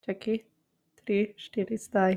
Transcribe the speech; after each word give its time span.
Čakaj, 0.00 0.38
tri, 0.96 1.34
štiri, 1.36 1.76
zdaj. 1.76 2.14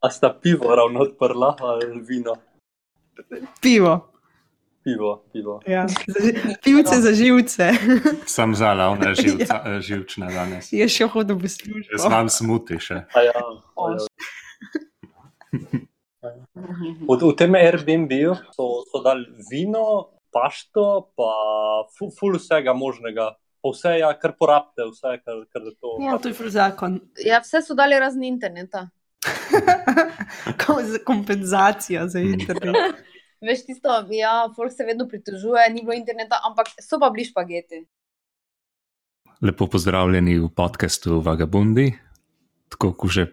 A 0.00 0.10
sta 0.10 0.30
pivo 0.42 0.70
ravno 0.74 1.00
odprla 1.00 1.56
ali 1.58 2.00
vino? 2.06 2.36
Pivo. 3.62 4.12
Pivo, 4.84 5.24
pivo. 5.32 5.60
Ja. 5.66 5.86
Pivce 6.64 7.00
za 7.00 7.12
živce. 7.12 7.72
Sem 8.26 8.54
zala, 8.54 8.86
ona 8.88 9.08
je 9.08 9.14
živca, 9.26 9.54
ja. 9.66 9.80
živčna 9.80 10.30
danes. 10.30 10.70
Je 10.72 10.86
še 10.88 11.10
hodil 11.10 11.34
v 11.34 11.50
službo. 11.50 11.90
Jaz 11.90 12.06
imam 12.06 12.30
smuti 12.30 12.78
še. 12.78 13.02
A 13.18 13.26
ja, 13.26 13.34
a 13.34 13.90
ja. 13.96 14.06
V, 17.02 17.18
v 17.18 17.34
tem 17.34 17.58
Airbnb-ju 17.58 18.38
so, 18.54 18.86
so 18.86 19.02
dali 19.02 19.26
vino, 19.50 20.14
pašto, 20.30 21.10
pa 21.18 21.34
ful, 21.98 22.14
ful 22.14 22.38
vsega 22.38 22.78
možnega. 22.78 23.34
Pa 23.62 23.72
vse 23.72 23.94
je, 23.96 23.98
ja, 24.04 24.12
kar 24.18 24.34
porabite, 24.38 24.86
vse, 24.92 25.16
kar, 25.24 25.42
kar 25.52 25.66
je 25.66 25.74
to. 25.80 25.96
Ja, 26.04 26.18
to 26.22 26.30
je 26.30 26.36
ful 26.38 26.50
zakon. 26.54 27.00
Ja, 27.24 27.40
vse 27.42 27.62
so 27.66 27.74
dali 27.78 27.98
razen 27.98 28.24
interneta. 28.28 28.88
Za 30.92 30.98
kompenzacijo 31.04 32.06
za 32.08 32.20
internet. 32.20 33.00
Veš, 33.40 33.64
tisto, 33.66 33.90
ja, 34.10 34.48
folk 34.56 34.72
se 34.72 34.84
vedno 34.84 35.08
pritožuje, 35.08 35.70
ni 35.72 35.82
bilo 35.82 35.94
interneta, 35.94 36.40
ampak 36.44 36.70
so 36.82 36.98
pa 37.00 37.10
bili 37.10 37.24
špageti. 37.24 37.84
Lepo 39.42 39.66
pozdravljeni 39.66 40.38
v 40.38 40.48
podkastu 40.54 41.20
Vagabundi, 41.20 41.92
tako 42.68 42.92
kot 42.92 43.10
že 43.10 43.26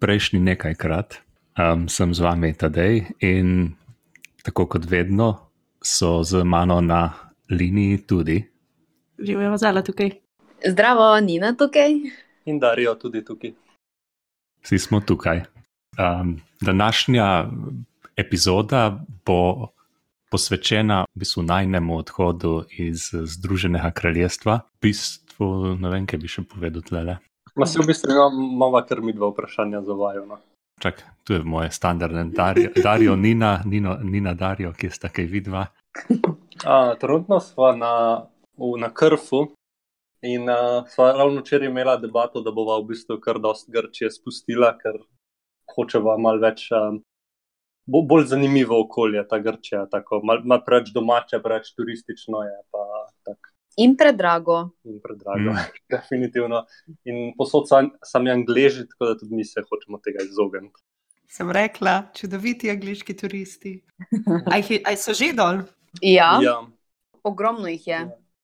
prejšnji 0.00 0.40
nekajkrat. 0.40 1.20
Um, 1.52 1.84
sem 1.88 2.14
z 2.16 2.24
vami 2.24 2.54
Tadej 2.56 3.12
in 3.20 3.76
tako 4.40 4.64
kot 4.66 4.88
vedno 4.88 5.52
so 5.84 6.24
z 6.24 6.40
mano 6.44 6.80
na 6.80 7.12
liniji 7.50 8.06
tudi. 8.08 8.51
Živijo 9.18 9.56
zala 9.56 9.82
tukaj. 9.82 10.10
Zdravo, 10.68 11.20
Nina 11.20 11.56
tukaj. 11.56 11.90
In 12.44 12.58
Darijo 12.58 12.94
tudi 12.94 13.24
tukaj. 13.24 13.52
Vsi 14.62 14.78
smo 14.78 15.00
tukaj. 15.00 15.42
Um, 15.98 16.40
današnja 16.60 17.50
epizoda 18.16 19.04
bo 19.26 19.68
posvečena 20.30 21.04
v 21.14 21.18
bistvu 21.18 21.42
najnemu 21.42 21.96
odhodu 21.96 22.64
iz 22.70 23.10
Združenega 23.12 23.90
kraljestva. 23.90 24.60
V 24.80 24.88
bistvu, 24.88 25.76
ne 25.80 25.90
vem, 25.92 26.06
kaj 26.06 26.18
bi 26.22 26.30
še 26.32 26.46
povedal 26.48 26.82
tle. 26.82 27.18
Ma 27.56 27.68
se 27.68 27.82
v 27.82 27.86
bistvu 27.90 28.16
imamo 28.16 28.80
kar 28.88 29.02
mi 29.04 29.12
dva 29.12 29.28
vprašanja 29.28 29.82
za 29.84 29.92
vajo. 29.92 30.24
No? 30.26 30.40
Čak, 30.80 31.04
tu 31.24 31.36
je 31.36 31.42
moje 31.44 31.70
standardne, 31.70 32.24
Dario, 32.32 32.70
Dario 32.74 33.16
Nina, 33.16 33.60
Nino, 33.64 33.98
Nina 34.02 34.32
Dario, 34.34 34.72
ki 34.72 34.88
sta 34.90 35.12
kaj 35.12 35.28
vidva. 35.28 35.66
A, 36.64 36.94
trenutno 37.00 37.40
smo 37.40 37.72
na, 37.76 37.92
v- 38.54 38.78
na 38.78 38.90
Krfu 38.90 39.46
in 40.22 40.42
uh, 40.44 40.84
sva 40.86 41.12
ravno 41.12 41.40
včeraj 41.40 41.66
imela 41.66 41.96
debato, 41.96 42.40
da 42.40 42.50
bova 42.50 42.78
v 42.78 42.86
bistvu 42.86 43.18
kar 43.18 43.38
dost 43.38 43.66
Grčije 43.68 44.10
spustila, 44.10 44.76
ker 44.78 45.00
hočeva 45.68 46.14
malo 46.16 46.38
več, 46.38 46.68
um, 46.70 47.00
bo, 47.84 48.02
bolj 48.02 48.24
zanimivo 48.26 48.78
okolje 48.80 49.24
ta 49.28 49.38
Grčija, 49.38 49.86
tako 49.86 50.20
malo 50.22 50.44
mal 50.44 50.62
preveč 50.62 50.92
domače, 50.92 51.40
preveč 51.40 51.72
turistično 51.74 52.42
je 52.42 52.58
pa. 52.70 52.88
In 53.78 53.96
predrago. 53.96 54.68
In 54.84 55.00
predrago, 55.00 55.50
Mm. 55.50 55.56
definitivno. 55.90 56.66
In 57.04 57.32
posod 57.34 57.64
so 57.66 57.78
sami 58.04 58.30
angleži, 58.30 58.84
tako 58.86 59.06
da 59.06 59.18
tudi 59.18 59.34
mi 59.34 59.44
se 59.44 59.62
hočemo 59.62 59.96
tega 59.98 60.20
izogniti. 60.22 60.76
Sem 61.26 61.50
rekla, 61.50 62.12
čudoviti 62.12 62.68
angliški 62.70 63.16
turisti. 63.16 63.78
Aj, 64.52 64.96
so 64.96 65.14
že 65.14 65.32
dol? 65.32 65.64
Ja, 66.02 66.36
ja. 66.36 66.40
Ja. 66.42 66.56
ogromno 67.22 67.66
jih 67.68 67.86
je. 67.86 68.00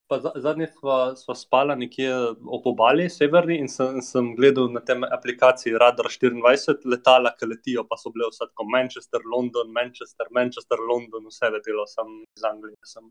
Pa 0.09 0.17
za- 0.25 0.33
Zadnjič 0.41 0.70
sva, 0.78 1.17
sva 1.17 1.34
spala 1.37 1.75
nekje 1.77 2.09
ob 2.47 2.67
obali, 2.67 3.11
severni, 3.12 3.59
in 3.61 3.69
sem, 3.69 4.01
sem 4.01 4.31
gledal 4.37 4.70
na 4.73 4.81
tem 4.81 5.05
aplikaciji 5.05 5.77
Radar 5.78 6.09
24 6.09 6.87
letala, 6.89 7.34
ki 7.37 7.47
letijo, 7.47 7.84
pa 7.84 7.97
so 8.00 8.11
bile 8.15 8.31
vse 8.31 8.47
tako 8.48 8.65
Manchester, 8.73 9.21
London, 9.34 9.69
Manchester, 9.72 10.27
Manchester, 10.32 10.81
London, 10.81 11.28
vse 11.28 11.50
letelo, 11.53 11.84
sem 11.87 12.15
iz 12.37 12.44
Anglije. 12.44 12.77
Sem. 12.84 13.10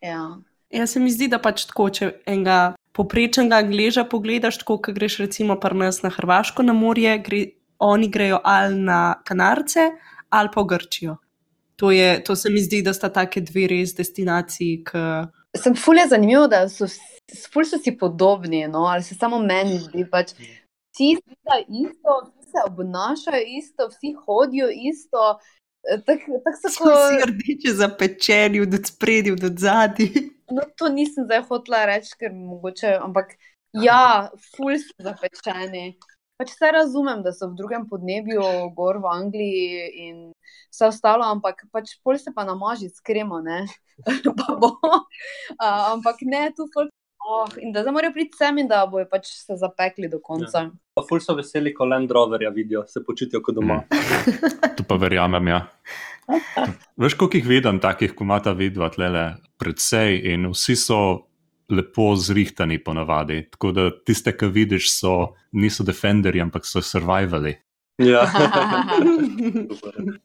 Ja. 0.00 0.24
Ja, 0.72 0.86
se 0.86 1.00
mi 1.00 1.10
zdi, 1.12 1.28
da 1.28 1.38
pač 1.38 1.66
tako, 1.68 1.90
če 1.92 2.08
enega 2.26 2.74
poprečnega 2.96 3.60
angleža 3.60 4.06
pogledaš, 4.08 4.62
tako 4.64 4.78
kot 4.80 4.96
greš 4.96 5.18
recimo 5.26 5.58
pri 5.60 5.76
nas 5.76 6.00
na 6.02 6.10
Hrvaško 6.10 6.64
na 6.64 6.72
morje, 6.72 7.18
gre, 7.26 7.44
oni 7.84 8.08
grejo 8.08 8.40
ali 8.44 8.80
na 8.80 9.20
Kanarce 9.28 9.90
ali 10.34 10.48
pa 10.54 10.62
v 10.64 10.66
Grčijo. 10.72 11.16
To, 11.76 11.90
je, 11.90 12.24
to 12.24 12.34
se 12.36 12.50
mi 12.50 12.62
zdi, 12.62 12.80
da 12.82 12.94
sta 12.94 13.10
take 13.12 13.42
dve 13.44 13.66
res 13.70 13.92
destinaciji, 13.94 14.80
ki 14.88 15.02
Sem 15.56 15.76
ful 15.76 15.98
je 15.98 16.08
zanimivo, 16.10 16.46
da 16.50 16.64
so, 16.68 16.88
ful 17.52 17.64
so 17.68 17.78
si 17.78 17.94
podobni, 17.98 18.66
no? 18.68 18.86
ali 18.90 19.02
se 19.02 19.14
samo 19.14 19.38
meni 19.38 19.78
zdi. 19.78 20.06
Pač, 20.10 20.34
vsi 20.94 21.14
izgledajo 21.14 21.64
isto, 21.68 22.16
vsi 22.24 22.50
se 22.50 22.64
obnašajo 22.66 23.44
isto, 23.58 23.88
vsi 23.88 24.14
hodijo 24.24 24.68
isto. 24.90 25.38
Tako 26.06 26.40
tak 26.44 26.54
so 26.62 26.70
vsi 26.70 27.26
rdeče 27.28 27.74
zapečeni, 27.76 28.60
od 28.60 28.78
spredi, 28.86 29.32
od 29.32 29.58
zadaj. 29.60 30.10
No, 30.50 30.62
to 30.76 30.88
nisem 30.88 31.24
zdaj 31.24 31.44
hotela 31.48 31.84
reči, 31.88 32.16
ker 32.20 32.32
mogoče, 32.32 32.96
ampak 33.02 33.36
ja, 33.72 34.30
ful 34.56 34.76
so 34.80 35.06
zapečeni. 35.06 35.94
Pač 36.34 36.50
vse 36.50 36.70
razumem, 36.74 37.22
da 37.22 37.30
so 37.30 37.46
v 37.46 37.54
drugem 37.54 37.84
podnebju, 37.86 38.42
gor 38.74 38.98
v 38.98 39.06
Angliji 39.06 39.84
in 40.02 40.16
vse 40.72 40.88
ostalo, 40.88 41.22
ampak 41.30 41.62
pač 41.70 41.94
pol 42.02 42.18
se 42.18 42.32
pa 42.34 42.42
namaži 42.48 42.90
s 42.90 42.98
kremo, 42.98 43.38
ne. 43.38 43.62
pa 44.40 44.56
bo. 44.58 44.72
Uh, 44.82 45.94
ampak 45.94 46.26
ne, 46.26 46.48
tu 46.56 46.66
ful. 46.74 46.90
Oh, 47.24 47.48
in 47.56 47.70
da 47.72 47.80
zdaj 47.80 47.94
morajo 47.96 48.12
priti 48.12 48.36
sem 48.36 48.58
in 48.60 48.66
da 48.68 48.82
bojo 48.90 49.06
pač 49.08 49.30
se 49.32 49.54
zapekli 49.56 50.10
do 50.12 50.18
konca. 50.20 50.66
Pa 50.92 51.04
ful 51.08 51.22
so 51.24 51.32
veseli, 51.38 51.72
ko 51.72 51.86
Land 51.88 52.10
Roverja 52.12 52.50
vidijo, 52.52 52.82
se 52.90 53.00
počutijo 53.06 53.40
kot 53.40 53.56
doma. 53.56 53.78
To 54.76 54.84
pa 54.84 54.98
verjamem, 55.00 55.48
ja. 55.48 55.62
Veš, 57.00 57.14
koliko 57.14 57.38
jih 57.38 57.46
vidim, 57.48 57.78
takih, 57.80 58.12
ko 58.12 58.26
ima 58.26 58.40
ta 58.42 58.52
vidva 58.58 58.90
tlele, 58.92 59.22
predvsej 59.62 60.18
in 60.34 60.50
vsi 60.50 60.76
so 60.76 60.98
lepo 61.70 62.12
zrihtani 62.16 62.78
ponavadi. 62.84 63.48
Tako 63.50 63.72
da 63.72 63.88
tiste, 64.04 64.36
ki 64.36 64.50
vidiš, 64.52 64.90
so, 64.98 65.34
niso 65.52 65.84
defenderji, 65.84 66.44
ampak 66.44 66.66
so 66.66 66.82
survivali. 66.82 67.56
Ja. 67.98 68.26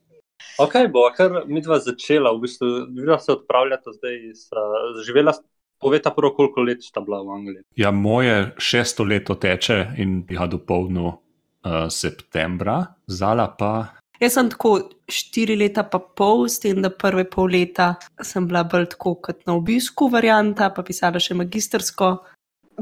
Ok, 0.59 0.73
bo 0.91 1.05
kar 1.15 1.45
mi 1.47 1.61
dva 1.63 1.77
začela, 1.79 2.33
v 2.35 2.43
bistvu, 2.43 2.69
vidva 2.91 3.15
se 3.23 3.31
odpravljata 3.31 3.93
zdaj 3.95 4.15
iz, 4.27 4.41
uh, 4.51 4.97
živela, 5.07 5.31
poveta 5.79 6.11
prvo, 6.11 6.33
koliko 6.35 6.65
let 6.67 6.83
sta 6.83 6.99
bila 7.01 7.21
v 7.23 7.35
Angliji. 7.37 7.63
Ja, 7.79 7.91
moje 7.91 8.51
šesto 8.57 9.05
leto 9.07 9.37
teče 9.39 9.93
in 9.97 10.19
bi 10.27 10.35
ga 10.35 10.49
dopolnil 10.51 11.07
uh, 11.07 11.87
septembra, 11.87 12.81
zala 13.07 13.47
pa 13.59 13.71
Jaz 14.19 14.33
sem 14.35 14.49
tako 14.51 14.73
štiri 15.07 15.55
leta, 15.55 15.85
pa 15.87 15.99
pol, 15.99 16.49
s 16.51 16.59
tem, 16.59 16.81
da 16.83 16.91
prve 16.91 17.23
pol 17.31 17.53
leta 17.55 17.93
sem 18.19 18.47
bila 18.49 18.65
bolj 18.67 18.89
tako 18.91 19.15
kot 19.29 19.45
na 19.47 19.55
obisku, 19.55 20.09
varianta, 20.11 20.67
pa 20.75 20.83
pisala 20.83 21.21
še 21.23 21.37
magistersko. 21.39 22.09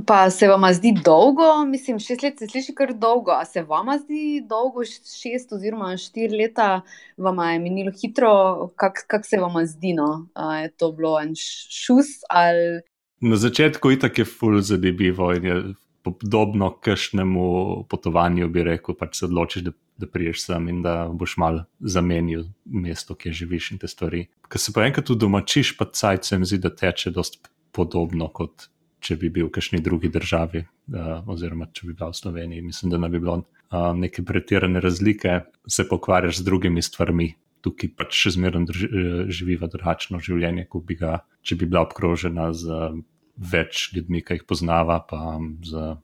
Pa 0.05 0.17
se 0.33 0.49
vam 0.49 0.65
zdi 0.73 0.91
dolgo, 1.05 1.65
mislim, 1.65 1.97
šest 2.01 2.25
let 2.25 2.41
se 2.41 2.49
sliši 2.49 2.73
kar 2.77 2.93
dolgo, 2.97 3.33
a 3.33 3.45
se 3.45 3.63
vam 3.65 3.89
zdi 4.01 4.41
dolgo, 4.49 4.85
šest 4.85 5.53
oziroma 5.53 5.93
štiri 5.97 6.37
leta? 6.41 6.81
Vam 7.17 7.41
je 7.45 7.61
minilo 7.61 7.93
hitro, 8.01 8.33
kako 8.77 9.05
kak 9.09 9.25
se 9.25 9.41
vam 9.41 9.57
zdi, 9.65 9.93
no? 9.97 10.27
A 10.33 10.63
je 10.65 10.71
to 10.73 10.91
bilo 10.93 11.17
en 11.21 11.33
šus 11.37 12.21
ali? 12.29 12.81
Na 13.21 13.37
začetku 13.37 13.93
itak 13.93 14.17
je 14.21 14.25
full 14.25 14.61
zanimivo 14.61 15.31
in 15.37 15.45
je 15.45 15.57
podobno 16.05 16.71
kakšnemu 16.81 17.49
potovanju, 17.89 18.49
bi 18.53 18.63
rekel, 18.63 18.95
pač 18.97 19.19
se 19.19 19.25
odločiš, 19.25 19.65
da, 19.65 19.73
da 19.97 20.07
priješ 20.07 20.45
sem 20.45 20.69
in 20.69 20.81
da 20.85 21.07
boš 21.09 21.37
mal 21.41 21.63
zamenil 21.79 22.47
mesto, 22.65 23.15
kjer 23.15 23.33
živiš 23.33 23.71
in 23.71 23.81
te 23.81 23.87
stvari. 23.87 24.27
Ker 24.47 24.61
se 24.61 24.73
pa 24.73 24.85
enkrat 24.85 25.09
udomačiš, 25.09 25.75
pa 25.77 25.89
cajt 25.89 26.25
se 26.25 26.39
mi 26.39 26.45
zdi, 26.45 26.61
da 26.63 26.73
teče 26.73 27.11
dost 27.15 27.39
podobno 27.71 28.29
kot 28.33 28.69
če 29.03 29.17
bi 29.21 29.29
bil 29.33 29.47
v 29.47 29.55
kakšni 29.57 29.79
drugi 29.83 30.09
državi, 30.13 30.63
uh, 30.63 31.27
oziroma 31.29 31.69
če 31.71 31.87
bi 31.87 31.95
bila 31.95 32.11
v 32.11 32.17
Sloveniji. 32.17 32.65
Mislim, 32.65 32.93
da 32.93 32.99
ne 33.01 33.09
bi 33.13 33.21
bilo 33.21 33.41
uh, 33.41 33.91
neke 33.97 34.25
pretirane 34.25 34.81
razlike, 34.83 35.41
se 35.69 35.85
pokvarjaš 35.87 36.41
z 36.41 36.47
drugimi 36.47 36.83
stvarmi. 36.83 37.31
Tukaj 37.65 37.93
pač 37.97 38.13
še 38.13 38.35
zmeraj 38.35 38.67
drž- 38.69 38.87
eh, 38.87 39.29
živiva 39.33 39.67
drugačno 39.67 40.19
življenje, 40.21 40.67
kot 40.69 40.85
bi 40.87 40.95
ga, 40.95 41.15
če 41.41 41.55
bi 41.57 41.65
bila 41.65 41.81
obkrožena 41.87 42.51
z 42.53 42.69
eh, 42.69 42.99
več 43.37 43.87
ljudmi, 43.95 44.21
ki 44.21 44.37
jih 44.37 44.45
poznava, 44.47 44.99
pa 45.01 45.17
um, 45.35 45.55
z, 45.65 45.95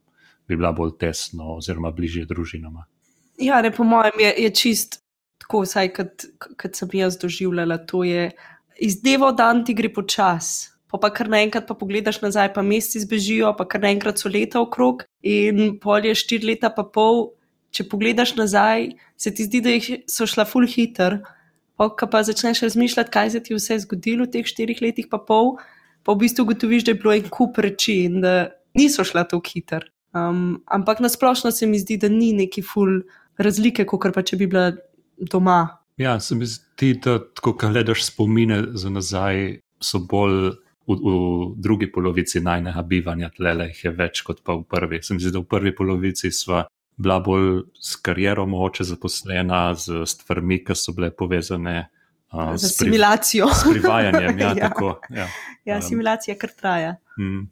bi 0.50 0.58
bila 0.58 0.72
bolj 0.74 0.96
tesno 0.98 1.54
oziroma 1.54 1.94
bližje 1.94 2.26
družinama. 2.26 2.84
Ja, 3.38 3.62
ne, 3.62 3.70
po 3.74 3.84
mojem 3.84 4.20
je, 4.20 4.34
je 4.44 4.50
čist 4.50 5.00
tako, 5.42 5.64
vsaj 5.64 5.90
kot, 5.96 6.26
kot 6.60 6.78
sem 6.78 6.92
jaz 6.92 7.18
doživljala. 7.20 7.78
To 7.90 8.04
je 8.04 8.30
iz 8.80 9.00
dneva 9.02 9.32
v 9.32 9.38
dan 9.38 9.64
ti 9.64 9.74
gre 9.74 9.90
počasi. 9.92 10.70
Pa, 10.94 11.00
pa 11.02 11.10
kar 11.10 11.26
naenkrat 11.26 11.66
pa 11.66 11.74
pogledaš 11.74 12.20
nazaj, 12.22 12.52
pa 12.54 12.62
meseci 12.62 13.00
zbežijo, 13.02 13.48
pa 13.58 13.66
kar 13.66 13.82
naenkrat 13.82 14.20
so 14.20 14.30
leta 14.30 14.60
okrog 14.62 15.02
in 15.26 15.80
pol 15.82 16.06
je 16.06 16.14
štiri 16.14 16.54
leta, 16.54 16.70
pa 16.70 16.86
pol. 16.86 17.34
Če 17.74 17.88
pogledaš 17.90 18.36
nazaj, 18.38 18.92
se 19.18 19.32
ti 19.34 19.48
zdi, 19.48 19.58
da 19.58 19.72
so 20.06 20.28
šla 20.30 20.44
full 20.46 20.68
hiter. 20.70 21.16
Pa, 21.74 21.88
ko 21.90 22.06
pa 22.06 22.20
začneš 22.22 22.60
razmišljati, 22.62 23.10
kaj 23.10 23.32
se 23.34 23.40
ti 23.42 23.50
je 23.50 23.58
vse 23.58 23.80
zgodilo 23.82 24.28
v 24.28 24.30
teh 24.30 24.46
štirih 24.46 24.78
letih, 24.78 25.08
pa 25.10 25.18
pol, 25.18 25.56
pa 26.06 26.14
v 26.14 26.22
bistvu 26.22 26.46
ugotoviš, 26.46 26.86
da 26.86 26.94
je 26.94 27.00
bilo 27.02 27.16
en 27.16 27.26
kup 27.26 27.58
reči 27.58 28.04
in 28.06 28.20
da 28.22 28.54
niso 28.78 29.02
šla 29.02 29.26
tako 29.26 29.50
hiter. 29.50 29.88
Um, 30.14 30.62
ampak 30.70 31.02
nasplošno 31.02 31.50
se 31.50 31.66
mi 31.66 31.82
zdi, 31.82 31.98
da 31.98 32.06
ni 32.06 32.30
neki 32.38 32.62
ful 32.62 33.00
razlike, 33.38 33.86
kot 33.86 34.12
pa 34.14 34.22
če 34.22 34.38
bi 34.40 34.48
bila 34.50 34.72
doma. 35.30 35.78
Ja, 35.96 36.18
se 36.20 36.34
mi 36.34 36.46
zdi, 36.46 36.94
da 37.02 37.18
ko 37.42 37.54
gledaš 37.58 38.04
spomine 38.08 38.60
za 38.74 38.90
nazaj, 38.90 39.60
so 39.82 40.00
bolj 40.10 40.54
v, 40.86 40.96
v 40.98 41.16
drugi 41.62 41.88
polovici 41.92 42.42
najnega 42.42 42.82
bivanja, 42.82 43.30
tlele 43.36 43.70
jih 43.70 43.84
je 43.84 43.92
več 43.94 44.22
kot 44.26 44.42
pa 44.44 44.56
v 44.58 44.66
prvi. 44.68 45.02
Se 45.02 45.14
mi 45.14 45.22
zdi, 45.22 45.32
da 45.34 45.42
v 45.42 45.48
prvi 45.50 45.74
polovici 45.76 46.32
sva 46.34 46.64
bila 46.96 47.18
bolj 47.22 47.64
s 47.80 47.96
kariero 48.02 48.46
moče 48.46 48.86
zaposlena, 48.86 49.66
z 49.74 50.04
stvarmi, 50.06 50.60
ki 50.64 50.76
so 50.78 50.94
bile 50.94 51.10
povezane. 51.10 51.88
Uh, 52.34 52.54
z 52.58 52.70
simulacijo. 52.74 53.48
S 53.54 53.66
privajanjem, 53.70 54.38
ja, 54.38 54.52
ja. 54.58 54.68
tako. 54.68 54.96
Ja, 55.14 55.28
ja 55.64 55.80
simulacija 55.82 56.34
kar 56.38 56.50
traja. 56.50 56.96
Mm. 57.18 57.46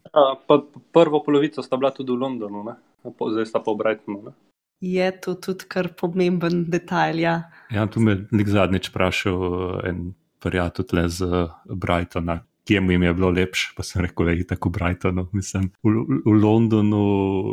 Pa, 0.47 0.59
prvo 0.95 1.23
polovico 1.23 1.63
sta 1.63 1.79
bila 1.79 1.93
tudi 1.95 2.11
v 2.11 2.19
Londonu, 2.19 2.65
ne? 2.67 2.79
zdaj 3.03 3.47
sta 3.47 3.63
pa 3.63 3.75
v 3.75 3.79
Brightonu. 3.83 4.35
Je 4.83 5.11
to 5.23 5.37
tudi 5.39 5.69
kar 5.71 5.93
pomemben 5.95 6.65
detajl. 6.71 7.21
Ja, 7.23 7.35
ja 7.71 7.87
tu 7.87 8.01
me 8.03 8.17
je 8.31 8.47
zadnjič 8.51 8.91
vprašal 8.91 9.39
eh, 9.39 9.91
en 9.91 10.15
prijatelj 10.43 10.87
tle 10.91 11.05
z 11.09 11.27
Brightona, 11.71 12.41
kje 12.67 12.81
mu 12.83 12.93
je 12.93 13.15
bilo 13.15 13.31
lepše. 13.31 13.77
Pa 13.77 13.87
sem 13.87 14.03
rekel, 14.03 14.27
da 14.27 14.33
je 14.35 14.47
tako 14.47 14.73
v 14.73 14.79
Brightonu. 14.79 15.29
Mislim, 15.33 15.71
v, 15.87 16.03
v 16.27 16.35
Londonu, 16.35 17.05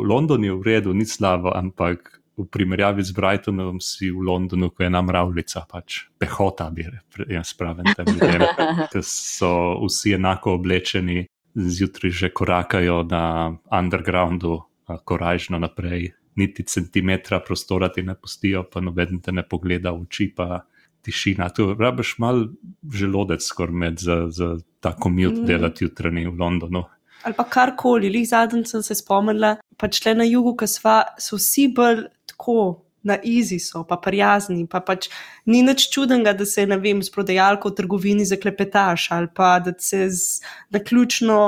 London 0.02 0.44
je 0.44 0.56
v 0.58 0.66
redu, 0.66 0.94
ni 0.94 1.06
slabo, 1.06 1.54
ampak 1.54 2.20
v 2.40 2.48
primerjavi 2.48 3.04
z 3.04 3.12
Brightonom 3.12 3.80
si 3.80 4.10
v 4.10 4.24
Londonu, 4.24 4.70
ko 4.72 4.82
je 4.82 4.90
nam 4.90 5.10
ravlica, 5.10 5.64
pač 5.68 6.08
pehota, 6.18 6.70
bi 6.72 6.86
jaz 7.28 7.52
pravim, 7.54 7.86
tam 7.94 8.08
ljudem, 8.08 8.46
ker 8.92 9.04
so 9.04 9.76
vsi 9.84 10.16
enako 10.18 10.58
oblečeni. 10.58 11.26
Zjutraj 11.50 12.10
že 12.14 12.28
korakajo 12.30 13.02
na 13.10 13.50
undergroundu, 13.74 14.62
korajžno 14.86 15.58
naprej, 15.58 16.14
niti 16.40 16.64
centimetra 16.66 17.40
prostora 17.44 17.90
ti 17.92 18.02
ne 18.02 18.16
pustijo, 18.16 18.64
pa 18.72 18.80
noben 18.80 19.20
te 19.20 19.32
ne 19.32 19.44
pogleda 19.46 19.92
v 19.92 20.06
oči, 20.06 20.30
pa 20.36 20.64
tišina. 21.04 21.48
Tu 21.56 21.74
rabiš 21.78 22.16
mal 22.18 22.46
želodec, 22.92 23.44
skoraj 23.44 23.76
med 23.84 24.00
za, 24.00 24.22
za 24.28 24.56
ta 24.80 24.94
komut 24.96 25.40
mm. 25.40 25.46
delati 25.48 25.84
jutranji 25.84 26.26
v 26.28 26.36
Londonu. 26.40 26.84
Ali 27.22 27.36
pa 27.36 27.44
karkoli, 27.44 28.08
lih 28.08 28.28
zadnjič 28.28 28.70
sem 28.72 28.84
se 28.84 28.96
spomnila, 28.96 29.56
pač 29.80 30.00
le 30.06 30.14
na 30.16 30.28
jugu, 30.28 30.54
ki 30.56 30.68
so 30.68 31.40
vsi 31.40 31.68
bolj 31.76 32.06
tako. 32.32 32.60
Na 33.00 33.14
izi 33.24 33.56
so, 33.64 33.80
pa 33.88 33.96
prijazni, 33.96 34.66
pa 34.68 34.82
pač 34.84 35.06
ni 35.48 35.62
nič 35.64 35.86
čudenega, 35.88 36.34
da 36.36 36.44
se, 36.44 36.66
ne 36.68 36.76
vem, 36.76 36.98
s 37.00 37.08
prodajalko 37.08 37.70
v 37.70 37.78
trgovini 37.78 38.26
zaklepetaš 38.28 39.06
ali 39.16 39.30
pa 39.32 39.54
da 39.64 39.72
se 39.80 40.02
z 40.12 40.42
naključno 40.68 41.38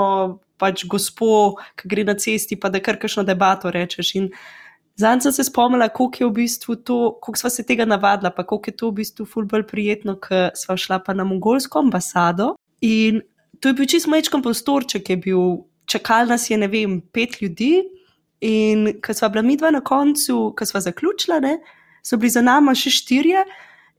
pač 0.56 0.86
gospo, 0.88 1.58
ki 1.76 1.90
gre 1.92 2.06
na 2.08 2.14
cesti, 2.16 2.56
pa 2.56 2.70
da 2.72 2.80
kar 2.80 2.96
kakšno 2.96 3.26
debato 3.28 3.68
rečeš. 3.68 4.14
In 4.16 4.30
Zanj 4.96 5.20
sem 5.24 5.32
se 5.32 5.44
spomnila, 5.44 5.88
kako 5.88 6.10
je 6.20 6.26
v 6.26 6.32
bistvu 6.36 6.76
to, 6.76 7.18
kako 7.24 7.38
smo 7.38 7.50
se 7.50 7.64
tega 7.66 7.84
navadili, 7.84 8.30
pa 8.36 8.44
kako 8.44 8.62
je 8.66 8.76
to 8.76 8.90
v 8.90 8.98
bistvu 9.00 9.26
fulbol 9.26 9.64
prijetno, 9.64 10.18
ker 10.20 10.50
smo 10.54 10.76
šla 10.76 10.98
pa 11.00 11.14
na 11.14 11.24
mongolsko 11.24 11.78
ambasado. 11.78 12.54
In 12.80 13.22
to 13.60 13.68
je 13.70 13.78
bil 13.78 13.86
čist 13.88 14.06
majčkan 14.06 14.42
prostorček, 14.42 15.10
je 15.10 15.16
bil, 15.16 15.64
čakal 15.86 16.26
nas 16.28 16.50
je, 16.50 16.58
ne 16.58 16.68
vem, 16.68 17.00
pet 17.00 17.40
ljudi. 17.40 17.82
In 18.42 18.98
ko 19.00 19.14
smo 19.14 19.30
bila 19.30 19.42
mi 19.42 19.56
dva 19.56 19.70
na 19.70 19.80
koncu, 19.80 20.52
ko 20.58 20.66
smo 20.66 20.80
zaključila, 20.80 21.40
ne, 21.40 21.58
so 22.02 22.18
bili 22.18 22.30
za 22.34 22.42
nami 22.42 22.74
še 22.76 22.90
štirje. 22.90 23.44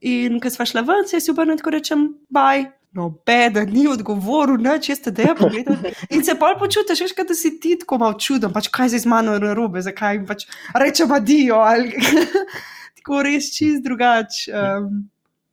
In 0.04 0.38
ko 0.40 0.50
smo 0.52 0.66
šla 0.68 0.84
ven, 0.84 1.08
se 1.08 1.16
je 1.16 1.24
si 1.24 1.32
obrnil 1.32 1.56
in 1.56 1.72
rečem, 1.72 2.08
baj, 2.28 2.66
No, 2.94 3.08
beda, 3.26 3.64
ni 3.66 3.88
odgovoril, 3.90 4.62
če 4.82 4.94
ste 4.94 5.12
te 5.14 5.26
pogledali. 5.34 5.90
In 6.14 6.22
se 6.22 6.36
pa 6.38 6.52
počutiš, 6.58 7.00
veš, 7.02 7.14
da 7.26 7.34
si 7.34 7.56
ti 7.60 7.74
tako 7.80 7.98
malo 7.98 8.14
čuden, 8.14 8.52
pač 8.54 8.68
kaj 8.70 8.92
se 8.92 9.02
z 9.02 9.10
mano 9.10 9.34
narobe, 9.42 9.82
zakaj 9.82 10.14
jim 10.14 10.28
pač 10.28 10.46
rečem 10.78 11.12
adijo. 11.12 11.58
Ali... 11.58 11.90
tako 13.04 13.22
res 13.26 13.50
čist 13.52 13.84
drugače. 13.84 14.52
Um, 14.54 15.02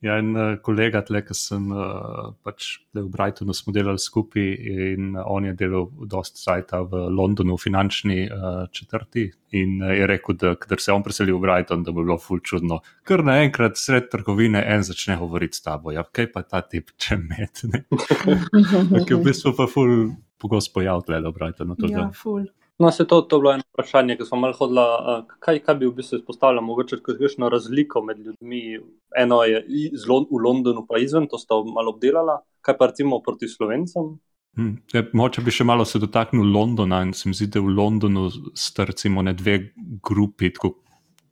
Ja, 0.02 0.16
en 0.18 0.32
uh, 0.34 0.56
kolega, 0.66 0.98
tle, 1.06 1.20
ki 1.22 1.34
sem 1.38 1.68
uh, 1.70 2.32
pač 2.42 2.72
v 2.90 3.04
Brightonu, 3.06 3.54
smo 3.54 3.70
delali 3.74 4.02
skupaj 4.02 4.48
in 4.72 5.12
uh, 5.14 5.22
on 5.30 5.46
je 5.46 5.52
delal 5.60 5.86
dosta 6.10 6.40
sajta 6.40 6.80
v 6.90 7.04
Londonu, 7.14 7.54
v 7.54 7.62
finančni 7.62 8.16
uh, 8.26 8.64
četrti. 8.74 9.28
In 9.54 9.78
je 9.84 10.08
rekel, 10.08 10.34
da 10.40 10.54
ker 10.58 10.80
se 10.80 10.90
je 10.90 10.96
on 10.96 11.04
preselil 11.06 11.38
v 11.38 11.44
Brighton, 11.44 11.84
da 11.86 11.94
bi 11.94 12.02
bilo 12.02 12.16
ful 12.18 12.40
čudno. 12.42 12.80
Ker 13.06 13.22
naenkrat 13.22 13.78
sred 13.78 14.08
trgovine 14.10 14.64
en 14.74 14.82
začne 14.82 15.20
govoriti 15.20 15.60
s 15.60 15.62
tabo, 15.62 15.94
ja, 15.94 16.02
kaj 16.02 16.32
pa 16.34 16.42
ta 16.42 16.64
tip 16.66 16.90
če 16.98 17.20
med. 17.22 17.62
Ker 19.06 19.14
v 19.14 19.22
bistvu 19.22 19.54
pa 19.54 19.68
ful 19.70 20.16
pogosto 20.42 20.80
pojavljal 20.80 21.30
v 21.30 21.34
Brightonu. 21.38 21.78
Ja, 21.92 22.08
ful. 22.16 22.48
No, 22.82 22.90
se 22.90 23.04
to, 23.06 23.20
to 23.22 23.36
je 23.36 23.40
bilo 23.40 23.52
eno 23.52 23.62
vprašanje, 23.74 24.16
ki 24.18 24.24
smo 24.26 24.40
malo 24.42 24.56
hodili. 24.58 24.82
Kaj, 25.44 25.60
kaj 25.62 25.76
bi 25.78 25.86
v 25.86 25.94
bistvu 26.00 26.18
izpostavljal, 26.18 26.64
mogoče 26.66 26.98
kakšno 27.06 27.50
razliko 27.52 28.02
med 28.02 28.18
ljudmi? 28.18 28.62
Eno 29.18 29.42
je 29.46 29.60
v 29.62 30.40
Londonu, 30.44 30.82
pa 30.88 30.98
izven, 30.98 31.28
to 31.30 31.38
sta 31.38 31.60
malo 31.62 31.94
obdelala, 31.94 32.40
kaj 32.60 32.78
pa 32.78 32.90
recimo 32.90 33.20
proti 33.22 33.48
slovencem. 33.48 34.16
Hmm. 34.58 34.74
Ja, 34.92 35.04
moče 35.14 35.44
bi 35.46 35.54
še 35.54 35.64
malo 35.64 35.86
se 35.88 36.00
dotaknil 36.02 36.50
Londona 36.52 37.04
in 37.06 37.14
se 37.14 37.30
mi 37.30 37.38
zdi, 37.38 37.52
da 37.54 37.62
v 37.62 37.70
Londonu 37.72 38.26
sta 38.58 38.84
recimo 38.84 39.22
ne 39.22 39.36
dve 39.38 39.58
grupi, 40.02 40.50
tako, 40.50 40.74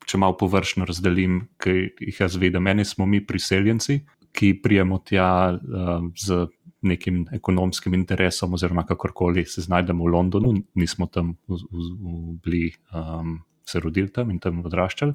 če 0.06 0.22
malo 0.22 0.38
površno 0.38 0.86
razdelim, 0.86 1.42
ki 1.58 1.74
jih 1.98 2.22
jaz 2.22 2.38
vidim. 2.40 2.62
Meni 2.62 2.86
smo 2.86 3.10
mi 3.10 3.24
priseljenci, 3.26 3.98
ki 4.32 4.54
prijemo 4.62 5.02
tja 5.02 5.50
uh, 5.50 6.06
z 6.14 6.46
nekim 6.82 7.24
ekonomskim 7.32 7.94
interesom, 7.94 8.54
oziroma 8.54 8.86
kakorkoli 8.88 9.44
se 9.46 9.62
znajdemo 9.66 10.04
v 10.04 10.12
Londonu, 10.14 10.54
nismo 10.74 11.06
tam 11.06 11.34
v, 11.48 11.60
v, 11.70 11.86
v 12.00 12.34
bili, 12.44 12.72
um, 12.94 13.40
se 13.68 13.80
rodili 13.80 14.10
tam 14.12 14.30
in 14.30 14.40
tam 14.40 14.64
odraščali. 14.64 15.14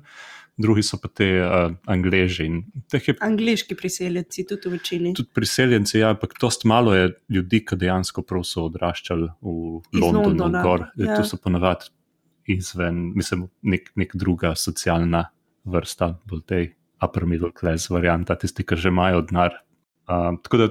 Drugi 0.61 0.85
so 0.87 0.99
pa 1.01 1.09
te 1.11 1.27
uh, 1.43 1.73
angleži. 1.91 2.47
Je, 2.93 3.15
Angliški 3.25 3.75
priseljenci, 3.75 4.45
tudi 4.47 4.69
v 4.69 4.77
večini. 4.77 5.11
Tudi 5.17 5.33
priseljenci, 5.35 5.97
ja, 5.99 6.13
ampak 6.15 6.37
dost 6.41 6.63
malo 6.69 6.93
je 6.95 7.09
ljudi, 7.29 7.63
ki 7.65 7.75
dejansko 7.81 8.23
so 8.43 8.69
odraščali 8.69 9.27
v 9.41 9.57
Iz 9.91 9.99
Londonu. 9.99 10.45
Londona, 10.45 10.91
ja. 10.95 11.17
Tu 11.17 11.27
so 11.27 11.41
ponavadi 11.41 11.91
izven, 12.47 13.11
mislim, 13.17 13.49
nek, 13.61 13.89
nek 13.97 14.15
druga 14.15 14.53
socialna 14.55 15.25
vrsta, 15.65 16.13
bolj 16.29 16.41
te 16.45 16.61
upper 17.03 17.25
middle 17.25 17.51
class 17.51 17.89
varianta, 17.89 18.37
tisti, 18.39 18.63
ki 18.63 18.77
že 18.79 18.93
imajo 18.93 19.25
denar, 19.27 19.57
Uh, 20.05 20.35
tako 20.45 20.57
da, 20.61 20.67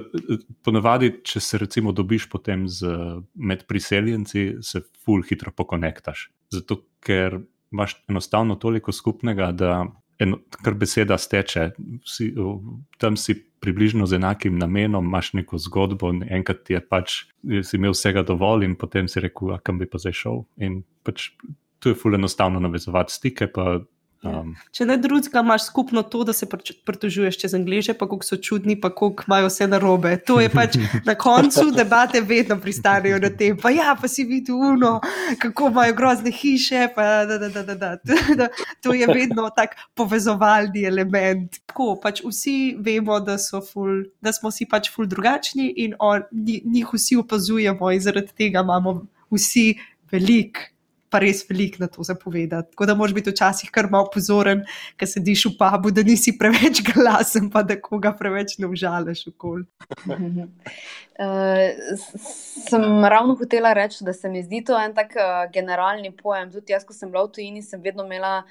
ponavadi, 0.63 1.11
če 1.27 1.41
se 1.43 1.59
recimo 1.59 1.91
dobiš 1.91 2.29
potem 2.31 2.69
z, 2.71 2.87
med 3.35 3.65
priseljenci, 3.67 4.45
se 4.63 4.81
ful 5.03 5.25
hitro 5.27 5.51
pokonektaš. 5.51 6.29
Zato, 6.55 6.79
ker 7.03 7.41
imaš 7.75 7.97
enostavno 8.07 8.55
toliko 8.55 8.93
skupnega, 8.95 9.51
da 9.51 9.83
eno, 10.19 10.39
kar 10.63 10.77
beseda 10.79 11.17
steče, 11.19 11.69
si, 12.07 12.29
tam 13.01 13.17
si 13.19 13.35
približno 13.59 14.05
z 14.07 14.19
enakim 14.19 14.57
namenom, 14.61 15.05
imaš 15.05 15.33
neko 15.33 15.59
zgodbo, 15.59 16.13
enkrat 16.29 16.63
ti 16.67 16.77
je 16.77 16.81
pač, 16.85 17.17
si 17.43 17.79
imel 17.79 17.95
vsega 17.95 18.23
dovolj 18.23 18.67
in 18.69 18.75
potem 18.79 19.09
si 19.11 19.23
rekel, 19.23 19.57
kam 19.65 19.81
bi 19.81 19.89
pa 19.89 20.01
zdaj 20.01 20.15
šel. 20.21 20.43
In 20.63 20.83
pač 21.03 21.31
tu 21.83 21.91
je 21.91 21.97
ful 21.99 22.15
enostavno 22.15 22.61
navezovati 22.63 23.13
stike, 23.13 23.51
pa. 23.51 23.81
Um, 24.25 24.55
če 24.73 24.85
ne 24.89 24.97
drugega, 24.97 25.41
imaš 25.45 25.67
skupno 25.69 26.01
to, 26.03 26.23
da 26.25 26.33
se 26.33 26.47
pritožuješ 26.49 27.37
čez 27.41 27.53
angliže, 27.57 27.93
pa 27.97 28.07
kako 28.09 28.25
so 28.25 28.37
čudni, 28.41 28.75
pa 28.81 28.89
kako 28.89 29.25
imajo 29.27 29.49
vse 29.51 29.67
narobe. 29.69 30.15
To 30.27 30.39
je 30.41 30.49
pač 30.49 30.77
na 31.05 31.15
koncu 31.19 31.67
debate, 31.79 32.21
vedno 32.25 32.57
pristanejo 32.61 33.19
na 33.21 33.29
tem. 33.29 33.57
Pa 33.61 33.71
ja, 33.75 33.95
pa 33.99 34.09
si 34.11 34.25
videl 34.27 34.57
uno, 34.73 34.97
kako 35.41 35.69
imajo 35.73 35.95
grozne 35.97 36.33
hiše. 36.33 36.87
Da, 36.95 37.37
da, 37.37 37.95
da, 38.41 38.49
to 38.81 38.93
je 38.93 39.07
vedno 39.07 39.49
tak 39.55 39.77
povezovalni 39.93 40.85
element. 40.89 41.61
Tako 41.69 41.95
pač 42.01 42.23
vsi 42.25 42.75
vemo, 42.81 43.19
da, 43.23 43.37
ful, 43.61 44.05
da 44.21 44.33
smo 44.35 44.51
si 44.51 44.67
pač 44.69 44.89
ful 44.93 45.09
drugačni 45.09 45.71
in 45.85 45.97
on, 45.99 46.25
njih 46.31 46.93
vsi 46.93 47.19
opazujemo, 47.21 47.91
in 47.91 48.01
zaradi 48.01 48.33
tega 48.37 48.65
imamo 48.65 49.01
vsi 49.31 49.73
veliko 50.11 50.74
pa 51.15 51.21
res 51.23 51.45
veliko 51.47 51.79
na 51.79 51.87
to 51.87 52.03
zapovedati. 52.03 52.73
Tako 52.73 52.85
da 52.89 52.95
moraš 52.99 53.13
biti 53.15 53.31
včasih 53.31 53.71
kar 53.71 53.87
malo 53.91 54.09
pozoren, 54.11 54.65
ker 54.99 55.07
sediš 55.07 55.45
v 55.47 55.53
pubu, 55.61 55.93
da 55.95 56.03
nisi 56.03 56.33
preveč 56.35 56.81
glasen, 56.89 57.47
pa 57.53 57.63
da 57.63 57.79
koga 57.79 58.11
preveč 58.19 58.57
ne 58.59 58.67
užališ 58.67 59.29
okoli. 59.31 59.63
Uh, 61.15 61.95
sem 62.67 62.83
ravno 63.07 63.37
hotela 63.39 63.71
reči, 63.73 64.03
da 64.03 64.11
se 64.13 64.27
mi 64.29 64.43
zdi 64.43 64.59
to 64.67 64.75
en 64.75 64.91
tak 64.97 65.15
uh, 65.15 65.45
generalni 65.53 66.11
pojem. 66.11 66.51
Tudi 66.51 66.75
jaz, 66.75 66.83
ko 66.83 66.91
sem 66.91 67.11
bila 67.11 67.29
v 67.29 67.35
tujini, 67.37 67.63
sem 67.63 67.79
vedno 67.79 68.03
imela 68.03 68.41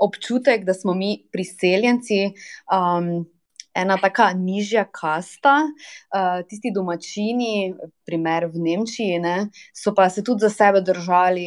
občutek, 0.00 0.64
da 0.64 0.72
smo 0.74 0.94
mi 0.96 1.18
priseljenci. 1.32 2.32
Um, 2.72 3.26
ena 3.74 3.96
tako 4.00 4.28
nižja 4.38 4.84
kasta, 4.92 5.54
uh, 5.66 6.40
tisti 6.48 6.72
domačini, 6.74 7.74
primer 8.06 8.46
v 8.52 8.62
Nemčiji, 8.66 9.18
ne, 9.22 9.36
so 9.76 9.94
pa 9.96 10.08
se 10.10 10.24
tudi 10.24 10.46
za 10.46 10.50
sebe 10.50 10.80
držali 10.84 11.46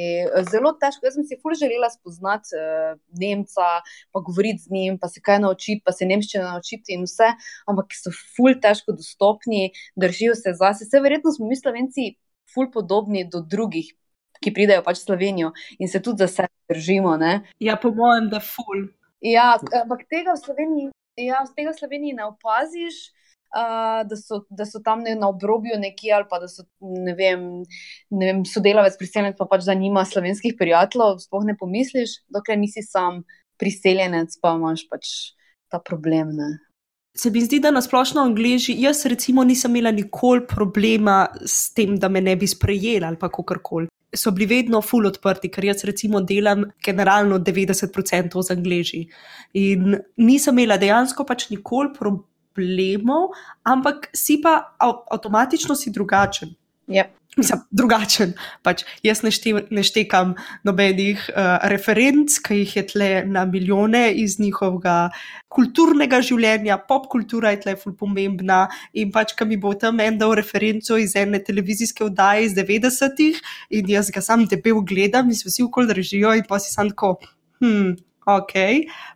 zelo 0.52 0.74
težko. 0.82 1.08
Jaz 1.08 1.18
sem 1.18 1.28
si 1.28 1.40
ful 1.42 1.56
želela 1.58 1.90
spoznati 1.94 2.56
uh, 2.58 2.98
Nemca, 3.20 3.70
pa 4.12 4.24
govoriti 4.26 4.66
z 4.66 4.74
njim, 4.74 4.98
pa 5.02 5.10
se 5.12 5.24
kaj 5.24 5.40
naučiti, 5.46 5.84
pa 5.86 5.96
se 5.96 6.06
nemščino 6.10 6.48
naučiti 6.48 6.98
in 6.98 7.06
vse, 7.08 7.34
ampak 7.68 7.96
so 7.96 8.14
ful 8.36 8.58
težko 8.62 8.98
dostopni, 8.98 9.72
držijo 9.96 10.36
se 10.36 10.56
zase. 10.58 10.86
Vse 10.86 11.04
verjetno 11.04 11.32
smo 11.36 11.48
mi 11.48 11.56
slovenci 11.56 12.12
ful 12.54 12.72
podobni 12.74 13.28
do 13.28 13.42
drugih 13.42 13.94
ki 14.42 14.54
pridejo 14.54 14.84
pač 14.86 15.02
v 15.02 15.06
Slovenijo 15.06 15.50
in 15.80 15.90
se 15.90 16.02
tudi 16.04 16.26
za 16.26 16.28
sebe 16.28 16.54
držimo. 16.70 17.18
Ne? 17.18 17.42
Ja, 17.60 17.78
po 17.82 17.92
mojem, 17.92 18.30
da 18.30 18.40
ful. 18.40 18.90
Ja, 19.22 19.58
ampak 19.58 20.06
tega 20.12 20.38
v 20.38 20.42
Sloveniji, 20.42 20.88
ja, 21.18 21.44
tega 21.56 21.74
v 21.74 21.80
Sloveniji 21.80 22.18
ne 22.18 22.28
opaziš. 22.32 23.08
Uh, 23.48 24.04
da, 24.04 24.16
so, 24.20 24.42
da 24.52 24.66
so 24.68 24.82
tam 24.84 25.06
ne, 25.06 25.14
na 25.16 25.30
obrobju 25.32 25.78
nekje, 25.80 26.12
ali 26.18 26.26
pa 26.28 26.36
da 26.42 26.50
so 26.52 26.66
ne 26.84 27.14
vem, 27.16 27.46
ne 28.12 28.28
vem, 28.28 28.42
sodelavec 28.44 28.98
priseljenec, 29.00 29.38
pa 29.40 29.48
pač 29.48 29.64
zanima 29.70 30.04
slovenskih 30.06 30.58
prijateljev, 30.60 31.22
sploh 31.24 31.46
ne 31.48 31.56
pomisliš, 31.56 32.18
dokler 32.28 32.60
nisi 32.60 32.84
sam 32.84 33.22
priseljenec, 33.56 34.36
pa 34.44 34.52
imaš 34.60 34.84
pač 34.92 35.14
ta 35.72 35.80
problem. 35.80 36.36
Ne. 36.36 36.50
Se 37.18 37.32
mi 37.32 37.42
zdi, 37.42 37.62
da 37.64 37.72
na 37.72 37.82
splošno 37.82 38.22
angliži, 38.22 38.76
jaz 38.84 39.06
recimo 39.10 39.48
nisem 39.48 39.72
imela 39.72 39.96
nikoli 39.96 40.44
problema 40.48 41.26
s 41.46 41.72
tem, 41.74 41.96
da 41.98 42.12
me 42.12 42.22
ne 42.22 42.36
bi 42.36 42.48
sprejeli 42.48 43.08
ali 43.08 43.18
pa 43.18 43.32
kakorkoli. 43.32 43.88
So 44.16 44.32
bili 44.32 44.48
vedno 44.48 44.82
full 44.82 45.08
odprti, 45.10 45.50
ker 45.52 45.66
jaz 45.68 45.84
recimo 45.84 46.22
delam 46.22 46.64
generalno 46.84 47.40
90% 47.40 48.44
z 48.44 48.54
angliži. 48.56 49.02
In 49.60 49.98
nisem 50.18 50.56
imela 50.56 50.78
dejansko 50.80 51.26
pač 51.28 51.50
nikoli 51.52 51.92
problemov, 51.98 53.36
ampak 53.68 54.08
si 54.16 54.40
pa 54.42 54.62
avtomatično 54.80 55.76
si 55.76 55.92
drugačen. 55.92 56.56
Yep. 56.88 57.18
Mislim, 57.38 57.60
drugačen. 57.70 58.32
Pač 58.66 58.82
jaz 59.06 59.20
ne, 59.22 59.30
šte, 59.30 59.52
ne 59.70 59.84
štekam 59.86 60.32
nobenih 60.66 61.22
uh, 61.30 61.60
referenc, 61.70 62.34
ki 62.42 62.64
jih 62.64 62.72
je 62.80 62.84
tle 62.90 63.10
na 63.30 63.44
milijone 63.46 64.08
iz 64.18 64.40
njihovega 64.42 65.12
kulturnega 65.54 66.18
življenja, 66.26 66.80
pop 66.90 67.06
kultura 67.12 67.54
je 67.54 67.62
tle 67.68 67.76
ful 67.78 67.94
pomembna. 68.00 68.64
In 68.98 69.14
pač, 69.14 69.36
ki 69.38 69.46
mi 69.46 69.60
bo 69.62 69.76
tam 69.78 70.02
en 70.02 70.18
dal 70.18 70.34
referenco 70.40 70.98
iz 70.98 71.14
ene 71.20 71.44
televizijske 71.46 72.08
oddaje 72.08 72.50
iz 72.50 72.58
90-ih, 72.58 73.44
in 73.78 73.94
jaz 73.94 74.10
ga 74.14 74.26
sam 74.26 74.48
debel 74.50 74.82
gledam, 74.82 75.30
in 75.30 75.38
se 75.38 75.52
vsi 75.52 75.68
okoli 75.68 75.94
držijo, 75.94 76.34
in 76.42 76.50
pa 76.50 76.58
si 76.64 76.74
sam 76.74 76.90
tako. 76.90 77.20
Hmm, 77.62 77.94
Ok, 78.28 78.54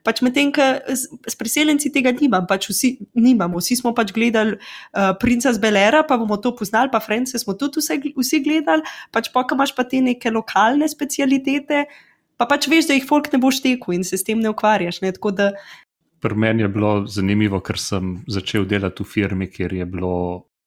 pač 0.07 0.21
medtem, 0.23 0.53
ker 0.55 0.77
s 0.87 1.35
priseljenci 1.35 1.89
tega 1.91 2.13
nimam, 2.15 2.45
pač 2.47 2.69
vsi 2.69 2.93
nimamo. 3.11 3.59
Vsi 3.59 3.75
smo 3.81 3.91
pač 3.97 4.13
gledali 4.15 4.55
uh, 4.55 5.11
Princa 5.19 5.51
z 5.51 5.59
Belera, 5.59 5.99
pa 6.07 6.15
bomo 6.21 6.37
to 6.39 6.53
poznali, 6.55 6.87
pa 6.93 7.01
France 7.03 7.35
smo 7.41 7.57
tudi 7.59 7.83
vse, 7.83 7.97
vsi 8.15 8.39
gledali, 8.45 8.87
pač 9.11 9.27
pa 9.35 9.43
imaš 9.43 9.75
pa 9.75 9.83
te 9.83 9.99
neke 9.99 10.31
lokalne 10.31 10.87
specialitete, 10.87 11.83
pa 12.39 12.47
pač 12.47 12.69
veš, 12.71 12.87
da 12.87 12.95
jih 12.95 13.09
folk 13.09 13.27
ne 13.35 13.41
boš 13.43 13.59
tekel 13.65 13.99
in 13.99 14.07
se 14.07 14.15
s 14.15 14.23
tem 14.23 14.39
ne 14.39 14.53
ukvarjaš. 14.55 15.01
Ne? 15.03 15.11
Da... 15.11 15.51
Pri 16.23 16.37
meni 16.39 16.63
je 16.63 16.71
bilo 16.71 16.93
zanimivo, 17.03 17.59
ker 17.59 17.75
sem 17.75 18.21
začel 18.31 18.63
delati 18.63 19.03
v 19.03 19.11
firmi, 19.11 19.51
kjer 19.51 19.75
je 19.75 19.89
bilo 19.91 20.15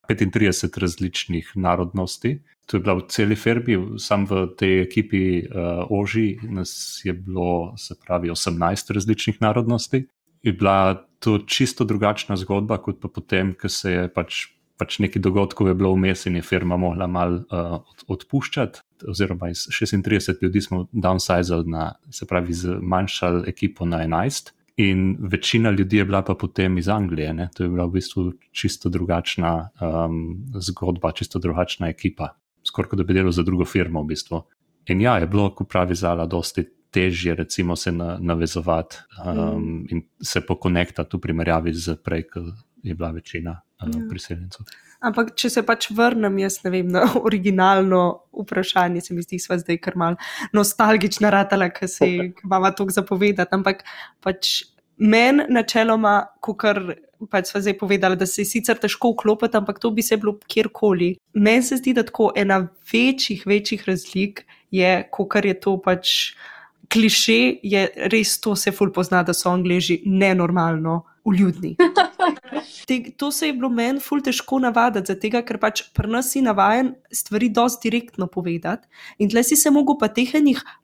35 0.09 0.79
različnih 0.81 1.53
narodnosti. 1.55 2.39
To 2.67 2.77
je 2.77 2.81
bila 2.81 2.95
v 2.95 3.07
celi 3.13 3.37
firmi, 3.37 3.99
sam 4.01 4.25
v 4.27 4.47
tej 4.57 4.83
ekipi 4.87 5.45
uh, 5.45 5.85
Oži, 5.91 6.39
nas 6.49 7.01
je 7.05 7.13
bilo, 7.13 7.75
se 7.77 7.95
pravi, 8.07 8.31
18 8.33 8.95
različnih 8.95 9.43
narodnosti. 9.43 10.07
Je 10.43 10.53
bila 10.53 11.07
to 11.19 11.39
čisto 11.39 11.85
drugačna 11.85 12.37
zgodba, 12.37 12.79
kot 12.79 13.01
pa 13.01 13.09
potem, 13.09 13.55
ko 13.55 13.69
se 13.69 13.93
je 13.93 14.09
pač, 14.09 14.47
pač 14.81 14.99
nekaj 14.99 15.23
dogodkov 15.23 15.69
je 15.69 15.77
bilo 15.77 15.93
vmes 15.95 16.27
in 16.27 16.37
je 16.37 16.43
firma 16.45 16.77
mogla 16.77 17.07
mal 17.07 17.41
uh, 17.45 17.79
odpuščati. 18.09 18.81
Oziroma, 19.09 19.51
iz 19.53 19.67
36 19.69 20.41
ljudi 20.43 20.61
smo 20.65 20.87
downsizali, 20.93 21.69
na, 21.69 21.93
se 22.11 22.27
pravi, 22.27 22.53
zmanjšali 22.57 23.49
ekipo 23.49 23.85
na 23.85 24.05
11. 24.07 24.53
In 24.77 25.17
večina 25.21 25.71
ljudi 25.71 25.97
je 25.97 26.05
bila 26.05 26.23
pa 26.23 26.35
potem 26.35 26.79
iz 26.79 26.89
Anglije. 26.89 27.33
Ne? 27.35 27.49
To 27.55 27.63
je 27.63 27.69
bila 27.69 27.85
v 27.87 27.91
bistvu 27.91 28.33
čisto 28.53 28.89
drugačna 28.89 29.69
um, 29.81 30.47
zgodba, 30.55 31.13
čisto 31.13 31.39
drugačna 31.39 31.89
ekipa. 31.89 32.35
Skoraj 32.67 32.89
kot 32.89 32.99
da 32.99 33.05
bi 33.05 33.15
delal 33.15 33.33
za 33.33 33.43
drugo 33.43 33.65
firmo 33.65 34.03
v 34.03 34.07
bistvu. 34.15 34.43
In 34.89 35.01
ja, 35.01 35.19
je 35.19 35.27
bilo, 35.27 35.51
kot 35.55 35.69
pravi 35.71 35.95
Zala, 35.95 36.27
dosti 36.27 36.65
težje 36.91 37.35
recimo 37.35 37.77
se 37.77 37.93
na, 37.93 38.19
navezovati 38.21 38.97
um, 39.25 39.39
mm. 39.39 39.87
in 39.91 40.03
se 40.23 40.41
pokonektati 40.47 41.17
v 41.17 41.21
primerjavi 41.21 41.73
z 41.75 41.97
prej, 42.05 42.27
ko 42.31 42.43
je 42.83 42.95
bila 42.95 43.11
večina 43.11 43.61
um, 43.83 43.91
ja. 43.91 44.07
priseljencev. 44.11 44.67
Ampak, 45.05 45.35
če 45.37 45.51
se 45.53 45.63
pač 45.67 45.91
vrnem, 45.93 46.39
jaz 46.41 46.61
ne 46.65 46.71
vem, 46.73 46.93
na 46.93 47.05
originalno 47.21 48.03
vprašanje, 48.45 49.03
se 49.05 49.15
mi 49.15 49.25
zdi, 49.25 49.41
da 49.49 49.59
je 49.59 49.65
zdaj 49.65 49.81
kar 49.85 49.99
mal 50.01 50.17
nostalgična 50.57 51.33
ratala, 51.35 51.69
ki 51.75 51.89
se 51.89 52.09
ima 52.09 52.71
to 52.73 52.89
zapovedati. 52.91 53.55
Ampak 53.55 53.85
pač 54.25 54.63
meni 54.97 55.45
načeloma, 55.53 56.17
kot 56.41 56.65
pač 57.31 57.53
smo 57.53 57.61
zdaj 57.61 57.77
povedali, 57.79 58.17
da 58.17 58.27
se 58.27 58.43
je 58.43 58.49
sicer 58.49 58.81
težko 58.81 59.13
vklopiti, 59.15 59.57
ampak 59.57 59.79
to 59.83 59.91
bi 59.95 60.03
se 60.03 60.17
bilo 60.17 60.39
kjerkoli. 60.49 61.15
Meni 61.35 61.63
se 61.63 61.79
zdi, 61.81 61.95
da 61.97 62.05
tako 62.07 62.33
ena 62.37 62.63
večjih, 62.93 63.47
večjih 63.47 63.85
razlik 63.89 64.45
je, 64.71 64.97
kot 65.13 65.37
je 65.45 65.55
to 65.61 65.79
pač 65.85 66.35
kliše, 66.93 67.59
je 67.63 67.89
res 68.13 68.39
to 68.41 68.55
se 68.57 68.73
ful 68.73 68.93
pozna, 68.93 69.23
da 69.23 69.35
so 69.35 69.51
angliži 69.51 70.03
nenormalno 70.07 71.03
uljudni. 71.25 71.77
Te, 72.89 73.01
to 73.17 73.31
se 73.33 73.47
je 73.47 73.57
bilo 73.57 73.69
meni 73.73 74.01
ful 74.01 74.23
težko 74.23 74.59
navaditi, 74.61 75.13
zato 75.13 75.43
ker 75.47 75.59
pač 75.61 75.83
pri 75.97 76.11
nas 76.13 76.31
si 76.33 76.43
navaden 76.45 76.95
stvari 77.13 77.49
dosti 77.49 77.91
direktno 77.91 78.27
povedati 78.27 78.89
in 79.19 79.31
tle 79.33 79.43
si 79.45 79.57
se 79.57 79.71
mogel 79.71 79.99
pa 80.01 80.09
teh 80.09 80.35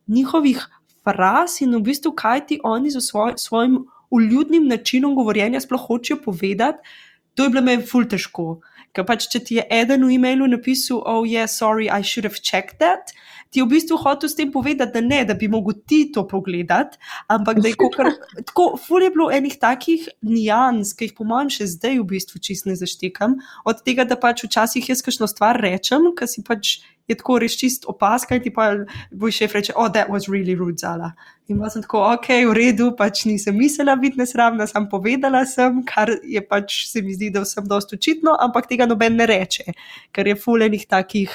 njihovih 0.08 0.64
fraz 1.04 1.60
in 1.60 1.76
v 1.76 1.82
bistvu 1.90 2.12
kaj 2.16 2.46
ti 2.46 2.60
oni 2.64 2.90
z 2.90 3.00
svoj, 3.00 3.36
svojim 3.36 3.84
uljudnim 4.10 4.66
načinom 4.68 5.14
govorjenja 5.14 5.60
sploh 5.60 5.86
hočejo 5.86 6.18
povedati, 6.24 6.78
to 7.34 7.44
je 7.44 7.50
bilo 7.50 7.62
meni 7.62 7.86
ful 7.86 8.04
težko. 8.04 8.60
Ker 8.96 9.06
pač, 9.06 9.28
če 9.30 9.40
ti 9.46 9.58
je 9.60 9.64
eden 9.70 10.06
v 10.06 10.16
e-mailu 10.16 10.48
napisal, 10.50 11.02
oh, 11.06 11.22
yeah, 11.22 11.46
sorry, 11.46 11.86
I 11.90 12.02
should 12.02 12.26
have 12.26 12.42
checked 12.42 12.80
that, 12.82 13.14
ti 13.50 13.60
je 13.60 13.66
v 13.66 13.70
bistvu 13.74 13.98
hotel 13.98 14.30
s 14.30 14.38
tem 14.38 14.50
povedati, 14.52 14.94
da 14.94 15.00
ne, 15.02 15.24
da 15.26 15.34
bi 15.34 15.48
mogel 15.50 15.78
ti 15.86 16.04
to 16.14 16.26
pogledati, 16.28 16.98
ampak 17.30 17.60
da 17.62 17.70
je 17.70 17.78
kar, 17.96 18.12
tako, 18.46 18.76
ful 18.78 19.02
je 19.02 19.10
bilo 19.10 19.30
enih 19.30 19.58
takih 19.58 20.08
nijans, 20.22 20.94
ki 20.94 21.10
jih 21.10 21.16
po 21.18 21.26
mojem 21.26 21.50
še 21.54 21.70
zdaj 21.74 21.98
v 21.98 22.06
bistvu 22.14 22.42
čist 22.42 22.66
ne 22.70 22.78
zaštekam, 22.78 23.38
od 23.66 23.82
tega, 23.86 24.06
da 24.06 24.18
pač 24.18 24.46
včasih 24.46 24.90
jaz 24.90 25.02
kakšno 25.06 25.30
stvar 25.30 25.58
rečem, 25.58 26.10
ker 26.14 26.30
si 26.30 26.46
pač 26.46 26.80
je 27.08 27.16
tako 27.18 27.38
res 27.42 27.56
čist 27.58 27.86
opaska 27.90 28.36
in 28.36 28.42
ti 28.44 28.52
pa 28.54 28.70
boš 29.10 29.40
šef 29.42 29.54
reče, 29.58 29.74
oh, 29.76 29.88
that 29.92 30.10
was 30.10 30.28
really 30.30 30.54
rude, 30.58 30.78
zala. 30.82 31.12
In 31.50 31.58
pa 31.58 31.70
sem 31.72 31.82
tako, 31.82 32.04
ok, 32.14 32.28
v 32.50 32.54
redu, 32.54 32.90
pač 32.98 33.24
nisem 33.26 33.56
mislila 33.58 33.96
biti 33.98 34.20
nesramna, 34.20 34.68
sem 34.70 34.86
povedala 34.90 35.42
sem, 35.48 35.82
kar 35.86 36.12
je 36.22 36.42
pač 36.46 36.84
se 36.90 37.02
mi 37.02 37.16
zdi, 37.16 37.32
da 37.34 37.42
vsem 37.42 37.66
dosto 37.70 37.98
očitno, 37.98 38.36
ampak 38.38 38.70
tega 38.70 38.86
noben 38.86 39.18
ne 39.18 39.26
reče, 39.30 39.74
ker 40.14 40.30
je 40.30 40.38
fulenih 40.38 40.86
takih 40.90 41.34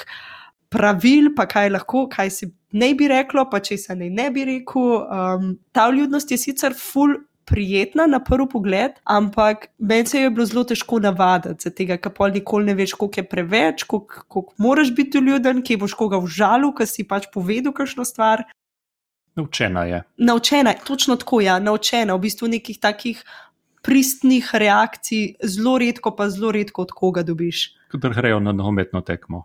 pravil, 0.72 1.30
pa 1.36 1.46
kaj 1.50 1.70
lahko, 1.74 2.06
kaj 2.12 2.32
se 2.32 2.50
ne 2.76 2.92
bi 2.94 3.08
reklo, 3.08 3.46
pa 3.50 3.60
če 3.64 3.78
se 3.80 3.96
ne, 3.96 4.10
ne 4.10 4.30
bi 4.34 4.44
rekel. 4.48 4.92
Um, 5.04 5.56
ta 5.72 5.88
vljudnost 5.92 6.32
je 6.32 6.40
sicer 6.40 6.76
ful. 6.76 7.16
Prijetna 7.46 8.08
na 8.10 8.18
prvi 8.24 8.48
pogled, 8.50 8.96
ampak 9.04 9.68
meni 9.78 10.06
se 10.10 10.20
je 10.20 10.30
bilo 10.34 10.46
zelo 10.50 10.64
težko 10.66 10.98
navaditi, 10.98 11.70
tega, 11.70 11.94
ker 12.02 12.10
pol 12.16 12.34
nikoli 12.34 12.72
ne 12.72 12.74
veš, 12.74 12.96
koliko 12.98 13.22
je 13.22 13.28
preveč, 13.30 13.84
koliko, 13.86 14.24
koliko 14.26 14.54
moraš 14.58 14.90
biti 14.96 15.22
ljuden, 15.22 15.62
ki 15.62 15.78
boš 15.78 15.94
koga 15.94 16.18
užalil, 16.18 16.74
ker 16.74 16.90
si 16.90 17.06
pač 17.06 17.30
povedal 17.34 17.74
kakšno 17.76 18.04
stvar. 18.08 18.42
Naučena 19.38 19.84
je. 19.86 20.02
Naučena 20.18 20.74
je, 20.74 20.82
točno 20.84 21.16
tako 21.16 21.40
ja, 21.44 21.58
naučena 21.62 22.16
v 22.16 22.24
bistvu 22.26 22.50
nekih 22.50 22.80
takih 22.82 23.22
pristnih 23.86 24.50
reakcij, 24.52 25.36
zelo 25.46 25.78
redko, 25.78 26.10
pa 26.16 26.26
zelo 26.30 26.50
redko 26.52 26.82
od 26.82 26.92
koga 26.92 27.22
dobiš. 27.22 27.68
Kot 27.92 28.08
grejo 28.16 28.40
na 28.42 28.52
nogometno 28.52 29.00
tekmo. 29.06 29.44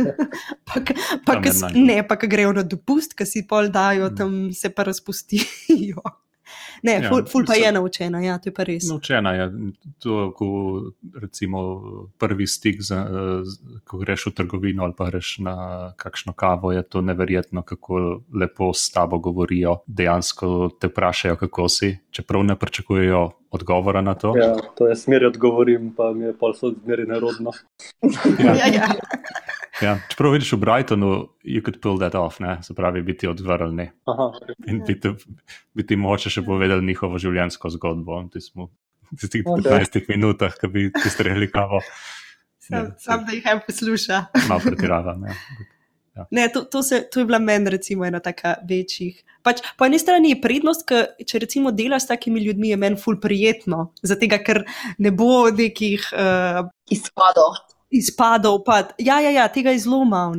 pa, 0.66 0.80
pa, 1.26 1.36
kas, 1.42 1.62
ne, 1.74 2.00
pa 2.02 2.16
grejo 2.18 2.56
na 2.56 2.64
dopust, 2.66 3.14
ki 3.14 3.26
si 3.26 3.44
pol 3.46 3.70
dajo, 3.70 4.10
mm. 4.10 4.16
tam 4.18 4.40
se 4.52 4.72
pa 4.74 4.88
razpustijo. 4.88 6.02
Ne, 6.82 6.92
ja, 6.92 7.08
ful, 7.08 7.24
ful 7.26 7.46
pa 7.46 7.54
se, 7.54 7.60
je 7.60 7.72
naučena, 7.72 8.20
ja, 8.20 8.38
to 8.38 8.50
je 8.50 8.54
pa 8.54 8.64
res. 8.68 8.86
Naučena 8.88 9.32
je. 9.34 9.48
To, 10.04 10.30
ko 10.36 10.48
recimo 11.20 11.62
prvi 12.18 12.46
stik, 12.46 12.82
za, 12.82 13.02
ko 13.84 13.98
greš 13.98 14.28
v 14.30 14.34
trgovino 14.40 14.84
ali 14.86 14.94
pa 14.96 15.08
greš 15.10 15.38
na 15.44 15.56
kakšno 15.96 16.32
kavo, 16.32 16.72
je 16.72 16.82
to 16.82 17.02
neverjetno, 17.02 17.62
kako 17.62 18.22
lepo 18.34 18.72
s 18.74 18.90
tabo 18.94 19.18
govorijo. 19.18 19.78
Dejansko 19.86 20.70
te 20.80 20.90
vprašajo, 20.92 21.36
kako 21.36 21.68
si, 21.68 21.96
čeprav 22.10 22.44
ne 22.44 22.56
pričakujejo 22.56 23.30
odgovora 23.50 24.00
na 24.00 24.14
to. 24.14 24.34
Ja, 24.36 24.54
to 24.76 24.88
je 24.88 24.96
smer, 24.96 25.26
odgovorim, 25.26 25.94
pa 25.96 26.12
mi 26.12 26.24
je 26.24 26.36
pol 26.38 26.54
so 26.54 26.72
zmeri 26.84 27.06
nerodno. 27.08 27.52
ja, 28.44 28.54
ja. 28.54 28.74
ja. 28.74 28.88
Ja, 29.82 29.98
čeprav 30.10 30.32
vidiš 30.34 30.52
v 30.52 30.58
Brightonu, 30.58 31.10
you 31.44 31.62
could 31.62 31.80
pull 31.80 31.98
that 31.98 32.14
off, 32.18 32.40
ne? 32.40 32.58
se 32.62 32.74
pravi, 32.74 33.02
biti 33.02 33.28
odvrnjeni. 33.28 33.90
In 34.66 34.82
biti, 34.86 35.12
biti 35.74 35.96
moče 35.96 36.30
še 36.30 36.42
povedati 36.42 36.86
njihovo 36.86 37.18
življenjsko 37.18 37.70
zgodbo. 37.76 38.20
V 38.28 39.18
tistih 39.20 39.46
15 39.46 40.10
minutah, 40.10 40.54
ki 40.58 40.70
bi 40.72 40.88
ti 40.92 41.10
streli 41.10 41.50
kavo. 41.50 41.80
Sam, 42.68 42.92
sam 43.00 43.24
da 43.24 43.32
jih 43.32 43.46
je 43.46 43.56
posluša. 43.66 44.22
Malo 44.48 44.60
pretiravam. 44.66 45.22
Ja. 45.24 45.36
Ja. 46.18 46.26
Ne, 46.34 46.48
to, 46.52 46.64
to, 46.66 46.82
se, 46.82 47.04
to 47.12 47.22
je 47.22 47.28
bila 47.28 47.38
meni, 47.38 47.70
recimo, 47.70 48.04
ena 48.04 48.18
taka 48.20 48.56
večjih. 48.68 49.22
Pač, 49.46 49.62
po 49.78 49.86
eni 49.86 50.00
strani 50.02 50.32
je 50.34 50.40
prednost, 50.42 50.82
ker 50.88 51.12
če 51.22 51.44
recimo 51.46 51.70
delaš 51.70 52.08
s 52.08 52.10
takimi 52.10 52.42
ljudmi, 52.42 52.72
je 52.72 52.78
meni 52.82 52.98
ful 52.98 53.20
prijetno, 53.22 53.92
zato 54.02 54.26
ker 54.42 54.64
ne 54.98 55.14
bo 55.14 55.46
nekih 55.54 56.10
uh, 56.10 56.66
izpadov 56.90 57.62
izpadov. 57.90 58.62
Pa, 58.66 58.82
ja, 58.98 59.20
ja, 59.24 59.30
ja, 59.30 59.48
tega 59.52 59.74
je 59.74 59.84
zelo 59.86 60.04
malo. 60.04 60.36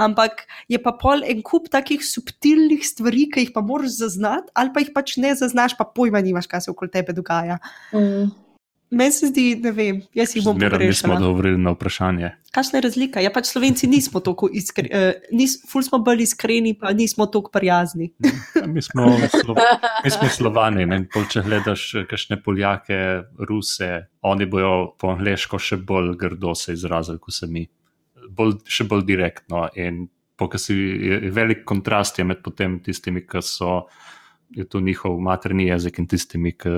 ampak 0.00 0.46
je 0.68 0.78
pa 0.78 0.92
pol 0.96 1.24
en 1.26 1.42
kup 1.42 1.68
takih 1.68 2.00
subtilnih 2.00 2.80
stvari, 2.86 3.26
ki 3.28 3.40
jih 3.40 3.50
pa 3.52 3.60
moraš 3.60 3.98
zaznati, 4.00 4.48
ali 4.54 4.72
pa 4.72 4.80
jih 4.80 4.92
pač 4.94 5.16
ne 5.16 5.34
zaznaš, 5.34 5.76
pa 5.76 5.84
pojma 5.84 6.22
nimaš, 6.24 6.46
kaj 6.46 6.60
se 6.60 6.70
okoli 6.70 6.90
tebe 6.90 7.12
dogaja. 7.12 7.58
Mm. 7.92 8.30
Meni 8.90 9.12
se 9.14 9.28
zdi, 9.30 9.54
ne 9.62 9.70
vem, 9.70 9.98
jaz 10.18 10.32
jih 10.34 10.42
bom 10.42 10.56
Zmeraj 10.58 10.88
nismo 10.90 11.14
odgovorili 11.14 11.58
na 11.62 11.70
vprašanje. 11.76 12.32
Kakšna 12.50 12.80
je 12.80 12.82
razlika? 12.88 13.20
Ja, 13.22 13.30
pač 13.30 13.52
Slovenci 13.52 13.86
nismo 13.86 14.18
tako 14.26 14.48
iskreni, 14.50 14.90
uh, 14.90 15.28
nis, 15.30 15.60
ful 15.70 15.84
smo 15.86 16.00
bolj 16.02 16.24
iskreni, 16.24 16.72
pa 16.78 16.90
nismo 16.96 17.28
tako 17.30 17.52
prijazni. 17.54 18.10
Ja, 18.58 18.66
Mi 18.66 18.82
smo, 18.82 19.06
slo, 19.30 19.54
mi 20.04 20.10
smo 20.10 20.28
slovani. 20.28 20.86
Ne? 20.90 21.04
Pol, 21.12 21.22
če 21.30 21.42
gledaš 21.46 21.84
eh, 22.00 22.06
kakšne 22.10 22.40
Poljake, 22.42 22.98
Ruse, 23.46 23.90
oni 24.26 24.48
bojo 24.50 24.72
po 24.98 25.12
angliško 25.14 25.60
še 25.62 25.78
bolj 25.86 26.16
grdo 26.18 26.56
se 26.58 26.74
izrazili, 26.74 27.22
kot 27.22 27.36
se 27.36 27.46
mi. 27.46 27.62
Bolj, 28.26 28.58
še 28.66 28.88
bolj 28.90 29.06
direktno. 29.06 29.68
In 29.78 30.08
pokasi, 30.38 30.74
velik 31.30 31.62
kontrast 31.68 32.18
je 32.18 32.26
med 32.26 32.42
tistimi, 32.84 33.22
ki 33.22 33.44
so 33.46 33.84
je 34.50 34.66
to 34.66 34.82
njihov 34.82 35.14
materni 35.22 35.68
jezik 35.70 36.02
in 36.02 36.10
tistimi, 36.10 36.56
ki 36.58 36.74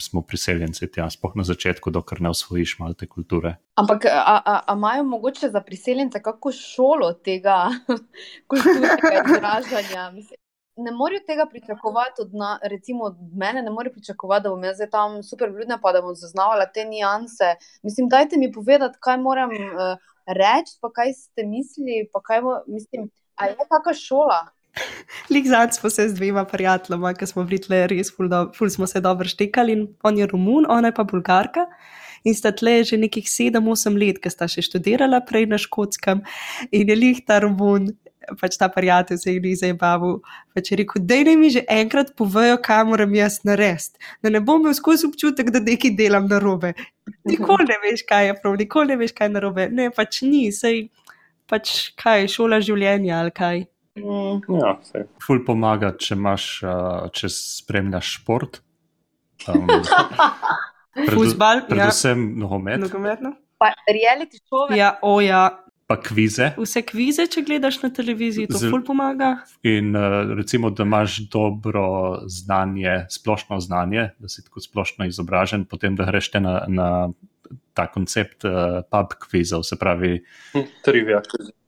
smo 0.00 0.22
priseljenci 0.22 0.90
tja, 0.92 1.10
spoh 1.10 1.36
na 1.36 1.44
začetku, 1.44 1.90
dokler 1.90 2.20
ne 2.20 2.30
osvojiš 2.30 2.78
malo 2.78 2.94
te 2.94 3.06
kulture. 3.06 3.56
Ampak 3.74 4.06
a, 4.10 4.60
imajo 4.72 5.04
mogoče 5.04 5.50
za 5.50 5.60
priseljence 5.60 6.22
kako 6.22 6.52
šolo 6.52 7.12
tega 7.12 7.68
kulturnega 8.50 9.12
izražanja? 9.24 10.10
Mislim, 10.10 10.38
ne 10.76 10.92
morajo 10.92 11.20
tega 11.26 11.46
pričakovati 11.50 12.22
od, 12.22 12.34
na, 12.34 12.58
recimo, 12.62 13.04
od 13.04 13.16
mene, 13.36 13.62
ne 13.62 13.70
morejo 13.70 13.92
pričakovati, 13.92 14.42
da 14.42 14.50
bom 14.50 14.64
jaz 14.64 14.78
tam 14.90 15.22
super 15.22 15.50
vljudna, 15.50 15.78
pa 15.82 15.92
da 15.92 16.02
bom 16.02 16.14
zaznavala 16.14 16.66
te 16.66 16.84
nianse. 16.84 17.54
Mislim, 17.82 18.08
dajte 18.08 18.36
mi 18.36 18.52
povedati, 18.52 18.98
kaj 19.00 19.16
moram 19.18 19.50
uh, 19.50 19.96
reči, 20.26 20.78
pa 20.80 20.90
kaj 20.92 21.12
ste 21.12 21.46
mislili, 21.46 22.08
pa 22.12 22.20
kaj 22.20 22.42
mo, 22.42 22.60
mislim, 22.66 23.10
a 23.34 23.46
je 23.46 23.56
kakšna 23.56 23.94
šola? 23.94 24.40
Lik 25.32 25.46
zadnji 25.48 25.78
smo 25.80 25.90
se 25.90 26.08
z 26.08 26.14
dvema 26.14 26.44
prijateljema, 26.44 27.14
ki 27.14 27.26
smo 27.26 27.44
bili 27.44 27.60
tle 27.62 27.86
res, 27.90 28.12
ful, 28.14 28.28
do, 28.28 28.46
ful 28.56 28.70
smo 28.70 28.86
se 28.86 29.00
dobro 29.00 29.28
štekali. 29.28 29.72
In 29.72 29.86
on 30.02 30.18
je 30.18 30.26
Romun, 30.26 30.66
ona 30.68 30.92
je 30.92 30.96
pa 30.96 31.04
Bulgarka. 31.04 31.66
In 32.24 32.34
sta 32.34 32.50
tle 32.52 32.82
že 32.84 32.98
nekih 32.98 33.24
7-8 33.24 33.98
let, 34.00 34.18
ki 34.22 34.30
sta 34.30 34.48
še 34.50 34.64
študirala 34.66 35.22
prej 35.26 35.46
na 35.50 35.58
škotskem. 35.58 36.24
In 36.72 36.90
je 36.90 36.96
lih 36.96 37.22
ta 37.26 37.38
Romun, 37.44 37.92
pač 38.40 38.56
ta 38.58 38.68
prijatelj 38.72 39.18
se 39.22 39.34
je 39.34 39.40
ni 39.40 39.54
zabaval. 39.56 40.18
Pač 40.54 40.72
je 40.72 40.80
rekel, 40.82 41.04
da 41.06 41.20
ne 41.28 41.36
mi 41.36 41.50
že 41.50 41.62
enkrat 41.70 42.12
povejo, 42.18 42.58
kaj 42.62 42.84
moram 42.90 43.14
jaz 43.14 43.40
narediti. 43.44 44.00
Da 44.22 44.30
ne 44.30 44.40
bom 44.40 44.60
imel 44.60 44.74
skozi 44.74 45.06
občutek, 45.06 45.52
da 45.54 45.62
nekaj 45.62 45.94
delam 45.98 46.26
na 46.30 46.40
robe. 46.42 46.74
Nikoli 47.24 47.68
ne 47.70 47.78
veš, 47.84 48.02
kaj 48.08 48.26
je 48.26 48.36
prav, 48.42 48.58
nikoli 48.58 48.94
ne 48.94 49.00
veš, 49.04 49.14
kaj 49.14 49.30
je 49.30 49.34
na 49.36 49.44
robe. 49.44 49.68
Ne, 49.70 49.90
pač 49.94 50.22
ni, 50.26 50.48
sej 50.52 50.88
pač 51.46 51.92
kaj, 52.00 52.26
šola 52.32 52.60
življenja 52.60 53.22
ali 53.22 53.34
kaj. 53.34 53.64
Mm. 53.96 54.40
Ja, 54.60 54.76
sej. 54.84 55.06
Ful 55.24 55.40
pomaga, 55.46 55.92
če, 55.96 56.14
imaš, 56.18 56.46
uh, 56.66 57.06
če 57.16 57.30
spremljaš 57.32 58.10
šport. 58.18 58.60
Um, 59.48 59.68
Fuzbal, 61.14 61.62
ja. 61.62 61.68
predvsem 61.68 62.26
nogomet, 62.40 62.80
Nogometno? 62.80 63.34
Pa 63.60 63.70
reality 63.88 64.40
šove. 64.48 64.76
Ja, 64.76 64.94
o 65.04 65.20
ja. 65.24 65.46
pa 65.86 65.96
kvize. 66.02 66.50
Vse 66.58 66.82
kvize, 66.82 67.24
če 67.30 67.44
gledaš 67.46 67.78
na 67.84 67.90
televiziji, 67.94 68.48
to 68.50 68.58
Zel- 68.60 68.72
ful 68.72 68.82
pomaga. 68.84 69.36
In 69.64 69.94
uh, 69.96 70.32
recimo, 70.36 70.70
da 70.74 70.84
imaš 70.84 71.20
dobro 71.32 71.86
znanje, 72.26 73.04
splošno 73.12 73.60
znanje, 73.64 74.10
da 74.18 74.28
si 74.28 74.44
tako 74.44 74.60
splošno 74.64 75.06
izobražen, 75.08 75.64
potem 75.70 75.96
da 75.96 76.08
greš 76.08 76.32
te 76.34 76.42
na, 76.42 76.58
na 76.68 76.88
ta 77.76 77.86
koncept 77.92 78.44
uh, 78.48 78.80
pub 78.90 79.14
kvizov, 79.28 79.62
se 79.68 79.78
pravi, 79.78 80.18
Hm, 80.52 80.66
Trivia. 80.84 81.20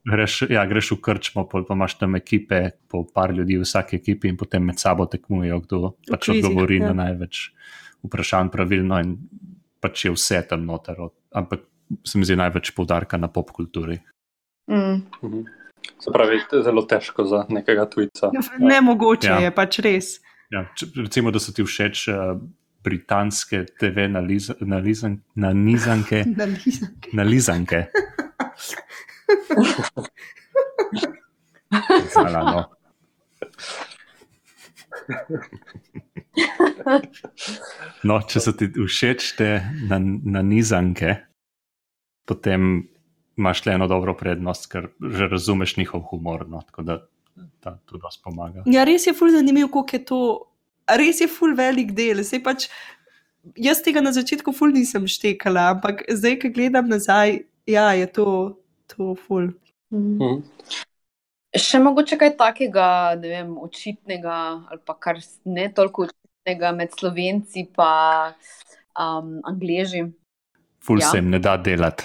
Greš, 0.04 0.42
ja, 0.50 0.64
greš 0.66 0.92
v 0.96 1.00
krčmo, 1.02 1.44
pol 1.48 1.64
pa 1.66 1.74
imaš 1.74 1.98
tam 1.98 2.16
ekipe, 2.18 2.70
po 2.88 3.04
par 3.14 3.34
ljudi 3.34 3.58
v 3.58 3.66
vsaki 3.66 3.98
ekipi 3.98 4.28
in 4.28 4.36
potem 4.36 4.64
med 4.64 4.78
sabo 4.78 5.06
tekmujejo, 5.06 5.60
kdo 5.66 5.80
pač 6.10 6.28
kvizih, 6.28 6.44
odgovori 6.44 6.80
ja. 6.80 6.90
na 6.90 7.04
največ 7.04 7.48
vprašanj 8.06 8.52
pravilno 8.54 9.00
in 9.02 9.16
pač 9.82 10.06
je 10.06 10.14
vse 10.14 10.42
tam 10.48 10.66
noter. 10.66 11.00
Ampak 11.34 11.66
se 12.06 12.18
mi 12.18 12.28
zdi 12.28 12.36
največ 12.38 12.72
poudarka 12.76 13.18
na 13.18 13.30
pop 13.32 13.50
kulturi. 13.52 13.98
Mm. 14.70 15.02
Mhm. 15.22 15.46
Se 16.02 16.10
pravi, 16.12 16.40
zelo 16.64 16.82
težko 16.82 17.24
za 17.24 17.44
nekega 17.48 17.86
tujca. 17.88 18.30
Nemogoče 18.58 19.28
Ja. 19.28 19.38
je 19.38 19.50
pač 19.54 19.78
res. 19.78 20.18
Ja, 20.50 20.66
če, 20.74 20.90
recimo, 20.96 21.30
da 21.30 21.40
so 21.40 21.52
ti 21.52 21.64
všeč 21.64 22.08
uh, 22.08 22.40
britanske 22.84 23.64
TV 23.78 24.08
naliza, 24.10 24.56
nalizan, 24.60 25.20
nanizanke. 25.34 26.24
Nalizanke. 26.42 27.12
Nalizanke. 27.12 27.86
Zala, 32.14 32.40
no. 32.44 32.60
no, 38.08 38.20
če 38.28 38.40
so 38.42 38.52
ti 38.56 38.68
všeč 38.72 39.32
te 39.38 39.50
nan- 39.90 40.20
nanizanke, 40.24 41.16
potem 42.28 42.88
imaš 43.38 43.64
le 43.66 43.72
eno 43.78 43.86
dobro 43.90 44.14
prednost, 44.18 44.66
ker 44.72 44.90
že 44.98 45.28
razumeš 45.30 45.76
njihov 45.78 46.00
humor. 46.10 46.46
No, 46.48 46.62
tako 46.66 46.82
da 46.82 46.98
ta, 47.60 47.78
to 47.86 47.98
dosti 47.98 48.22
pomaga. 48.24 48.64
Ja, 48.66 48.84
res 48.88 49.06
je 49.06 49.14
ful 49.14 49.30
zanimivo, 49.34 49.70
koliko 49.72 49.96
je 49.96 50.04
to. 50.04 50.20
Res 50.98 51.20
je 51.20 51.28
ful 51.28 51.54
velik 51.56 51.92
del. 51.96 52.24
Sej 52.24 52.40
pač, 52.42 52.68
jaz 53.60 53.82
tega 53.84 54.00
na 54.04 54.12
začetku 54.16 54.52
ful 54.56 54.72
nisem 54.74 55.06
štekala, 55.08 55.68
ampak 55.76 56.02
zdaj, 56.08 56.38
ko 56.42 56.50
gledam 56.54 56.88
nazaj, 56.90 57.44
ja, 57.68 57.92
je 57.94 58.08
to, 58.08 58.26
to 58.90 59.14
ful. 59.26 59.50
Mm. 59.92 60.16
Mhm. 60.18 60.42
Še 61.58 61.78
mogoče 61.80 62.18
kaj 62.20 62.34
takega, 62.36 62.86
ne 63.16 63.28
vem, 63.32 63.54
očitnega 63.64 64.34
ali 64.68 64.80
pa 64.84 64.94
kar 65.00 65.16
ne 65.48 65.70
toliko 65.74 66.04
očitnega 66.04 66.74
med 66.76 66.92
slovenci 66.92 67.64
in 67.64 68.34
um, 68.98 69.38
angleži. 69.48 70.04
Ful 70.84 71.00
Ja. 71.00 71.10
se 71.10 71.18
jim 71.18 71.30
ne 71.30 71.38
da 71.38 71.56
delati. 71.56 72.04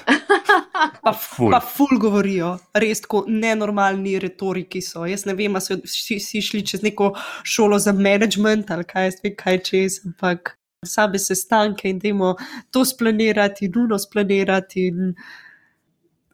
Pa, 1.04 1.12
Ful. 1.12 1.52
pa 1.52 1.60
ful 1.60 2.00
govorijo, 2.00 2.54
res 2.80 3.02
tako 3.04 3.26
nenormalni 3.28 4.16
retoriki 4.20 4.82
so. 4.82 5.04
Jaz 5.06 5.26
ne 5.28 5.34
vem, 5.36 5.56
ali 5.56 5.62
so 5.62 5.76
vsi 5.84 6.42
šli 6.42 6.62
čez 6.66 6.84
neko 6.84 7.12
šolo 7.44 7.80
za 7.80 7.92
management 7.94 8.72
ali 8.72 8.84
kaj, 8.88 9.10
jaz 9.10 9.18
vem, 9.24 9.36
kaj 9.36 9.60
čez, 9.68 10.00
ampak 10.08 10.54
same 10.88 11.20
sestanke 11.20 11.90
in 11.90 12.00
dajmo 12.00 12.36
to 12.72 12.86
splanirati, 12.86 13.72
nuno 13.76 14.00
splanirati. 14.00 14.88
In, 14.88 15.14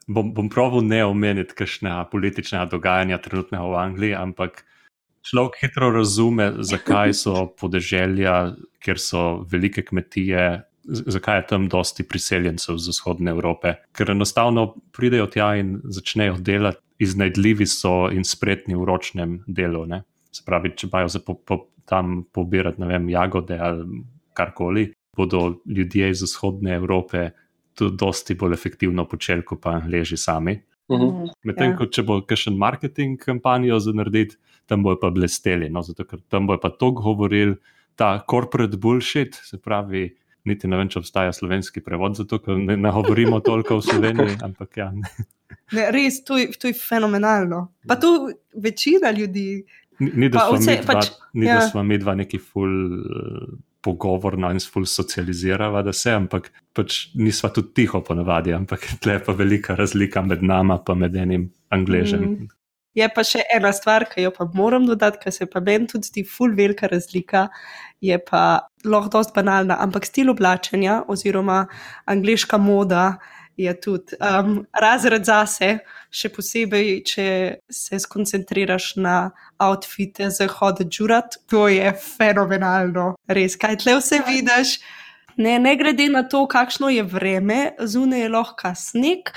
Bom, 0.10 0.32
bom 0.34 0.50
pravil 0.50 0.82
ne 0.90 1.04
omeniti 1.06 1.54
kakšne 1.54 1.94
politične 2.10 2.64
dogajanja 2.72 3.20
trenutnega 3.22 3.62
v 3.62 3.78
Angliji, 3.78 4.16
ampak 4.18 4.64
človek 5.22 5.60
hitro 5.62 5.92
razume, 5.94 6.50
zakaj 6.66 7.14
so 7.14 7.46
podeželja, 7.62 8.56
kjer 8.82 8.98
so 8.98 9.24
velike 9.52 9.86
kmetije, 9.86 10.64
zakaj 10.90 11.38
je 11.38 11.48
tam 11.52 11.68
dosti 11.70 12.08
priseljencev 12.10 12.80
z 12.82 12.90
vzhodne 12.90 13.32
Evrope. 13.32 13.76
Ker 13.94 14.16
enostavno 14.16 14.72
pridejo 14.96 15.28
tja 15.30 15.54
in 15.62 15.78
začnejo 15.84 16.40
delati, 16.42 16.82
iznajdljivi 17.00 17.68
so 17.70 18.10
in 18.12 18.26
spretni 18.28 18.76
v 18.76 18.88
ročnem 18.90 19.38
delu. 19.48 19.86
Ne? 19.88 20.02
Se 20.34 20.44
pravi, 20.46 20.74
če 20.76 20.90
imajo 20.90 21.12
za 21.14 21.22
po, 21.24 21.38
po, 21.38 21.60
tam 21.88 22.24
pobirati 22.34 22.82
ne 22.82 22.90
vem, 22.90 23.08
jagode 23.14 23.60
ali 23.62 24.02
karkoli, 24.34 24.90
bodo 25.16 25.62
ljudje 25.66 26.10
iz 26.10 26.24
vzhodne 26.26 26.76
Evrope 26.76 27.30
dosti 27.88 28.36
bolj 28.36 28.54
efektivno 28.58 29.06
počeli, 29.08 29.46
kot 29.46 29.62
pa 29.64 29.78
leži 29.88 30.18
sami. 30.18 30.60
Mhm. 30.92 31.06
Mm. 31.06 31.28
Medtem, 31.46 31.72
Ja. 31.72 31.78
ko 31.78 31.86
če 31.86 32.04
bo 32.04 32.22
kakšen 32.22 32.58
marketing 32.58 33.20
kampanjo 33.22 33.80
za 33.80 33.94
narediti, 33.94 34.36
tam 34.66 34.84
bojo 34.84 35.00
pa 35.00 35.10
blesteli. 35.10 35.70
No, 35.70 35.82
zato, 35.82 36.04
ker 36.04 36.20
tam 36.30 36.48
bojo 36.48 36.60
pa 36.60 36.70
to 36.70 36.92
govorili, 36.92 37.56
ta 37.96 38.20
corporate 38.30 38.78
bullshit, 38.78 39.36
se 39.36 39.58
pravi, 39.58 40.10
niti 40.46 40.68
ne 40.68 40.78
vem, 40.78 40.90
če 40.90 41.00
obstaja 41.00 41.34
slovenski 41.36 41.82
prevod, 41.86 42.16
zato 42.16 42.40
ker 42.40 42.58
ne, 42.58 42.78
ne 42.78 42.92
govorimo 42.92 43.40
toliko 43.50 43.78
v 43.80 43.86
Sloveniji, 43.86 44.38
ampak 44.46 44.78
ja. 44.78 44.92
ne, 45.76 45.90
res, 45.92 46.24
to 46.26 46.38
je, 46.38 46.50
to 46.58 46.72
je 46.72 46.74
fenomenalno. 46.74 47.68
Pa 47.88 47.96
to 47.96 48.32
večina 48.56 49.12
ljudi. 49.12 49.64
Ni, 50.00 50.12
ni 50.16 50.30
da 50.30 50.40
Pa 50.40 50.46
smo 50.48 50.60
mi 50.60 50.78
dva, 50.80 50.94
pač, 50.94 51.10
ni, 51.34 51.46
ja. 51.46 51.84
mi 51.84 51.98
dva 52.00 52.16
neki 52.16 52.40
ful 52.40 52.72
uh, 53.80 53.82
pogovorna 53.82 54.52
in 54.52 54.60
ful 54.60 54.86
socializirava, 54.86 55.82
da 55.82 55.94
se, 55.94 56.12
ampak 56.12 56.52
pač 56.76 57.10
nisva 57.16 57.50
tudi 57.50 57.74
tiho 57.82 58.02
ponavadi, 58.02 58.54
ampak 58.54 58.86
tle 59.02 59.18
je 59.18 59.26
pa 59.26 59.34
velika 59.34 59.76
razlika 59.76 60.22
med 60.22 60.44
nama 60.44 60.78
pa 60.78 60.94
med 60.94 61.16
enim 61.16 61.50
angležem. 61.70 62.22
Mm. 62.22 62.56
Je 62.98 63.06
pa 63.16 63.24
še 63.24 63.44
ena 63.54 63.70
stvar, 63.72 64.08
ki 64.10 64.26
jo 64.26 64.32
pa 64.36 64.48
moram 64.54 64.88
dodati, 64.90 65.22
ker 65.22 65.32
se 65.32 65.46
pa 65.46 65.62
meni 65.64 65.88
tudi 65.88 66.10
zdi 66.10 66.24
ful 66.28 66.56
velika 66.58 66.90
razlika, 66.90 67.48
je 68.02 68.18
pa 68.18 68.66
lahko 68.84 69.20
dosti 69.20 69.36
banalna, 69.36 69.78
ampak 69.80 70.08
stil 70.10 70.32
oblačenja 70.34 71.04
oziroma 71.08 71.68
angliška 72.10 72.58
moda 72.58 73.20
je 73.60 73.74
tudi 73.82 74.16
um, 74.24 74.62
razred 74.72 75.26
zase, 75.28 75.80
še 76.10 76.32
posebej, 76.32 76.92
če 77.08 77.26
se 77.70 78.00
skoncentriraš 78.00 78.94
na 79.04 79.18
outfite 79.60 80.30
za 80.32 80.48
hod 80.48 80.86
džurat, 80.88 81.42
to 81.52 81.68
je 81.68 81.92
fenomenalno. 82.00 83.12
Res, 83.28 83.60
kaj 83.60 83.82
tle 83.84 84.00
vse 84.00 84.22
vidiš. 84.28 84.80
Ne, 85.40 85.56
ne 85.60 85.76
glede 85.80 86.10
na 86.12 86.26
to, 86.28 86.46
kakšno 86.52 86.90
je 86.92 87.04
vreme, 87.08 87.60
zunaj 87.80 88.26
je 88.26 88.32
lahko 88.32 88.74
sneg, 88.76 89.30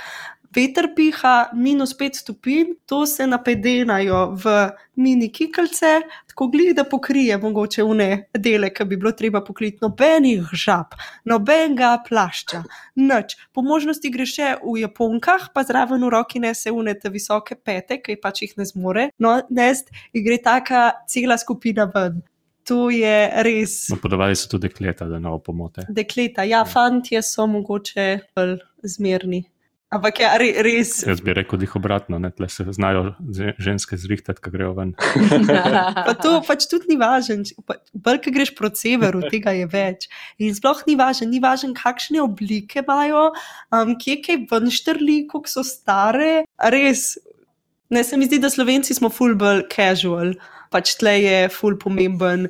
veter 0.54 0.88
piha 0.96 1.50
minus 1.54 1.94
5 1.98 2.20
stopinj, 2.22 2.74
to 2.86 3.06
se 3.06 3.26
napedenajo 3.26 4.36
v 4.44 4.54
mini 4.96 5.28
kikalce, 5.32 6.00
tako 6.28 6.48
gleda, 6.52 6.82
da 6.82 6.88
pokrije 6.88 7.38
mogoče 7.38 7.84
vne 7.84 8.08
dele, 8.38 8.70
ki 8.74 8.84
bi 8.84 8.96
bilo 8.96 9.12
treba 9.12 9.40
pokriti, 9.44 9.78
nobenih 9.82 10.52
žab, 10.52 10.96
nobenega 11.28 11.94
plašča, 12.08 12.62
nič. 12.96 13.36
Po 13.52 13.64
možnosti 13.64 14.10
gre 14.12 14.26
še 14.28 14.56
v 14.62 14.78
japonkah, 14.82 15.48
pa 15.54 15.64
zraven 15.68 16.04
v 16.04 16.12
roki 16.12 16.42
nese 16.42 16.72
unete 16.72 17.12
visoke 17.12 17.56
pete, 17.56 18.00
ki 18.02 18.18
pač 18.20 18.44
jih 18.44 18.58
ne 18.60 18.68
zmore. 18.68 19.08
No, 19.18 19.38
nest, 19.50 19.92
in 20.12 20.26
gre 20.26 20.40
taka 20.42 20.90
cela 21.08 21.38
skupina 21.40 21.88
ven. 21.94 22.22
To 22.70 22.92
je 22.94 23.14
res. 23.42 23.88
No, 23.90 23.98
podavali 23.98 24.36
so 24.38 24.46
tudi 24.52 24.68
dekleta, 24.68 25.08
da 25.10 25.18
ne 25.18 25.32
bo 25.32 25.40
pomote. 25.42 25.82
Dekleta, 25.90 26.44
ja, 26.46 26.62
fantje 26.68 27.18
so 27.26 27.48
mogoče 27.50 28.06
bolj 28.36 28.60
zmerni. 28.86 29.42
Ampak 29.92 30.22
ja, 30.22 30.30
re, 30.40 30.48
res. 30.64 30.94
Jaz 31.04 31.20
bi 31.20 31.34
rekel, 31.36 31.58
da 31.60 31.66
jih 31.66 31.74
obratno, 31.76 32.16
ne 32.22 32.30
tle 32.32 32.48
se 32.48 32.64
znajo 32.72 33.10
ženske 33.60 33.98
zrihtati, 34.00 34.40
ko 34.40 34.52
grejo 34.54 34.72
ven. 34.78 34.94
Pa 36.06 36.14
to 36.16 36.38
pač 36.46 36.64
tudi 36.70 36.94
ni 36.94 36.96
važno. 37.00 37.44
Bolj, 37.92 38.22
ki 38.24 38.32
greš 38.32 38.54
proti 38.56 38.86
severu, 38.86 39.20
tega 39.28 39.52
je 39.56 39.66
več. 39.68 40.08
In 40.40 40.56
sploh 40.56 40.80
ni 40.88 40.96
važno, 40.96 41.28
ni 41.28 41.42
važno, 41.44 41.74
kakšne 41.76 42.22
oblike 42.24 42.80
imajo, 42.80 43.28
um, 43.74 43.92
kje 44.00 44.16
kaj 44.24 44.40
ven 44.54 44.72
štrli, 44.72 45.18
koliko 45.28 45.52
so 45.52 45.66
stare. 45.66 46.46
Res, 46.72 47.10
ne 47.92 48.04
se 48.06 48.16
mi 48.16 48.30
zdi, 48.30 48.40
da 48.40 48.48
Slovenci 48.52 48.96
smo 48.96 49.12
full 49.12 49.36
bolj 49.36 49.66
casual, 49.72 50.32
pač 50.72 50.96
tle 51.02 51.18
je 51.20 51.42
full 51.52 51.76
pomemben. 51.76 52.48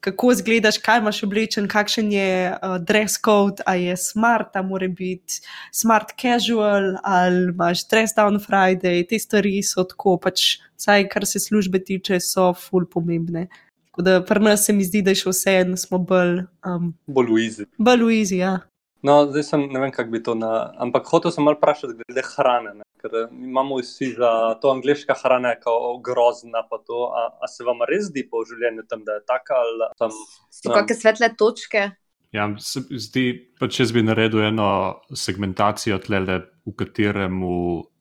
Kako 0.00 0.30
izgledaš, 0.32 0.78
kaj 0.80 0.98
imaš 1.02 1.22
oblečen, 1.26 1.66
kakšen 1.68 2.12
je 2.12 2.28
uh, 2.52 2.78
dress 2.80 3.18
code, 3.24 3.60
a 3.66 3.74
je 3.76 3.96
smart, 4.00 4.56
a 4.56 4.62
mora 4.62 4.88
biti 4.88 5.40
smart 5.76 6.14
casual, 6.20 6.94
ali 7.04 7.50
imaš 7.52 7.84
dress 7.88 8.16
down 8.16 8.38
Friday, 8.40 9.04
te 9.08 9.18
stvari 9.18 9.58
so 9.62 9.84
tako, 9.84 10.16
pač, 10.16 10.56
vsaj 10.80 11.04
kar 11.12 11.26
se 11.28 11.40
službe 11.40 11.82
tiče, 11.84 12.16
so 12.20 12.54
full 12.56 12.88
pomembne. 12.88 13.48
Tako 13.90 14.02
da 14.06 14.24
pri 14.24 14.40
nas 14.40 14.64
se 14.66 14.72
mi 14.72 14.84
zdi, 14.84 15.02
da 15.02 15.12
je 15.12 15.20
še 15.20 15.30
vse 15.34 15.54
en, 15.66 15.76
smo 15.76 15.98
bolj, 15.98 16.44
um, 16.64 16.94
Bolj 17.06 17.32
uizi. 17.36 17.66
bolj 17.78 18.04
uizi. 18.08 18.40
Ja. 18.40 18.56
No, 19.02 19.24
zdaj 19.30 19.44
sem 19.48 19.62
ne 19.72 19.80
vem, 19.80 19.92
kako 19.92 20.12
bi 20.12 20.22
to 20.22 20.34
na. 20.36 20.72
Ampak 20.78 21.08
hotel 21.08 21.32
sem 21.32 21.44
malo 21.44 21.56
vprašati 21.56 21.96
glede 22.02 22.24
hrane. 22.34 22.74
Ne? 22.80 22.84
Ker 23.00 23.14
eh, 23.22 23.30
imamo 23.32 23.78
vsi 23.80 24.10
za 24.18 24.32
to 24.60 24.74
angliška 24.74 25.16
hrana, 25.22 25.54
kao 25.60 25.96
grozna. 26.04 26.66
pa 26.70 26.78
To, 26.86 27.08
a, 27.16 27.28
a 27.40 27.48
se 27.48 27.64
vam 27.64 27.80
res 27.88 28.10
zdi 28.10 28.26
po 28.28 28.44
življenju 28.44 28.84
tam, 28.88 29.04
da 29.04 29.18
je 29.18 29.24
taka 29.28 29.56
ali 29.62 29.88
tam? 29.98 30.12
So 30.52 30.72
kakšne 30.72 30.96
svetle 31.00 31.32
točke. 31.38 31.90
Ja, 32.32 32.46
se 32.62 32.82
zdi, 32.90 33.24
pa 33.58 33.66
če 33.66 33.88
bi 33.94 34.04
naredil 34.06 34.44
eno 34.52 34.68
segmentacijo 35.16 35.98
tlele, 36.04 36.44
v 36.68 36.74
katerem 36.78 37.40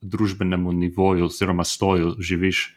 družbenemu 0.01 0.73
nivoju 0.83 1.29
oziroma 1.29 1.65
stoju 1.65 2.13
živiš. 2.21 2.67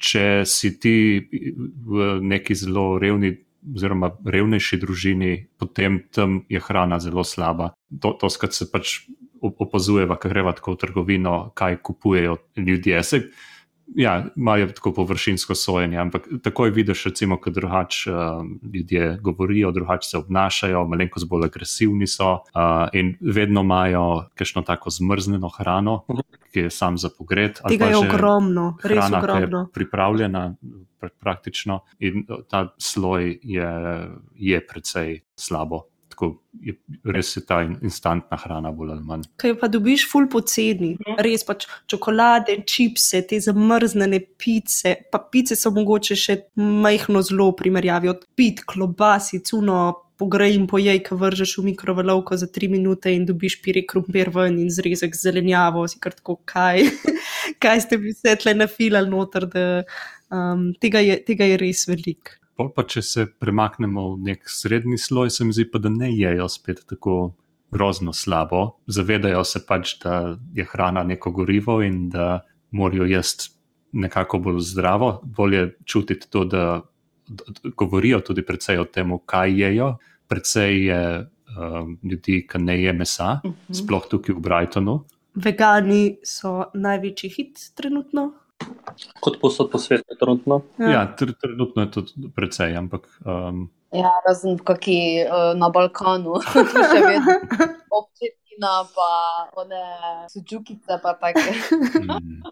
Če 0.00 0.42
si 0.48 0.74
ti 0.80 0.96
v 1.20 2.18
neki 2.24 2.56
zelo 2.56 2.98
revni 3.00 3.32
oziroma 3.64 4.12
revnejši 4.24 4.78
družini, 4.80 5.32
potem 5.60 6.00
tam 6.14 6.42
je 6.48 6.60
hrana 6.60 7.00
zelo 7.00 7.24
slaba. 7.24 7.72
To, 8.00 8.14
to 8.16 8.30
skrat 8.32 8.56
se 8.56 8.68
pač 8.70 9.00
opazujeva, 9.40 10.18
ker 10.20 10.34
greva 10.34 10.52
tako 10.56 10.74
v 10.74 10.80
trgovino, 10.84 11.34
kaj 11.56 11.80
kupujejo 11.84 12.36
ljudje. 12.56 13.02
Se, 13.04 13.22
ja, 13.94 14.24
imajo 14.36 14.66
tako 14.66 14.92
površinsko 14.92 15.54
sojenje, 15.54 15.98
ampak 15.98 16.28
takoj 16.42 16.70
vidiš, 16.70 17.04
recimo, 17.04 17.36
ko 17.40 17.50
drugače 17.50 18.10
uh, 18.12 18.18
ljudje 18.74 19.18
govorijo, 19.22 19.70
drugače 19.70 20.08
se 20.08 20.18
obnašajo, 20.18 20.84
malenkost 20.88 21.28
bolj 21.28 21.44
agresivni 21.44 22.06
so 22.06 22.32
uh, 22.32 22.40
in 22.92 23.16
vedno 23.20 23.60
imajo 23.60 24.24
kakšno 24.34 24.62
tako 24.62 24.90
zmrznjeno 24.90 25.48
hrano, 25.48 26.04
ki 26.52 26.60
je 26.60 26.70
sam 26.70 26.98
za 26.98 27.10
pogred. 27.18 27.58
ali 27.62 27.78
Tega 27.78 27.90
je 27.90 27.96
ogromno, 27.96 28.76
res 28.82 29.04
Hrana, 29.04 29.18
je 29.18 29.44
ogromno. 29.44 29.68
pripravljena 29.74 30.54
pra- 31.00 31.14
praktično 31.20 31.80
in 31.98 32.26
ta 32.48 32.74
sloj 32.78 33.38
je, 33.42 33.70
je 34.34 34.66
precej 34.66 35.20
slabo. 35.34 35.89
Tako 36.20 36.34
je, 36.60 36.74
res 37.04 37.30
je 37.36 37.40
ta 37.48 37.62
in- 37.64 37.78
instantna 37.80 38.36
hrana 38.36 38.68
bolj 38.76 38.90
ali 38.92 39.04
manj. 39.08 39.22
Kaj 39.40 39.54
pa 39.56 39.68
dobiš 39.72 40.02
ful 40.10 40.26
poceni, 40.28 40.90
res 41.16 41.46
pač 41.48 41.64
čokolade, 41.88 42.58
čipse, 42.68 43.22
te 43.24 43.38
zamrznjene 43.40 44.18
pice, 44.36 44.92
pa 45.08 45.22
pice 45.32 45.56
so 45.56 45.72
mogoče 45.72 46.18
še 46.20 46.36
majhno 46.60 47.22
zelo 47.24 47.48
v 47.48 47.56
primerjavi 47.62 48.12
od 48.12 48.26
pit, 48.36 48.60
klobasi, 48.68 49.40
cuno. 49.40 49.80
Pogrej 50.20 50.52
in 50.52 50.66
pojej, 50.68 50.98
ki 51.00 51.16
vržeš 51.16 51.54
v 51.56 51.70
mikrovalovko 51.70 52.36
za 52.36 52.44
tri 52.52 52.68
minute 52.68 53.08
in 53.08 53.22
dobiš 53.24 53.54
pire 53.64 53.86
krompir 53.88 54.28
ven 54.34 54.58
in 54.60 54.68
zrezek 54.68 55.16
zelenjavo, 55.16 55.86
si 55.88 55.96
kar 55.96 56.12
tako, 56.12 56.34
kaj, 56.44 56.84
kaj 57.64 57.80
ste 57.86 57.96
vi 57.96 58.12
vse 58.12 58.34
tle 58.42 58.52
nafilali 58.52 59.08
noter, 59.08 59.48
da 59.48 59.64
um, 60.28 60.74
tega, 60.76 61.00
je, 61.00 61.16
tega 61.24 61.48
je 61.48 61.56
res 61.64 61.86
veliko. 61.88 62.36
Pol 62.60 62.68
pa 62.76 62.82
če 62.84 63.00
se 63.00 63.22
premaknemo 63.40 64.02
v 64.10 64.16
nek 64.26 64.42
srednji 64.52 64.98
sloj, 65.00 65.30
se 65.32 65.46
mi 65.48 65.54
zdi 65.56 65.64
pa, 65.72 65.80
da 65.80 65.88
ne 65.88 66.10
jejo 66.12 66.44
spet 66.52 66.82
tako 66.90 67.14
grozno 67.72 68.12
slabo. 68.12 68.82
Zavedajo 68.84 69.40
se 69.48 69.62
pač, 69.64 69.94
da 70.02 70.34
je 70.52 70.66
hrana 70.68 71.00
neko 71.08 71.32
gorivo 71.32 71.78
in 71.80 72.10
da 72.12 72.42
morajo 72.76 73.06
jesti 73.08 73.48
nekako 73.96 74.42
bolj 74.44 74.60
zdravo. 74.74 75.08
Bolje 75.24 75.70
čutiti 75.88 76.28
to, 76.28 76.44
da, 76.44 76.82
govorijo 77.80 78.20
tudi 78.20 78.44
precej 78.44 78.82
o 78.82 78.84
tem, 78.84 79.16
kaj 79.24 79.56
jejo. 79.62 79.94
Precej 80.28 80.84
je 80.84 81.00
um, 81.56 81.96
ljudi, 82.04 82.42
ki 82.44 82.60
ne 82.60 82.76
je 82.82 82.92
mesa, 82.92 83.38
sploh 83.72 84.04
tukaj 84.10 84.36
v 84.36 84.44
Brightonu. 84.50 84.98
Vegani 85.40 86.18
so 86.28 86.68
največji 86.74 87.32
hit 87.38 87.70
trenutno. 87.78 88.34
Kot 89.20 89.40
posod 89.40 89.70
po 89.72 89.78
svetu, 89.78 90.16
trenutno. 90.20 90.62
Ja, 90.78 91.06
tr 91.16 91.32
trenutno 91.40 91.82
je 91.82 91.90
to 91.90 92.00
precej, 92.36 92.76
ampak 92.76 93.08
um, 93.24 93.68
Ja, 93.90 94.10
razen 94.22 94.54
v 94.54 94.62
kaki 94.62 94.98
uh, 95.26 95.50
na 95.58 95.66
Balkanu, 95.66 96.38
tu 96.52 96.62
še 96.62 97.00
vedno 97.02 97.34
občetina, 97.90 98.86
pa 98.94 99.10
one 99.58 99.80
sučukice, 100.30 101.00
pa 101.02 101.14
take. 101.18 101.42
mm, 101.98 102.06
mi- 102.06 102.42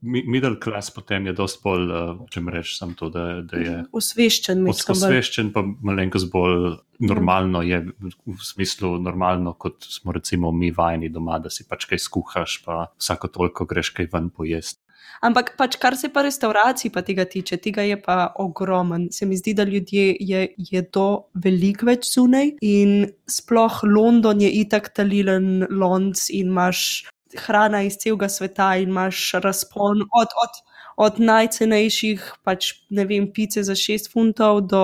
middle 0.00 0.56
class 0.60 0.90
potem 0.90 1.26
je 1.26 1.32
dosti 1.32 1.60
bolj, 1.64 1.90
uh, 1.90 2.24
če 2.30 2.40
mi 2.44 2.54
rečeš, 2.54 2.78
samo 2.78 2.96
to, 2.98 3.08
da, 3.12 3.24
da 3.46 3.60
je 3.60 3.76
Osveščen, 3.96 4.62
mislim, 4.64 4.96
osveščen, 4.96 5.52
pa 5.54 5.64
malenkost 5.64 6.30
bolj 6.32 6.76
normalno 7.06 7.62
je, 7.66 7.82
v 8.26 8.38
smislu 8.44 8.96
normalno, 9.02 9.56
kot 9.60 9.84
smo 9.88 10.14
recimo 10.16 10.52
mi 10.52 10.70
vajeni 10.74 11.10
doma, 11.12 11.40
da 11.42 11.52
si 11.52 11.66
pač 11.68 11.88
kaj 11.90 12.02
skuhaš, 12.06 12.60
pa 12.64 12.86
vsako 12.96 13.32
toliko 13.34 13.68
greš 13.68 13.92
kaj 13.96 14.12
ven 14.12 14.30
pojesti. 14.30 14.80
Ampak 15.24 15.54
pač, 15.56 15.78
kar 15.80 15.96
se 15.96 16.10
pa 16.12 16.26
restauracij 16.26 16.90
pa 16.92 17.00
tega 17.04 17.24
tiče, 17.24 17.56
tega 17.62 17.86
je 17.86 17.96
pa 17.96 18.34
ogromen. 18.42 19.08
Se 19.12 19.24
mi 19.26 19.38
zdi, 19.38 19.54
da 19.56 19.64
ljudje 19.64 20.10
je, 20.20 20.42
je 20.56 20.82
to 20.92 21.06
veliko 21.40 21.88
več 21.88 22.10
zunaj 22.10 22.56
in 22.60 23.06
sploh 23.24 23.80
London 23.88 24.42
je 24.44 24.50
itak 24.60 24.92
talilen 24.96 25.64
lonc 25.72 26.28
in 26.28 26.52
imaš 26.52 27.06
hrana 27.46 27.82
iz 27.82 27.96
celega 27.98 28.28
sveta 28.28 28.76
in 28.76 28.88
imaš 28.88 29.32
razpon 29.42 30.02
od. 30.02 30.28
od 30.44 30.62
Od 30.96 31.18
najcenejših, 31.20 32.22
pač 32.40 32.70
ne 32.88 33.04
vem, 33.04 33.26
pice 33.28 33.60
za 33.60 33.74
6 33.76 34.08
funtov, 34.14 34.62
do 34.64 34.80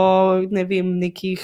ne 0.53 0.65
vem, 0.69 0.99
nekih 1.01 1.41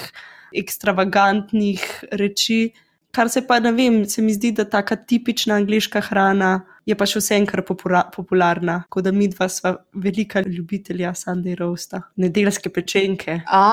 ekstravagantnih 0.53 1.81
reči. 2.11 2.75
Kar 3.11 3.29
se 3.29 3.41
pa 3.47 3.59
ne 3.59 3.71
vem, 3.73 4.03
se 4.05 4.21
mi 4.21 4.33
zdi, 4.33 4.51
da 4.51 4.65
taka 4.69 4.95
tipična 4.95 5.55
angliška 5.55 6.01
hrana 6.01 6.59
je 6.89 6.95
pa 6.97 7.05
še 7.09 7.21
vsem 7.21 7.45
kar 7.49 7.61
popula 7.65 8.03
popularna. 8.13 8.75
Kot 8.93 9.05
da 9.05 9.13
mi 9.13 9.27
dva 9.31 9.47
sva 9.51 9.73
velika 10.05 10.41
ljubitelja 10.45 11.11
Sunday 11.17 11.57
roasta, 11.57 12.01
nedeljske 12.21 12.71
pečenke, 12.73 13.39
A, 13.45 13.63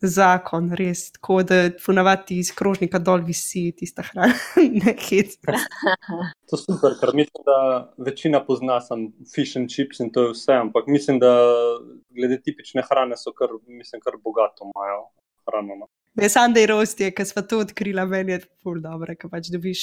zakon, 0.00 0.70
res. 0.78 1.08
Tako 1.16 1.40
da 1.48 1.60
funavati 1.82 2.38
iz 2.42 2.52
krožnika 2.56 3.00
dol 3.00 3.24
visi 3.26 3.68
tista 3.76 4.04
hrana, 4.10 4.36
ne 4.80 4.96
hec. 5.08 5.36
To 5.44 6.56
je 6.56 6.62
super, 6.62 6.96
ker 7.00 7.14
mislim, 7.16 7.44
da 7.48 7.58
večina 8.10 8.42
pozna 8.44 8.80
sam 8.84 9.08
fish 9.34 9.56
and 9.60 9.72
chips 9.72 10.00
in 10.04 10.12
to 10.12 10.28
je 10.28 10.34
vse, 10.36 10.60
ampak 10.60 10.88
mislim, 10.92 11.20
da 11.24 11.32
glede 12.16 12.40
tipične 12.44 12.84
hrane 12.88 13.16
so 13.16 13.32
kar, 13.36 13.52
mislim, 13.66 14.04
kar 14.04 14.20
bogato 14.24 14.68
imajo 14.68 15.06
hrano. 15.48 15.88
Ne, 16.18 16.26
Sunday 16.28 16.66
roast 16.66 16.98
je, 16.98 17.12
ker 17.14 17.26
sva 17.28 17.44
to 17.46 17.60
odkrila, 17.62 18.02
meni 18.10 18.34
je 18.34 18.40
ful 18.62 18.80
dobro, 18.82 19.14
ker 19.14 19.30
pač 19.30 19.52
dobiš, 19.54 19.82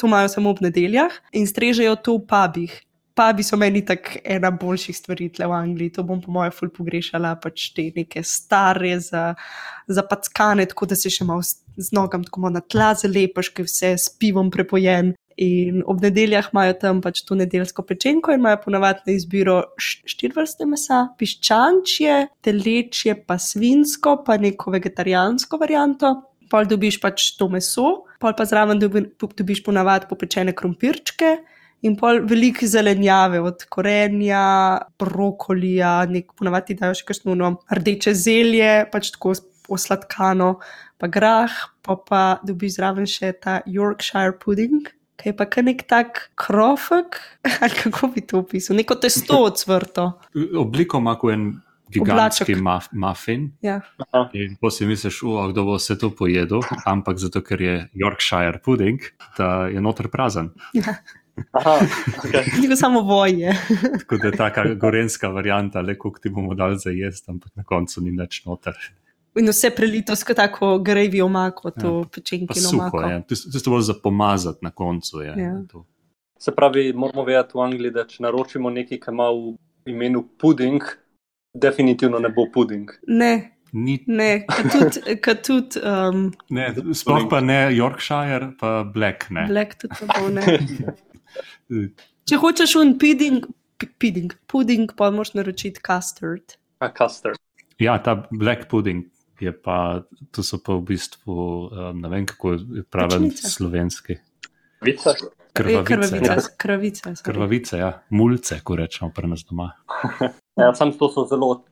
to 0.00 0.08
imajo 0.08 0.30
samo 0.32 0.54
ob 0.54 0.62
nedeljah 0.64 1.12
in 1.36 1.44
strežejo 1.44 1.98
to 2.00 2.14
v 2.16 2.22
pubih. 2.30 2.76
Pubi 3.18 3.44
so 3.44 3.58
meni 3.60 3.82
tako 3.84 4.22
ena 4.24 4.48
boljših 4.54 4.96
stvari 4.96 5.26
v 5.36 5.50
Angliji, 5.52 5.92
to 5.98 6.04
bom 6.08 6.22
po 6.24 6.32
mojem 6.32 6.54
ful 6.56 6.70
pogrešala, 6.72 7.34
pač 7.42 7.66
te 7.76 7.90
neke 7.92 8.22
stare, 8.24 8.94
za, 9.02 9.34
zapackane, 9.90 10.64
tako 10.70 10.88
da 10.88 10.96
se 10.96 11.12
še 11.12 11.26
malo 11.28 11.44
z, 11.44 11.60
z 11.76 11.92
nogam 11.92 12.24
tako 12.24 12.46
malo 12.46 12.56
na 12.56 12.64
tla 12.64 12.94
zalepaš, 12.96 13.52
ker 13.52 13.68
vse 13.68 13.92
s 13.98 14.08
pivom 14.16 14.48
prepojen. 14.54 15.12
In 15.38 15.84
ob 15.86 16.00
nedeljah 16.02 16.48
imajo 16.50 16.74
tam 16.82 17.00
pač 17.02 17.20
to 17.22 17.36
nedeljsko 17.38 17.84
pečenko 17.86 18.32
in 18.34 18.40
imajo 18.42 18.58
ponavadi 18.64 19.04
na 19.06 19.14
izbiro 19.14 19.58
štiri 19.78 20.34
vrste 20.34 20.66
mesa, 20.66 21.04
piščančje, 21.20 22.16
telečje, 22.42 23.14
pa 23.22 23.36
svinsko, 23.38 24.16
pa 24.26 24.34
neko 24.42 24.74
vegetarijansko 24.74 25.60
varianto. 25.62 26.16
pol 26.48 26.64
dobiš 26.64 26.96
pač 27.02 27.36
to 27.36 27.46
meso, 27.52 28.06
pol 28.22 28.32
pa 28.32 28.46
zraven 28.48 28.80
dobi, 28.80 29.04
dobiš 29.20 29.60
ponavadi 29.66 30.08
popečene 30.08 30.54
krompirčke. 30.56 31.36
In 31.86 31.94
pol 31.94 32.24
veliko 32.26 32.66
zelenjave, 32.66 33.38
od 33.44 33.62
korenja, 33.70 34.80
brokolija, 34.98 36.08
nek 36.10 36.32
ponavadi 36.34 36.74
dajo 36.80 36.96
še 36.98 37.04
kakšno 37.06 37.36
no, 37.38 37.52
rdeče 37.70 38.16
zelje, 38.18 38.72
pač 38.90 39.12
tako 39.14 39.36
osladkano, 39.70 40.56
pa 40.98 41.06
grah, 41.06 41.54
pa 41.86 41.94
pa 42.08 42.22
dobiš 42.42 42.80
zraven 42.80 43.06
še 43.06 43.30
ta 43.38 43.60
Yorkshire 43.68 44.34
pudding, 44.42 44.88
ki 45.18 45.32
je 45.32 45.36
pa 45.36 45.46
kar 45.50 45.66
nek 45.66 45.82
tak 45.90 46.20
krofek, 46.38 47.18
ali 47.62 47.80
kako 47.82 48.12
bi 48.14 48.22
to 48.26 48.42
opisal, 48.44 48.78
neko 48.78 48.94
testo 49.02 49.42
odsvrto. 49.48 50.12
Obliko 50.58 51.02
ima 51.02 51.16
kot 51.18 51.34
en 51.34 51.50
gigantski 51.92 52.54
maf 52.54 52.88
muffin. 52.92 53.50
Ja. 53.62 53.80
In 54.32 54.56
ko 54.60 54.70
si 54.70 54.86
misliš, 54.86 55.22
"O, 55.22 55.48
kdo 55.48 55.64
bo 55.64 55.76
vse 55.76 55.98
to 55.98 56.10
pojedel, 56.10 56.60
ampak 56.84 57.18
zato, 57.18 57.42
ker 57.42 57.60
je 57.60 57.88
Yorkshire 57.94 58.60
pudding, 58.64 59.00
da 59.38 59.66
je 59.72 59.80
noter 59.80 60.08
prazen. 60.08 60.50
Aha, 61.52 61.78
okay. 62.24 62.76
Samo 62.82 63.00
voje. 63.00 63.54
Tako 63.98 64.16
da 64.16 64.28
je 64.28 64.36
taka 64.36 64.64
gorenska 64.74 65.28
varianta, 65.28 65.80
le 65.80 65.98
koliko 65.98 66.20
ti 66.20 66.28
bomo 66.28 66.54
dali 66.54 66.78
za 66.78 66.90
jesti, 66.90 67.30
ampak 67.30 67.56
na 67.56 67.64
koncu 67.64 68.00
ni 68.00 68.10
nič 68.10 68.44
noter. 68.44 68.74
In 69.38 69.46
vse 69.46 69.70
prelito 69.70 70.16
s 70.16 70.24
tako 70.26 70.78
grevi 70.78 71.20
omako, 71.20 71.70
to 71.70 72.04
Ja, 72.16 72.54
suho 72.54 72.82
omako. 72.82 73.00
je. 73.00 73.22
Tisto 73.28 73.50
tisto 73.50 73.70
bolj 73.70 73.82
za 73.82 73.94
pomazati 73.94 74.58
na 74.62 74.70
koncu. 74.70 75.20
Je, 75.20 75.34
Ja. 75.38 75.62
to. 75.72 75.84
Se 76.38 76.50
pravi, 76.50 76.92
moramo 76.92 77.24
vedeti 77.24 77.50
v 77.54 77.60
Angliji, 77.60 77.90
da 77.90 78.06
če 78.06 78.22
naročimo 78.22 78.70
nekaj, 78.70 78.98
kar 78.98 79.14
ima 79.14 79.24
v 79.24 79.56
imenu 79.86 80.28
puding, 80.38 80.82
definitivno 81.54 82.18
ne 82.18 82.28
bo 82.28 82.46
puding. 82.54 82.90
Ne, 83.06 83.54
Ni, 83.72 84.04
ne, 84.06 84.46
kot 85.24 85.42
tudi, 85.44 85.80
um, 85.80 86.32
ne, 86.50 86.74
sploh 86.94 87.26
pa 87.30 87.40
ne 87.40 87.76
Yorkshire, 87.76 88.52
pa 88.58 88.82
Black. 88.84 89.30
Ne. 89.30 89.46
Black 89.46 89.74
tudi 89.76 89.94
bo. 90.08 90.28
Ne. 90.28 90.58
Če 92.24 92.36
hočeš 92.36 92.76
un 92.80 92.94
pudding, 92.98 93.44
pi- 93.76 93.90
pudding, 93.98 94.32
pudding 94.46 94.92
pa 94.96 95.10
moraš 95.10 95.34
naročiti 95.34 95.80
custard. 95.84 96.56
A 96.80 96.88
custard. 96.88 97.36
Ja, 97.78 97.98
ta 97.98 98.26
Black 98.30 98.68
pudding 98.70 99.04
je 99.40 99.52
pa, 99.52 100.02
to 100.30 100.42
so 100.42 100.58
pa 100.58 100.74
v 100.74 100.82
bistvu, 100.82 101.34
um, 101.68 102.00
ne 102.00 102.08
vem 102.08 102.26
kako 102.26 102.52
je 102.52 102.82
Pečenice. 102.84 103.50
slovenski. 103.50 104.18
Vica. 104.80 105.10
Je 105.10 105.26
Krvavice. 105.52 105.84
krvavica, 105.84 106.32
Ja. 106.32 106.36
krvavica. 106.56 107.10
sorry. 107.10 107.24
Krvavice, 107.24 107.78
ja. 107.78 108.02
mulce, 108.10 108.60
ko 108.64 108.76
rečemo 108.76 109.10
pri 109.10 109.26
nas 109.26 109.44
doma. 109.44 109.72
Ja, 110.58 110.74
sam 110.74 110.90
to 110.92 111.08
so 111.08 111.22
zelo, 111.24 111.64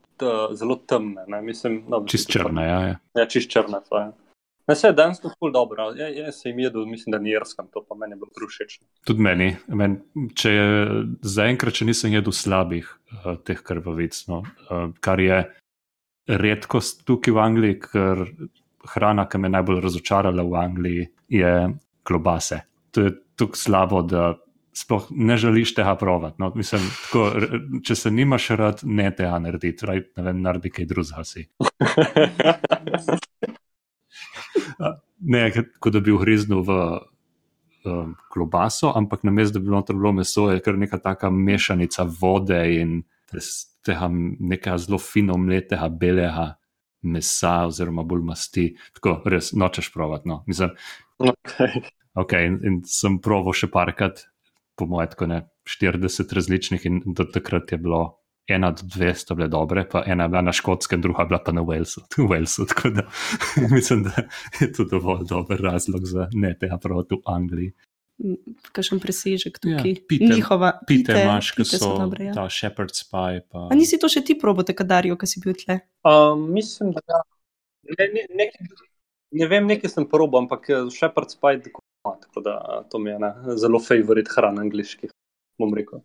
zelo 0.52 0.76
temne. 0.76 1.24
Ne? 1.26 1.42
Mislim, 1.42 1.85
no, 1.88 2.05
Čist 2.07 2.31
črne, 2.31 2.62
ja. 2.62 2.81
ja. 2.83 2.96
Ja, 3.14 3.26
čist 3.26 3.50
črne. 3.50 3.81
So, 3.88 3.96
ja. 3.96 4.12
Ne, 4.68 4.74
se 4.74 4.87
je 4.88 4.92
dejansko 4.92 5.31
ful 5.38 5.52
dobro. 5.52 5.92
Ja, 5.94 6.07
jaz 6.09 6.40
sem 6.42 6.59
jedel, 6.59 6.87
mislim, 6.87 7.11
da 7.12 7.18
ni 7.18 7.31
jerskam, 7.31 7.66
to 7.72 7.83
pa 7.88 7.94
meni 7.94 8.12
je 8.12 8.16
bilo 8.16 8.48
všeč. 8.48 8.81
Tudi 9.07 9.22
meni. 9.22 9.57
Men, 9.68 10.00
če 10.35 10.50
je, 10.50 10.66
zaenkrat, 11.22 11.74
če 11.74 11.85
nisem 11.85 12.12
jedel 12.14 12.33
slabih 12.35 12.87
uh, 13.24 13.37
teh 13.46 13.59
krvavic, 13.62 14.18
no, 14.31 14.42
uh, 14.70 14.90
kar 15.00 15.20
je 15.22 15.42
redkost 16.27 17.05
tukaj 17.07 17.35
v 17.35 17.43
Angliji, 17.43 17.79
ker 17.81 18.25
hrana, 18.95 19.27
ki 19.29 19.39
me 19.39 19.51
je 19.51 19.57
najbolj 19.57 19.81
razočarala 19.85 20.43
v 20.43 20.59
Angliji, 20.61 21.07
je 21.29 21.53
klobase. 22.07 22.61
To 22.95 23.07
je 23.07 23.15
tako 23.37 23.59
slabo, 23.59 24.03
da 24.03 24.35
sploh 24.77 25.07
ne 25.11 25.37
želiš 25.37 25.75
tega 25.75 25.95
provati. 25.97 26.37
No, 26.39 26.53
mislim, 26.55 26.83
tako, 27.07 27.31
če 27.85 27.95
se 27.95 28.11
nimaš 28.11 28.49
rad, 28.61 28.81
ne 28.85 29.11
tega 29.17 29.39
narediti, 29.39 29.87
raj, 29.87 30.03
ne 30.17 30.27
vem, 30.29 30.43
naredi 30.45 30.71
kaj 30.71 30.91
drugega 30.93 31.25
si. 31.25 31.47
Ne, 35.27 35.49
kot 35.81 35.95
da 35.95 36.01
bi 36.05 36.12
ugriznil 36.12 36.61
v 36.62 36.75
um, 37.89 38.11
klobaso, 38.31 38.93
ampak 38.95 39.25
na 39.25 39.33
mestu, 39.33 39.57
da 39.57 39.65
bi 39.65 39.73
noter 39.73 39.97
bilo 39.97 40.12
meso, 40.12 40.51
je 40.53 40.61
kar 40.62 40.77
neka 40.79 40.99
taka 41.03 41.31
mešanica 41.33 42.05
vode 42.21 42.61
in 42.77 43.01
tega 43.87 44.09
nekega 44.11 44.79
zelo 44.83 44.99
fino 45.03 45.38
mletega 45.40 45.88
belega 45.88 46.51
mesa, 47.07 47.66
oziroma 47.66 48.05
bolj 48.07 48.25
masti. 48.27 48.66
Tako 48.99 49.20
res 49.31 49.53
nočeš 49.57 49.92
provati. 49.94 50.29
No. 50.29 50.42
Mislim, 50.46 50.75
okay. 51.18 51.83
ok, 52.14 52.38
in, 52.49 52.61
in 52.66 52.79
sem 52.90 53.20
proval 53.22 53.57
še 53.57 53.70
parkrat, 53.72 54.27
po 54.77 54.88
mojem, 54.90 55.12
tako 55.14 55.31
ne 55.33 55.42
40 55.66 56.37
različnih, 56.37 56.87
in 56.88 57.03
do 57.07 57.29
takrat 57.33 57.72
je 57.72 57.83
bilo. 57.83 58.05
Ena 58.46 58.68
do 58.70 58.85
dve 58.87 59.09
sta 59.18 59.35
bile 59.35 59.49
dobre, 59.51 59.83
pa 59.90 60.05
ena 60.07 60.29
je 60.29 60.31
bila 60.31 60.40
na 60.46 60.53
škotskem, 60.55 61.01
druga 61.03 61.25
je 61.25 61.31
bila 61.33 61.40
pa 61.42 61.51
na 61.51 61.64
Walesu. 61.66 62.05
Walesu 62.31 62.68
tako 62.70 62.92
da 62.94 63.03
mislim, 63.75 64.05
da 64.07 64.22
je 64.61 64.68
to 64.72 64.87
dovolj 64.87 65.25
dober 65.27 65.59
razlog 65.66 66.07
za 66.07 66.29
ne 66.31 66.53
tega 66.55 66.79
proti 66.79 67.18
v 67.18 67.27
Angliji. 67.27 67.72
Kakšen 68.72 68.96
presežek 68.98 69.59
Ja, 69.59 69.76
tukaj. 69.76 69.94
pite- 70.09 70.31
Njihova 70.31 70.70
Pite 70.87 71.12
imaš, 71.12 71.50
ki 71.52 71.62
pite 71.62 71.76
so 71.76 71.90
dobre. 71.98 72.24
Ja. 72.24 72.33
ta 72.35 72.48
shepherd's 72.48 73.05
pie. 73.05 73.42
Pa... 73.44 73.68
A 73.68 73.74
nisi 73.74 73.98
to 73.98 74.09
še 74.09 74.24
ti 74.24 74.35
probote, 74.35 74.72
kadarijo, 74.72 75.16
ki 75.16 75.26
si 75.26 75.40
bil 75.40 75.52
tle? 75.55 75.81
Um, 76.02 76.46
mislim, 76.50 76.92
da 76.92 77.00
ja. 77.07 77.20
ne, 77.98 78.07
ne, 78.14 78.22
nekaj, 78.35 78.66
ne 79.33 79.46
vem, 79.46 79.66
nekaj 79.66 79.90
sem 79.90 80.09
probil, 80.09 80.38
ampak 80.40 80.64
eh, 80.70 80.88
Shepherd's 80.88 81.37
pie 81.37 81.61
tako 81.61 81.85
ima, 81.85 82.14
tako 82.18 82.40
da 82.40 82.55
eh, 82.57 82.83
to 82.90 82.98
mi 82.98 83.11
je 83.11 83.18
ne, 83.18 83.31
zelo 83.57 83.79
favorit 83.79 84.29
hrana 84.29 84.62
angliških, 84.62 85.12
bom 85.61 85.74
rekel. 85.74 86.00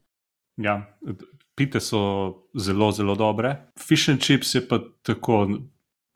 Ja, 0.59 0.81
pite 1.55 1.79
so 1.79 2.01
zelo, 2.53 2.91
zelo 2.91 3.15
dobre. 3.15 3.55
Fish 3.79 4.09
and 4.09 4.19
chips 4.19 4.51
je 4.53 4.61
pa 4.61 4.81
tako, 5.01 5.45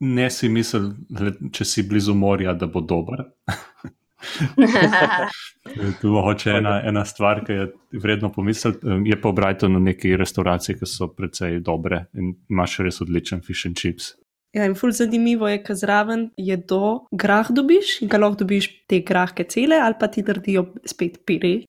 ne 0.02 0.28
si 0.30 0.50
misel, 0.50 0.92
gled- 1.10 1.40
če 1.52 1.64
si 1.66 1.84
blizu 1.84 2.14
morja, 2.14 2.52
da 2.54 2.68
bo 2.68 2.84
dober. 2.84 3.30
Je 5.76 6.10
mogoče 6.10 6.52
ena, 6.52 6.82
ena 6.86 7.06
stvar, 7.06 7.42
ki 7.46 7.54
je 7.54 7.66
vredno 8.02 8.32
pomisliti. 8.32 8.88
Je 9.06 9.18
pa 9.22 9.30
v 9.30 9.34
Brightonu 9.40 9.80
neki 9.80 10.16
restauraciji, 10.18 10.78
ki 10.80 10.90
so 10.90 11.08
precej 11.14 11.60
dobre 11.66 12.06
in 12.14 12.36
imaš 12.50 12.80
res 12.86 13.02
odličen 13.02 13.42
fish 13.46 13.66
and 13.66 13.80
chips. 13.80 14.14
Ja, 14.56 14.64
in 14.64 14.76
ful 14.80 14.94
zanimivo 14.96 15.50
je, 15.52 15.60
ker 15.66 15.76
zraven 15.76 16.30
je 16.38 16.56
do 16.56 17.08
grah 17.12 17.50
dobiš 17.52 17.98
in 18.06 18.12
ga 18.12 18.22
lahko 18.22 18.46
dobiš 18.46 18.70
te 18.88 19.02
grahke 19.04 19.44
cele 19.52 19.82
ali 19.84 19.98
pa 20.00 20.08
ti 20.08 20.24
naredijo 20.24 20.70
spet 20.88 21.26
pire 21.28 21.66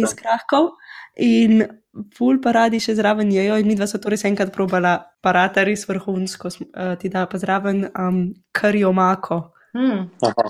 iz 0.00 0.14
grahkov. 0.16 0.70
In 1.20 1.66
ful 2.16 2.40
pa 2.42 2.54
radi 2.56 2.80
še 2.80 2.96
zraven 2.96 3.30
jejo 3.34 3.58
in 3.60 3.68
mi 3.68 3.76
dva 3.76 3.86
so 3.90 4.00
to 4.00 4.10
res 4.10 4.24
enkrat 4.24 4.54
probala, 4.54 4.96
parata 5.22 5.66
res 5.68 5.84
vrhunsko, 5.90 6.50
eh, 6.64 6.94
ti 6.98 7.12
da 7.12 7.26
pa 7.26 7.38
zraven 7.38 7.84
um, 7.92 8.24
karijo 8.56 8.94
mako. 8.96 9.42
Hmm. 9.76 10.08
Aha. 10.22 10.48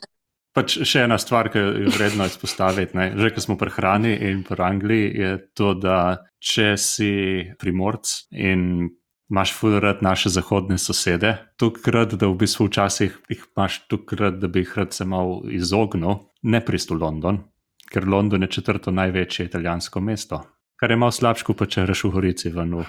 Pač 0.54 0.76
še 0.86 1.00
ena 1.08 1.16
stvar, 1.18 1.48
ki 1.50 1.58
je 1.58 1.90
vredno 1.96 2.28
izpostaviti, 2.30 2.94
ne? 2.94 3.08
že 3.18 3.32
ko 3.34 3.42
smo 3.42 3.56
pri 3.58 3.72
hrani 3.74 4.12
in 4.28 4.44
pri 4.46 4.62
Angliji, 4.62 5.08
je 5.18 5.30
to, 5.58 5.72
da 5.74 6.22
če 6.38 6.76
si 6.78 7.10
primorc 7.58 8.12
in 8.30 8.86
imaš 9.32 9.54
fulerat 9.56 10.04
naše 10.04 10.30
zahodne 10.30 10.78
sosede, 10.78 11.32
tukrat, 11.58 12.14
da 12.14 12.28
v 12.30 12.38
bistvu 12.44 12.68
včasih 12.68 13.16
jih 13.32 13.42
imaš 13.50 13.80
tukrat, 13.90 14.38
da 14.38 14.46
bi 14.46 14.62
jih 14.62 14.76
rad 14.78 14.94
se 14.94 15.04
mal 15.08 15.42
izognil, 15.50 16.20
ne 16.46 16.60
pristu 16.62 16.94
London, 16.94 17.42
ker 17.90 18.06
London 18.06 18.46
je 18.46 18.52
četrto 18.60 18.94
največje 18.94 19.48
italijansko 19.50 20.00
mesto. 20.00 20.44
Kar 20.78 20.90
je 20.90 21.00
malo 21.00 21.14
slabško, 21.14 21.54
pa 21.58 21.66
če 21.66 21.86
reš 21.90 22.06
v 22.06 22.14
Gorici 22.14 22.54
ven 22.54 22.78
v 22.78 22.86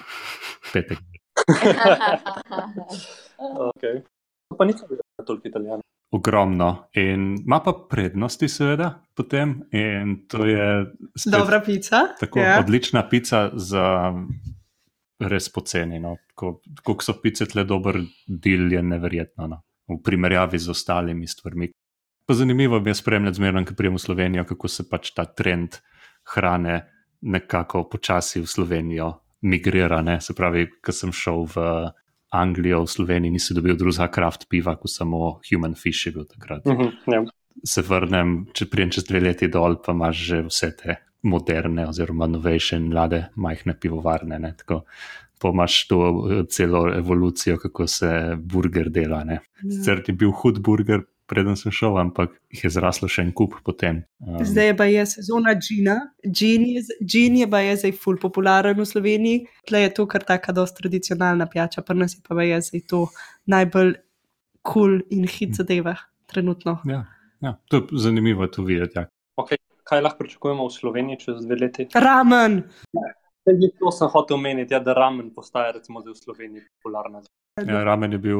petek. 0.70 1.02
Okay. 3.76 4.00
Pa 4.56 4.64
nisem 4.64 4.88
bil 4.88 4.98
toliko 5.26 5.48
italijan. 5.48 5.80
Ogromno 6.10 6.88
in 6.94 7.36
ima 7.44 7.60
pa 7.60 7.72
prednosti, 7.90 8.48
seveda, 8.48 8.92
potem. 9.14 9.62
In 9.72 10.26
to 10.28 10.44
je 10.46 10.86
spet- 11.18 11.30
Dobra 11.34 11.60
pica. 11.60 11.96
Tako 12.20 12.38
ja. 12.40 12.60
odlična 12.60 13.08
pica 13.08 13.50
za 13.54 14.12
res 15.18 15.48
poceni. 15.52 15.98
No. 16.00 16.16
Ko, 16.34 16.60
so 17.02 17.16
pice 17.22 17.46
tle 17.46 17.64
dober 17.64 17.98
del, 18.26 18.72
je 18.72 18.82
neverjetno. 18.82 19.46
No. 19.46 19.62
V 19.88 19.98
primerjavi 20.02 20.58
z 20.58 20.70
ostalimi 20.70 21.26
stvarmi. 21.26 21.70
Pa 22.26 22.34
zanimivo 22.34 22.80
mi 22.80 22.90
je 22.90 22.94
spremljati 22.94 23.36
zmerno, 23.36 23.64
ko 23.64 23.74
prijem 23.74 23.94
v 23.94 23.98
Slovenijo, 24.02 24.44
kako 24.44 24.68
se 24.68 24.88
pač 24.90 25.10
ta 25.14 25.24
trend 25.24 25.76
hrane 26.34 26.80
nekako 27.22 27.88
počasi 27.88 28.40
v 28.40 28.46
Slovenijo 28.46 29.12
migrira. 29.42 30.02
Ne. 30.02 30.20
Se 30.20 30.34
pravi, 30.34 30.66
ko 30.82 30.92
sem 30.92 31.12
šel 31.12 31.46
v 31.54 31.66
Anglijo, 32.36 32.82
v 32.84 32.92
Sloveniji, 32.92 33.34
nisem 33.38 33.56
dobil 33.58 33.76
drugega 33.76 34.08
kraft 34.12 34.46
piva, 34.48 34.76
kot 34.76 34.90
samo 34.92 35.40
human 35.48 35.74
fish 35.74 36.06
je 36.06 36.12
bil 36.12 36.24
takrat 36.24 36.64
Mhm, 36.66 36.92
ja. 37.12 37.24
se 37.64 37.82
vrnem, 37.82 38.46
če 38.54 38.66
prijem 38.70 38.90
čez 38.90 39.04
dve 39.08 39.20
leti 39.20 39.48
dol, 39.48 39.78
pa 39.82 39.92
imaš 39.92 40.16
že 40.28 40.42
vse 40.46 40.70
te 40.76 40.96
moderne, 41.22 41.88
oziroma 41.88 42.26
novejše 42.30 42.76
in 42.76 42.88
mlade, 42.92 43.26
majhne 43.34 43.74
pivovarne. 43.80 44.38
Ne? 44.38 44.52
Tako, 44.58 44.82
pa 45.42 45.50
imaš 45.50 45.86
to 45.88 45.98
eh, 46.06 46.42
celo 46.50 46.86
evolucijo, 46.94 47.56
kako 47.58 47.86
se 47.86 48.10
burger 48.38 48.90
dela. 48.90 49.24
ne. 49.24 49.40
Sicer 49.62 50.02
je 50.06 50.14
bil 50.14 50.30
hud 50.30 50.60
burger, 50.60 51.02
preden 51.26 51.56
sem 51.58 51.74
šel, 51.74 51.98
ampak 52.00 52.34
jih 52.54 52.64
je 52.64 52.72
zraslo 52.76 53.08
še 53.10 53.26
en 53.26 53.32
kup 53.36 53.58
potem. 53.66 54.02
Um, 54.22 54.40
Zdaj 54.46 54.70
je 54.70 54.76
pa 54.78 54.88
je 54.90 55.06
sezona 55.10 55.54
džina. 55.58 55.96
Džin 56.24 56.66
je, 56.70 56.82
džin 57.02 57.38
je 57.42 57.50
pa 57.50 57.60
je 57.64 57.76
zdaj 57.82 57.94
ful 58.00 58.18
popularen 58.22 58.78
v 58.78 58.88
Sloveniji. 58.88 59.46
Tle 59.68 59.84
je 59.86 59.94
to 59.98 60.06
kar 60.10 60.24
taka 60.26 60.54
dost 60.56 60.78
tradicionalna 60.80 61.48
pijača, 61.50 61.84
pa 61.86 61.94
nas 61.94 62.16
je 62.16 62.22
pa 62.26 62.42
je 62.42 62.60
zdaj 62.70 62.84
to 62.90 63.06
najbolj 63.46 63.96
kul 64.66 65.00
cool 65.00 65.00
in 65.10 65.26
hit 65.30 65.58
zadeva. 65.58 65.96
trenutno. 66.26 66.78
Ja, 66.84 67.06
ja. 67.40 67.56
To 67.68 67.76
je 67.76 67.82
zanimivo 67.92 68.46
to 68.46 68.62
videti. 68.62 68.98
Ja. 68.98 69.06
Okay. 69.36 69.56
Kaj 69.84 70.00
lahko 70.00 70.18
pričakujemo 70.18 70.66
v 70.66 70.72
Sloveniji 70.72 71.18
čez 71.18 71.42
dve 71.46 71.56
leti? 71.56 71.88
Ramen. 71.94 72.62
To 73.78 73.90
sem 73.94 74.08
hotel 74.10 74.34
omeniti, 74.34 74.74
ja, 74.74 74.80
da 74.82 74.94
ramen 74.94 75.30
postaja 75.34 75.70
recimo 75.72 76.02
v 76.02 76.14
Sloveniji 76.14 76.64
popularna. 76.82 77.22
Ja, 77.56 77.84
ramen 77.84 78.12
je 78.12 78.18
bil 78.18 78.38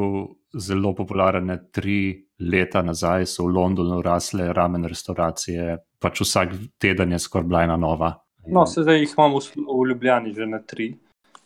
zelo 0.55 0.95
popularen. 0.95 1.47
ne, 1.47 1.59
Tri 1.73 2.27
leta 2.41 2.83
nazaj 2.83 3.27
so 3.27 3.47
v 3.47 3.55
Londonu 3.55 4.03
rasle 4.03 4.53
ramen 4.53 4.85
restauracije, 4.85 5.79
pač 5.99 6.21
vsak 6.21 6.53
teden 6.79 7.13
je 7.13 7.19
skoraj 7.19 7.47
bila 7.49 7.63
ena 7.65 7.77
nova. 7.77 8.13
No, 8.47 8.67
se 8.67 8.83
zdaj 8.83 9.01
jih 9.01 9.15
imamo 9.19 9.41
v, 9.41 9.89
Ljubljani 9.89 10.35
že 10.35 10.47
na 10.47 10.59
tri. 10.59 10.99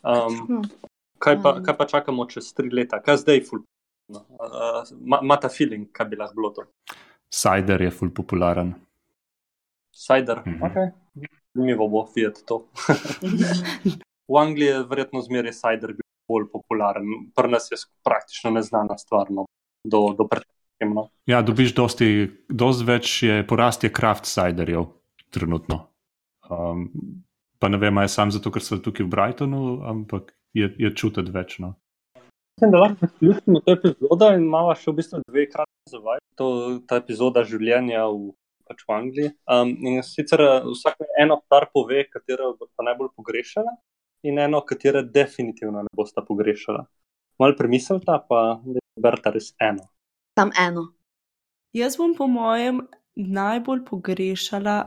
Um, 0.02 0.46
Hm. 0.48 0.62
kaj, 1.18 1.42
pa, 1.42 1.52
Mm. 1.52 1.64
kaj 1.64 1.76
pa 1.76 1.84
čakamo 1.86 2.26
čez 2.26 2.52
tri 2.54 2.70
leta? 2.70 3.00
Kaj 3.00 3.16
zdaj 3.16 3.40
ful? 3.40 3.62
No, 4.08 4.18
uh, 4.18 4.82
ma, 5.00 5.20
ma 5.22 5.36
ta 5.36 5.48
feeling, 5.48 5.86
kaj 5.92 6.06
bi 6.06 6.16
lahko 6.16 6.34
bilo 6.34 6.50
to? 6.50 6.62
Cider 7.30 7.82
je 7.82 7.90
ful 7.90 8.10
popularen. 8.10 8.74
Cider. 9.94 10.42
Mhm. 10.46 10.62
Okay. 10.62 10.90
Zanimivo 11.54 11.88
bo 11.88 12.08
videti 12.16 12.42
to. 12.46 12.66
v 14.28 14.36
Angliji 14.36 14.66
je 14.68 14.82
verjetno 14.84 15.22
zmeraj 15.22 15.52
cider 15.52 15.92
bil 15.92 16.06
bolj 16.30 16.48
popularen, 16.54 17.10
pri 17.36 17.50
nas 17.50 17.68
je 17.72 17.80
praktično 18.06 18.54
neznana 18.54 18.96
stvar 18.98 19.32
no, 19.34 19.48
do, 19.84 20.06
do 20.18 20.28
tem. 20.80 20.94
No. 20.94 21.08
Ja, 21.28 21.42
dobiš 21.44 21.74
dosti, 21.76 22.30
dosti 22.48 22.88
več, 22.88 23.12
je, 23.26 23.42
porast 23.46 23.84
je 23.84 23.92
kraft 23.92 24.30
ciderjev 24.30 24.88
trenutno. 25.34 25.82
Um, 26.50 26.88
pa 27.60 27.68
ne 27.68 27.78
vem, 27.78 27.98
ali 27.98 28.08
je 28.08 28.14
sam 28.16 28.32
zato, 28.34 28.50
ker 28.50 28.64
so 28.64 28.80
tukaj 28.80 29.06
v 29.06 29.12
Brightonu, 29.12 29.60
ampak 29.92 30.32
je, 30.56 30.70
je 30.80 30.90
čutiti 30.96 31.34
več. 31.34 31.58
No. 31.62 31.74
Mislim, 32.60 32.72
da 32.72 32.78
lahko 32.78 33.06
zaključimo 33.06 33.60
to 33.60 33.72
epizodo 33.72 34.32
in 34.34 34.42
imamo 34.44 34.74
še 34.76 34.90
v 34.90 34.96
bistvu 34.98 35.22
dve 35.28 35.46
kratke 35.52 35.92
zavaj. 35.92 36.18
To 36.40 36.46
ta 36.88 36.98
epizoda 37.00 37.44
življenja 37.48 38.02
v, 38.08 38.32
pač 38.68 38.82
v 38.88 38.96
Angliji. 38.96 39.30
Um, 39.48 39.70
in 39.86 40.02
sicer 40.04 40.42
eh, 40.44 40.66
vsak 40.66 41.00
eno 41.22 41.38
stvar 41.44 41.70
pove, 41.72 42.04
katero 42.12 42.54
boste 42.58 42.84
najbolj 42.84 43.12
pogrešali, 43.16 43.72
in 44.22 44.38
eno, 44.38 44.60
katero 44.66 45.02
definitivno 45.02 45.82
ne 45.82 45.92
boste 45.96 46.22
pogrešali. 46.28 46.84
Mal 47.38 47.56
premislite, 47.56 48.18
pa 48.28 48.40
da 48.64 48.80
berete 48.96 49.30
res 49.34 49.52
eno. 49.60 49.86
Tam 50.36 50.52
eno. 50.58 50.90
Jaz 51.72 51.96
bom, 51.96 52.14
po 52.16 52.26
mojem, 52.26 52.82
najbolj 53.16 53.84
pogrešala. 53.86 54.82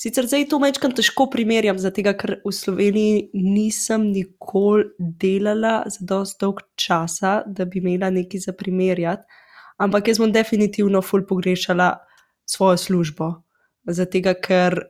Sicer 0.00 0.24
zdaj 0.24 0.46
to 0.48 0.58
mečkam 0.58 0.94
težko 0.96 1.26
primerjam, 1.28 1.78
zato 1.78 2.02
ker 2.02 2.38
v 2.40 2.52
Sloveniji 2.56 3.28
nisem 3.36 4.08
nikoli 4.14 4.88
delala 4.98 5.82
za 5.92 6.06
dosti 6.08 6.40
dolg 6.40 6.62
časa, 6.74 7.42
da 7.46 7.66
bi 7.68 7.82
imela 7.82 8.08
nekaj 8.10 8.46
za 8.48 8.56
primerjati. 8.56 9.28
Ampak 9.80 10.08
jaz 10.08 10.20
bom 10.20 10.32
definitivno 10.32 11.02
ful 11.04 11.26
pogrešala 11.28 11.92
svojo 12.48 12.80
službo. 12.80 13.28
Zato 13.84 14.20
ker 14.40 14.80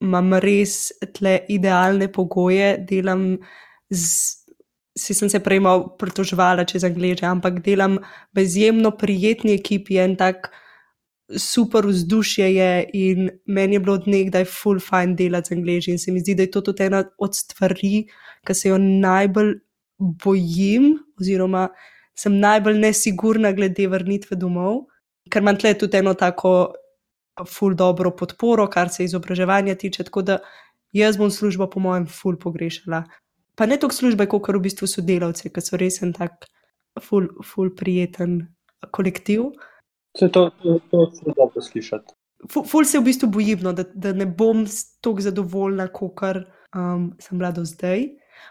imam 0.00 0.34
res 0.42 0.92
tle 1.16 1.40
idealne 1.48 2.10
pogoje, 2.12 2.76
delam 2.88 3.38
z. 3.90 4.36
Si 5.00 5.14
sem 5.14 5.30
se 5.30 5.38
prej 5.40 5.60
malo 5.62 5.94
pritoževala 5.96 6.64
čez 6.68 6.82
angliže, 6.84 7.22
ampak 7.24 7.60
delam 7.64 8.00
v 8.34 8.42
izjemno 8.42 8.90
prijetni 8.98 9.54
ekipi, 9.54 10.00
en 10.02 10.16
tak 10.18 10.50
super 11.38 11.86
vzdušje 11.86 12.48
je 12.54 12.90
in 12.98 13.30
meni 13.46 13.78
je 13.78 13.80
bilo 13.80 13.94
od 13.94 14.08
nekdaj 14.10 14.44
full 14.50 14.80
fajn 14.82 15.14
delati 15.16 15.48
z 15.48 15.56
angliži. 15.56 15.94
In 15.94 15.98
se 15.98 16.12
mi 16.12 16.20
zdi, 16.20 16.34
da 16.34 16.42
je 16.42 16.50
to 16.50 16.60
tudi 16.60 16.82
ena 16.82 17.04
od 17.18 17.36
stvari, 17.36 18.08
ki 18.46 18.54
se 18.54 18.68
jo 18.68 18.78
najbolj 18.78 19.54
bojim, 19.98 20.98
oziroma 21.20 21.68
sem 22.18 22.38
najbolj 22.40 22.78
nesigurna 22.82 23.52
glede 23.52 23.86
vrnitve 23.88 24.36
domov, 24.36 24.86
ker 25.30 25.42
imam 25.42 25.56
tle 25.56 25.74
tudi 25.78 26.00
eno 26.00 26.14
tako 26.14 26.72
full 27.48 27.74
dobro 27.74 28.10
podporo, 28.16 28.66
kar 28.70 28.88
se 28.88 29.04
izobraževanja 29.04 29.74
tiče. 29.74 30.04
Tako 30.04 30.22
da 30.22 30.38
jaz 30.92 31.16
bom 31.16 31.30
službo, 31.30 31.70
po 31.70 31.80
mojem, 31.80 32.06
full 32.06 32.38
pogrešala. 32.38 33.04
Pa 33.54 33.66
ne 33.66 33.76
toliko 33.76 33.94
službe, 33.94 34.26
kot 34.26 34.48
v 34.48 34.62
bistvu 34.64 34.88
sodelavci, 34.88 35.50
ki 35.52 35.62
so 35.64 35.76
res 35.80 36.00
en 36.02 36.14
tak 36.16 36.46
full, 37.00 37.28
full 37.44 37.74
prijeten 37.76 38.40
kolektiv. 38.90 39.50
Se 40.18 40.28
to, 40.28 40.50
to, 40.62 40.78
to 40.90 41.02
je 41.26 41.34
dobro 41.36 41.62
slišati. 41.62 42.14
Ful, 42.50 42.64
ful 42.64 42.84
se 42.88 42.98
v 42.98 43.04
bistvu 43.04 43.28
bojim, 43.28 43.60
no, 43.62 43.72
da, 43.76 43.84
da 43.84 44.14
ne 44.16 44.26
bom 44.26 44.64
tako 45.04 45.20
zadovoljna, 45.20 45.90
kot 45.92 46.22
um, 46.24 47.10
sem 47.20 47.38
bila 47.38 47.52
do 47.52 47.64
zdaj. 47.64 48.08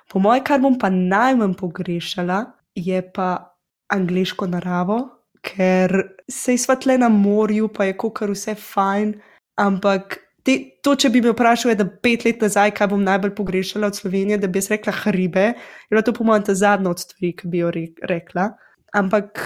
Po 0.09 0.21
mojem, 0.21 0.43
kar 0.45 0.61
bom 0.61 0.77
pa 0.79 0.91
najmanj 0.93 1.55
pogrešala, 1.57 2.43
je 2.75 3.01
pa 3.13 3.57
angliško 3.89 4.47
naravo, 4.47 4.99
ker 5.41 5.93
se 6.31 6.53
izsvetle 6.53 6.97
na 6.97 7.09
morju, 7.09 7.67
pa 7.73 7.89
je 7.89 7.97
kar 7.97 8.31
vse 8.31 8.55
fajn. 8.55 9.13
Ampak 9.59 10.19
te, 10.43 10.55
to, 10.83 10.95
če 10.95 11.11
bi 11.13 11.21
me 11.23 11.33
vprašali, 11.33 11.75
da 11.79 11.87
pet 11.87 12.25
let 12.27 12.41
nazaj, 12.43 12.73
kaj 12.77 12.91
bom 12.93 13.03
najbolj 13.03 13.35
pogrešala 13.37 13.89
od 13.91 13.99
Slovenije, 13.99 14.39
da 14.41 14.47
bi 14.47 14.61
jaz 14.61 14.69
rekla 14.71 14.93
hribe, 15.03 15.45
je 15.51 15.91
bila 15.91 16.05
to 16.05 16.13
po 16.15 16.27
mojem 16.27 16.47
ta 16.47 16.55
zadnja 16.55 16.93
od 16.93 17.03
stvari, 17.03 17.33
ki 17.35 17.51
bi 17.51 17.63
jo 17.63 17.71
re, 17.75 17.87
rekla. 18.09 18.51
Ampak 18.95 19.43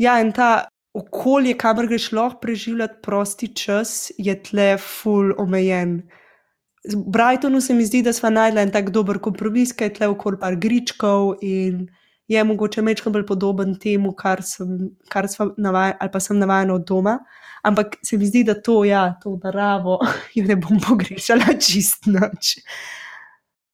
ja, 0.00 0.18
in 0.22 0.32
ta 0.36 0.68
okolje, 0.96 1.56
kamor 1.58 1.88
greš 1.90 2.10
lahko 2.16 2.40
preživljati 2.40 3.02
prosti 3.02 3.50
čas, 3.54 4.12
je 4.18 4.36
tle 4.42 4.76
full 4.80 5.34
omejen. 5.38 6.00
V 6.86 7.02
Brightonu 7.10 7.60
se 7.60 7.74
mi 7.74 7.84
zdi, 7.84 8.04
da 8.06 8.14
smo 8.14 8.30
najdli 8.30 8.62
en 8.62 8.72
tak 8.72 8.92
dober 8.94 9.18
kompromis, 9.18 9.74
ki 9.74 9.90
je 9.90 9.94
tle 9.98 10.08
okoli 10.14 10.38
par 10.40 10.56
gričkov 10.56 11.42
in 11.42 11.88
je 12.28 12.44
mogoče 12.44 12.82
mečkam 12.82 13.12
bolj 13.12 13.26
podoben 13.26 13.74
temu, 13.78 14.12
kar 14.12 14.42
sem, 14.42 14.90
kar 15.08 15.28
navaj, 15.56 15.94
ali 16.00 16.12
pa 16.12 16.20
sem 16.20 16.38
navajena 16.38 16.74
od 16.74 16.86
doma. 16.86 17.18
Ampak 17.62 17.96
se 18.02 18.18
mi 18.18 18.26
zdi, 18.26 18.44
da 18.44 18.54
to, 18.62 18.84
ja, 18.84 19.14
to 19.22 19.38
naravo, 19.42 19.98
jo 20.36 20.44
ne 20.46 20.56
bom 20.56 20.80
pogrešala 20.88 21.56
čist 21.60 22.06
noč. 22.06 22.58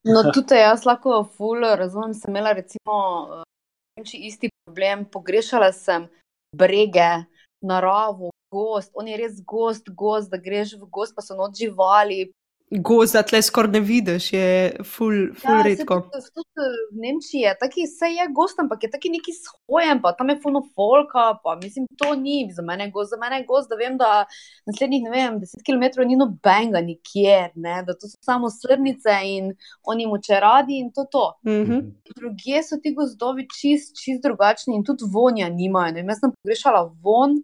No, 0.05 0.25
tudi 0.35 0.59
jaz 0.59 0.85
lahko 0.85 1.23
ful 1.37 1.62
razumem, 1.79 2.15
sem 2.15 2.33
imela 2.33 2.53
recimo 2.53 2.97
uh, 3.41 4.12
isti 4.12 4.51
problem, 4.65 5.05
pogrešala 5.05 5.71
sem 5.73 6.09
brege, 6.57 7.25
naravo, 7.62 8.33
gost, 8.53 8.91
on 8.95 9.09
je 9.09 9.17
res 9.17 9.38
gost, 9.47 9.88
gost, 9.88 10.31
da 10.31 10.41
greš 10.43 10.75
v 10.81 10.88
gost, 10.91 11.15
pa 11.17 11.23
so 11.25 11.37
noč 11.38 11.62
živali. 11.62 12.33
Gost, 12.80 13.12
da 13.12 13.20
tle 13.22 13.42
skoraj 13.42 13.70
ne 13.70 13.80
vidiš, 13.85 14.26
je 14.32 14.44
ful, 14.88 15.14
ful 15.37 15.58
ja, 15.58 15.62
redko. 15.66 15.98
Tudi, 16.12 16.28
tudi 16.35 16.68
v 16.92 17.00
Nemčiji 17.04 17.42
je 17.44 17.50
taki, 17.61 17.82
se 17.87 18.08
je 18.08 18.24
gost, 18.32 18.61
ampak 18.62 18.87
je 18.87 18.88
taki 18.90 19.11
neki 19.12 19.35
shojen, 19.37 20.00
pa 20.00 20.14
tam 20.16 20.32
je 20.32 20.38
funo 20.40 20.62
folka, 20.74 21.24
pa 21.44 21.56
mislim, 21.61 21.85
to 22.00 22.14
ni 22.16 22.48
za 22.56 22.62
mene 22.64 22.88
gost, 22.90 23.11
za 23.11 23.18
mene 23.20 23.42
je 23.42 23.46
gost, 23.48 23.68
da 23.68 23.76
vem, 23.76 23.98
da 24.00 24.24
naslednjih, 24.66 25.02
ne 25.04 25.12
vem, 25.12 25.37
10 25.42 25.66
km 25.66 26.06
ni 26.08 26.16
nobenega 26.16 26.80
nikjer, 26.87 27.50
ne, 27.54 27.82
da 27.85 27.92
to 27.92 28.08
so 28.08 28.16
samo 28.24 28.48
srnice 28.50 29.18
in 29.35 29.52
oni 29.85 30.08
moče 30.08 30.40
radi 30.40 30.80
in 30.80 30.88
to 30.96 31.04
to. 31.12 31.26
Mm 31.44 31.66
-hmm. 31.66 31.92
Druge 32.16 32.62
so 32.62 32.80
ti 32.82 32.94
gozdovi 32.94 33.46
čist, 33.61 33.96
čist 34.00 34.22
drugačni 34.22 34.74
in 34.76 34.85
tudi 34.85 35.04
vonja 35.12 35.48
nimajo. 35.48 35.92
Ne? 35.92 36.04
Jaz 36.08 36.20
sem 36.20 36.32
pogrešala 36.32 36.82
von 37.02 37.42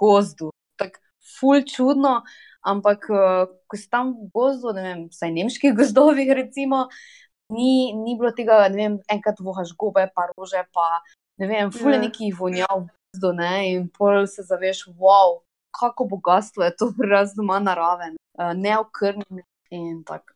gozdu, 0.00 0.50
tako 0.76 0.98
ful 1.40 1.62
čudno. 1.76 2.22
Ampak, 2.64 3.06
ko 3.68 3.76
si 3.76 3.88
tam 3.92 4.14
v 4.16 4.30
gozdu, 4.32 4.72
ne 4.76 4.82
vem, 4.82 5.00
vsaj 5.12 5.32
nemških 5.36 5.74
gozdovih, 5.78 6.32
recimo, 6.36 6.88
ni, 7.52 7.92
ni 7.92 8.16
bilo 8.18 8.32
tega, 8.32 8.64
ne 8.72 8.78
vem, 8.80 8.98
enkrat 9.12 9.40
vohaš 9.44 9.74
gobe, 9.76 10.06
pa 10.14 10.30
rože, 10.32 10.64
pa 10.72 11.02
ne 11.42 11.50
vem, 11.50 11.72
fulje 11.74 12.00
neki 12.06 12.32
vonjav 12.36 12.86
v 12.86 12.88
gozdu, 12.88 13.32
ne, 13.36 13.54
in 13.72 13.88
pol 13.92 14.24
se 14.30 14.46
zaveš, 14.48 14.86
wow, 14.96 15.42
kako 15.74 16.04
bogatstvo 16.04 16.64
je 16.64 16.76
to 16.76 16.92
pri 16.98 17.10
nas 17.10 17.34
doma 17.36 17.58
naraven, 17.60 18.16
neokrnjen. 18.38 19.44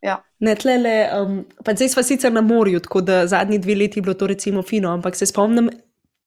Ja. 0.03 0.17
Ne, 0.43 0.55
tlele, 0.59 0.95
um, 1.15 1.45
pa 1.63 1.71
zdaj 1.77 1.93
smo 1.93 2.03
sicer 2.03 2.33
na 2.35 2.41
morju, 2.43 2.81
tako 2.83 3.05
da 3.07 3.21
zadnji 3.31 3.61
dve 3.63 3.77
leti 3.79 4.01
je 4.01 4.03
bilo 4.03 4.15
to 4.19 4.27
recimo 4.27 4.65
fino, 4.67 4.91
ampak 4.91 5.17
se 5.17 5.29
spomnim 5.31 5.69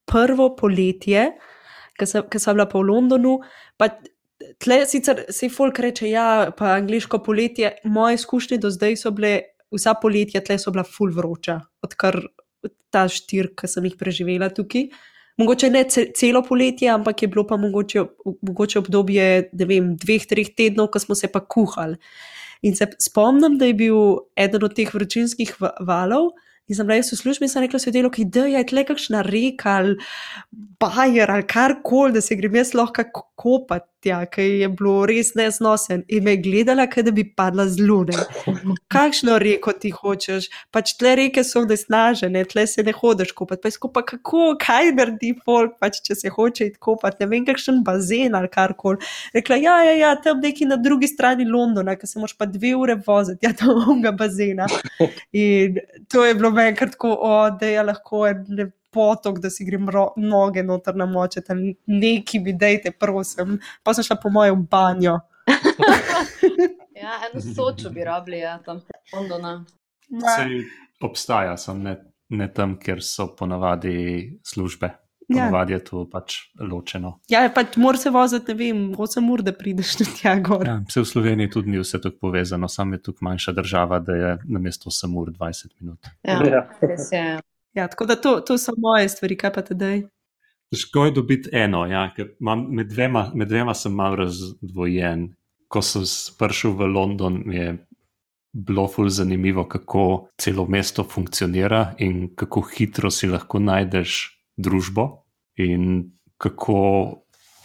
prvo 0.08 0.56
poletje, 0.56 1.32
ki 2.00 2.08
sem 2.40 2.56
bila 2.56 2.70
pa 2.70 2.80
v 2.80 2.88
Londonu. 2.88 3.40
Pa 3.78 3.90
tle 4.62 4.84
sicer 4.88 5.26
se 5.30 5.50
folk 5.50 5.80
reče, 5.80 6.10
ja, 6.10 6.52
pa 6.58 6.76
angliško 6.78 7.20
poletje. 7.26 7.76
Moje 7.84 8.20
izkušnje 8.20 8.58
do 8.62 8.70
zdaj 8.70 8.98
so 9.02 9.12
bile, 9.16 9.40
vsa 9.74 9.96
poletja 10.02 10.42
tle 10.46 10.60
so 10.60 10.74
bila 10.74 10.84
full 10.88 11.14
vroča, 11.16 11.60
odkar 11.84 12.20
ta 12.92 13.08
štir, 13.10 13.54
ki 13.58 13.70
sem 13.72 13.88
jih 13.88 13.98
preživela 14.00 14.52
tukaj. 14.54 14.90
Mogoče 15.40 15.70
ne 15.72 15.86
celo 15.90 16.44
poletje, 16.46 16.90
ampak 16.92 17.24
je 17.24 17.30
bilo 17.32 17.46
pa 17.48 17.58
mogoče, 17.58 18.04
mogoče 18.26 18.82
obdobje 18.82 19.28
vem, 19.58 19.96
dveh, 19.98 20.28
treh 20.30 20.52
tednov, 20.58 20.92
ko 20.94 21.00
smo 21.02 21.16
se 21.18 21.32
pa 21.32 21.40
kuhali. 21.42 21.98
In 22.62 22.76
se 22.78 22.86
spomnim, 23.02 23.58
da 23.58 23.66
je 23.66 23.78
bil 23.80 24.02
eden 24.38 24.68
od 24.68 24.76
teh 24.78 24.92
vročinskih 24.94 25.56
valov, 25.88 26.36
In 26.72 26.78
sem 26.78 26.88
bila 26.88 27.02
jaz 27.02 27.12
v 27.12 27.18
službi 27.20 27.44
in 27.44 27.52
sem 27.52 27.66
rekla 27.66 27.80
sodelovki, 27.84 28.24
da 28.32 28.46
je 28.48 28.62
tle 28.70 28.86
kakšna 28.88 29.26
reka 29.28 29.74
ali 29.82 29.98
bajer 30.80 31.32
ali 31.32 31.44
karkoli, 31.48 32.14
da 32.16 32.22
se 32.22 32.36
grem 32.36 32.56
jaz 32.56 32.74
lahko 32.74 33.04
ko- 33.14 33.28
kopati, 33.42 34.10
ja, 34.10 34.20
ker 34.26 34.46
je 34.46 34.68
bilo 34.70 35.06
res 35.10 35.34
neznosen. 35.38 36.04
In 36.10 36.24
me 36.26 36.36
je 36.36 36.42
gledala, 36.46 36.88
kot 36.90 37.06
da 37.06 37.14
bi 37.14 37.26
padla 37.38 37.68
z 37.70 37.86
lune. 37.86 38.18
Kakšno 38.94 39.38
reko 39.42 39.74
ti 39.78 39.92
hočeš? 39.94 40.48
Pač 40.74 40.94
tle 41.00 41.16
reke 41.18 41.44
so 41.46 41.64
nesnažene, 41.66 42.44
tle 42.50 42.66
se 42.70 42.86
ne 42.86 42.94
hodiš 42.98 43.34
kopati. 43.38 43.62
Pa 43.64 43.72
je 43.72 43.78
skupaj 43.78 44.06
kako, 44.14 44.44
kaj 44.62 44.92
naredi 44.98 45.34
folk, 45.46 45.78
pač 45.82 46.02
če 46.06 46.18
se 46.18 46.34
hoče 46.34 46.70
iti 46.72 46.82
kopati, 46.82 47.22
ne 47.24 47.30
vem, 47.34 47.46
kakšen 47.50 47.82
bazen 47.86 48.38
ali 48.38 48.50
karkoli. 48.54 49.02
Rekla, 49.38 49.58
ja, 49.62 49.78
ja, 49.90 49.98
ja, 50.04 50.14
tam 50.22 50.42
neki 50.42 50.70
na 50.70 50.78
drugi 50.82 51.10
strani 51.10 51.46
Londona, 51.50 51.98
ker 51.98 52.10
se 52.10 52.22
moraš 52.22 52.38
pa 52.38 52.50
dve 52.50 52.74
ure 52.78 52.98
voziti, 53.06 53.46
ja, 53.46 53.54
tam 53.58 53.86
onga 53.90 54.14
bazena. 54.18 54.70
In 55.46 55.82
to 56.10 56.26
je 56.26 56.38
bilo 56.38 56.54
meni 56.62 56.78
kar 56.78 56.92
tako, 56.94 57.16
o, 57.22 57.34
da 57.60 57.68
je 57.70 57.84
lahko 57.84 58.26
en 58.30 58.46
ne- 58.50 58.72
potok, 58.92 59.40
da 59.40 59.50
si 59.50 59.64
grem 59.66 59.90
ro, 59.90 60.10
noge 60.20 60.64
noter 60.68 60.96
namočiti, 61.00 61.52
ali 61.54 61.76
neki 61.88 62.42
mi 62.44 62.54
dejte, 62.54 62.92
prosim. 62.92 63.56
Pa 63.84 63.94
sem 63.96 64.04
šla 64.04 64.18
po 64.20 64.30
mojo 64.30 64.56
banjo. 64.56 65.20
Ja, 67.02 67.16
eno 67.26 67.42
sočo 67.42 67.90
bi 67.90 68.04
rabili, 68.06 68.44
ja, 68.44 68.60
tam 68.62 68.82
Londona. 69.14 69.56
Sej 70.36 70.60
obstaja, 71.02 71.56
sem 71.58 71.80
ne, 71.82 71.96
ne 72.30 72.48
tam, 72.54 72.76
kjer 72.78 73.02
so 73.02 73.26
ponavadi 73.36 73.96
službe. 74.46 74.92
Ja. 75.32 75.46
Ponavadi 75.48 75.74
je 75.74 75.80
to 75.88 76.04
pač 76.12 76.36
ločeno. 76.60 77.14
Ja, 77.32 77.46
pač 77.56 77.78
moraš 77.80 78.00
se 78.06 78.10
voziti, 78.12 78.52
ne 78.52 78.58
vem, 78.60 78.80
8 79.00 79.30
ur, 79.32 79.42
da 79.42 79.54
prideš 79.56 79.94
do 80.02 80.06
tja 80.18 80.36
gor. 80.44 80.66
Ja, 80.68 80.80
vse 80.88 81.04
v 81.06 81.08
Sloveniji 81.08 81.50
tudi 81.54 81.72
ni 81.72 81.80
vse 81.80 82.02
tako 82.04 82.18
povezano, 82.28 82.68
sam 82.68 82.94
je 82.94 83.00
tukaj 83.06 83.26
manjša 83.30 83.52
država, 83.56 84.00
da 84.00 84.16
je 84.16 84.32
na 84.44 84.60
mesto 84.60 84.90
8 84.90 85.18
ur 85.18 85.32
20 85.32 85.72
minut. 85.80 86.12
Ja, 86.24 86.40
Ja. 86.44 86.66
res 86.82 87.12
je. 87.12 87.40
Ja, 87.74 87.88
tako 87.88 88.06
da 88.06 88.16
to, 88.20 88.40
to 88.44 88.58
so 88.58 88.74
moje 88.78 89.10
stvari, 89.10 89.38
kaj 89.40 89.54
pa 89.54 89.62
tedaj. 89.62 90.02
Težko 90.72 91.06
je 91.06 91.12
dobiti 91.12 91.50
eno, 91.56 91.86
ja, 91.88 92.10
ker 92.16 92.34
med, 92.40 92.90
dvema, 92.92 93.32
med 93.36 93.48
dvema 93.48 93.74
sem 93.74 93.94
malo 93.96 94.16
razdvojen. 94.26 95.30
Ko 95.72 95.82
sem 95.82 96.04
prišel 96.40 96.76
v 96.76 96.88
London, 96.92 97.42
je 97.52 97.78
bilo 98.52 98.88
ful 98.92 99.08
zanimivo, 99.10 99.64
kako 99.68 100.28
celo 100.38 100.66
mesto 100.68 101.04
funkcionira 101.04 101.94
in 102.04 102.36
kako 102.36 102.62
hitro 102.76 103.12
si 103.12 103.28
lahko 103.28 103.60
najdeš 103.60 104.38
družbo 104.58 105.21
in 105.58 106.12
kako 106.38 106.82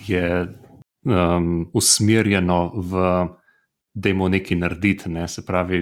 je 0.06 0.46
um, 1.04 1.70
usmerjeno 1.74 2.72
v, 2.74 3.04
da 3.94 4.08
imamo 4.08 4.28
nekaj 4.28 4.58
narediti. 4.58 5.10
Ne? 5.10 5.28
Se 5.28 5.46
pravi, 5.46 5.80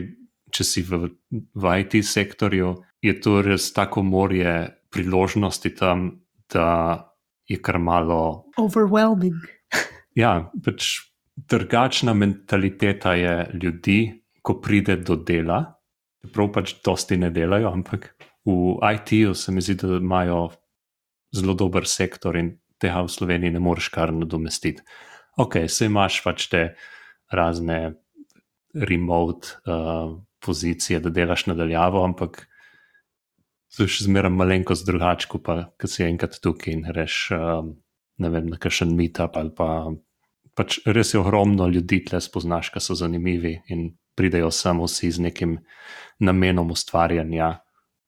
če 0.54 0.64
si 0.64 0.84
v, 0.86 1.08
v 1.54 1.74
IT 1.80 1.98
sektorju, 2.06 2.74
je 3.02 3.14
to 3.20 3.40
res 3.42 3.72
tako 3.74 4.02
morje 4.02 4.54
priložnosti 4.94 5.74
tam, 5.74 6.10
da 6.52 7.10
je 7.48 7.58
kar 7.62 7.78
malo. 7.78 8.50
Overwhelming. 8.58 9.42
Ja, 10.14 10.44
pač 10.62 11.08
drugačna 11.34 12.12
mentaliteta 12.14 13.16
je 13.18 13.50
ljudi, 13.58 13.96
ko 14.46 14.60
pride 14.62 14.94
do 15.02 15.16
dela. 15.18 15.56
Čeprav 16.22 16.52
pač 16.54 16.76
dosti 16.86 17.18
ne 17.18 17.32
delajo, 17.34 17.72
ampak 17.74 18.12
v 18.46 18.76
IT-ju 18.94 19.34
se 19.34 19.52
mi 19.52 19.64
zdi, 19.64 19.74
da 19.74 19.98
imajo 19.98 20.52
zelo 21.34 21.54
dober 21.58 21.86
sektor 21.88 22.36
in 22.38 22.54
tega 22.80 23.02
v 23.04 23.12
Sloveniji 23.12 23.54
ne 23.54 23.62
moreš 23.62 23.90
kar 23.94 24.12
nadomestiti. 24.14 24.82
Ok, 25.40 25.64
se 25.68 25.88
imaš 25.90 26.20
pač 26.22 26.48
te 26.52 26.62
razne 27.32 27.94
remote 28.74 29.56
uh, 29.66 30.14
pozicije, 30.44 31.00
da 31.00 31.10
delaš 31.10 31.46
nadaljavo, 31.50 32.04
ampak 32.04 32.44
to 33.74 33.86
je 33.86 33.90
še 33.96 34.06
zmeraj 34.06 34.30
malenkost 34.34 34.86
drugače, 34.86 35.28
kot 35.30 35.42
pa, 35.46 35.56
ko 35.80 35.90
si 35.90 36.04
enkrat 36.06 36.38
tukaj 36.42 36.74
in 36.74 36.84
reš, 36.94 37.28
um, 37.34 37.74
ne 38.22 38.30
vem, 38.30 38.50
na 38.52 38.58
kakšen 38.60 38.94
meetup 38.94 39.38
ali 39.40 39.50
pa 39.54 39.68
pač 40.54 40.78
res 40.86 41.14
je 41.14 41.20
ogromno 41.20 41.66
ljudi, 41.66 42.04
tle 42.06 42.20
spoznaš, 42.22 42.70
ki 42.74 42.82
so 42.82 42.94
zanimivi 42.98 43.56
in 43.74 43.88
pridejo 44.14 44.52
samo 44.54 44.86
vsi 44.86 45.10
z 45.10 45.24
nekim 45.26 45.56
namenom 46.22 46.70
ustvarjanja 46.70 47.50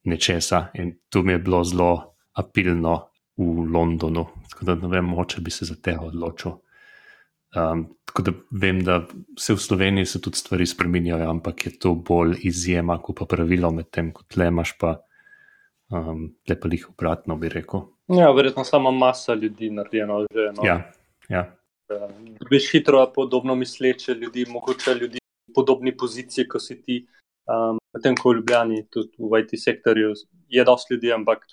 nečesa. 0.07 0.68
In 0.79 0.95
to 1.11 1.22
mi 1.27 1.35
je 1.35 1.43
bilo 1.43 1.64
zelo 1.66 1.91
apilno 2.39 3.09
v 3.37 3.66
Londonu, 3.72 4.26
tako 4.51 4.64
da 4.64 4.74
ne 4.80 4.89
vem, 4.89 5.05
moče 5.05 5.41
bi 5.45 5.51
se 5.51 5.68
za 5.68 5.76
tega 5.82 6.07
odločil. 6.09 6.57
Um, 7.57 7.87
tako 8.05 8.22
da 8.22 8.32
vem, 8.51 8.80
da 8.84 9.01
se 9.39 9.55
v 9.55 9.61
Sloveniji 9.61 10.07
se 10.07 10.20
tudi 10.20 10.37
stvari 10.37 10.66
spremenjajo, 10.66 11.30
ampak 11.30 11.66
je 11.66 11.78
to 11.78 11.95
bolj 11.95 12.39
izjema, 12.49 12.99
kot 13.03 13.18
pa 13.18 13.28
pravilo, 13.28 13.70
medtem 13.72 14.12
ko 14.12 14.24
tle 14.28 14.49
imaš 14.53 14.74
pa 14.80 14.97
um, 15.93 16.30
tle 16.47 16.57
pa 16.61 16.68
jih 16.72 16.89
obratno, 16.91 17.37
bi 17.37 17.49
rekel. 17.53 17.87
Ja, 18.12 18.30
verjetno 18.32 18.64
sama 18.64 18.91
masa 18.91 19.34
ljudi 19.34 19.70
narejeno 19.70 20.24
že. 20.32 20.51
No. 20.57 20.66
Ja, 20.66 20.80
ja. 21.28 21.45
Veš 22.51 22.70
hitro, 22.72 23.05
podobno 23.14 23.55
misleče 23.55 24.14
ljudi, 24.14 24.47
mogoče 24.49 24.95
ljudi 24.95 25.18
v 25.49 25.55
podobni 25.55 25.97
poziciji, 25.97 26.49
kot 26.49 26.62
si 26.62 26.80
ti. 26.82 27.05
Um, 27.47 27.78
Medtem 27.95 28.16
ko 28.18 28.32
v 28.32 28.41
Ljubljani, 28.41 28.82
tudi 28.91 29.14
v 29.18 29.39
IT 29.41 29.55
sektorju, 29.57 30.11
je 30.49 30.64
dosti 30.64 30.95
ljudi, 30.95 31.12
ampak 31.14 31.47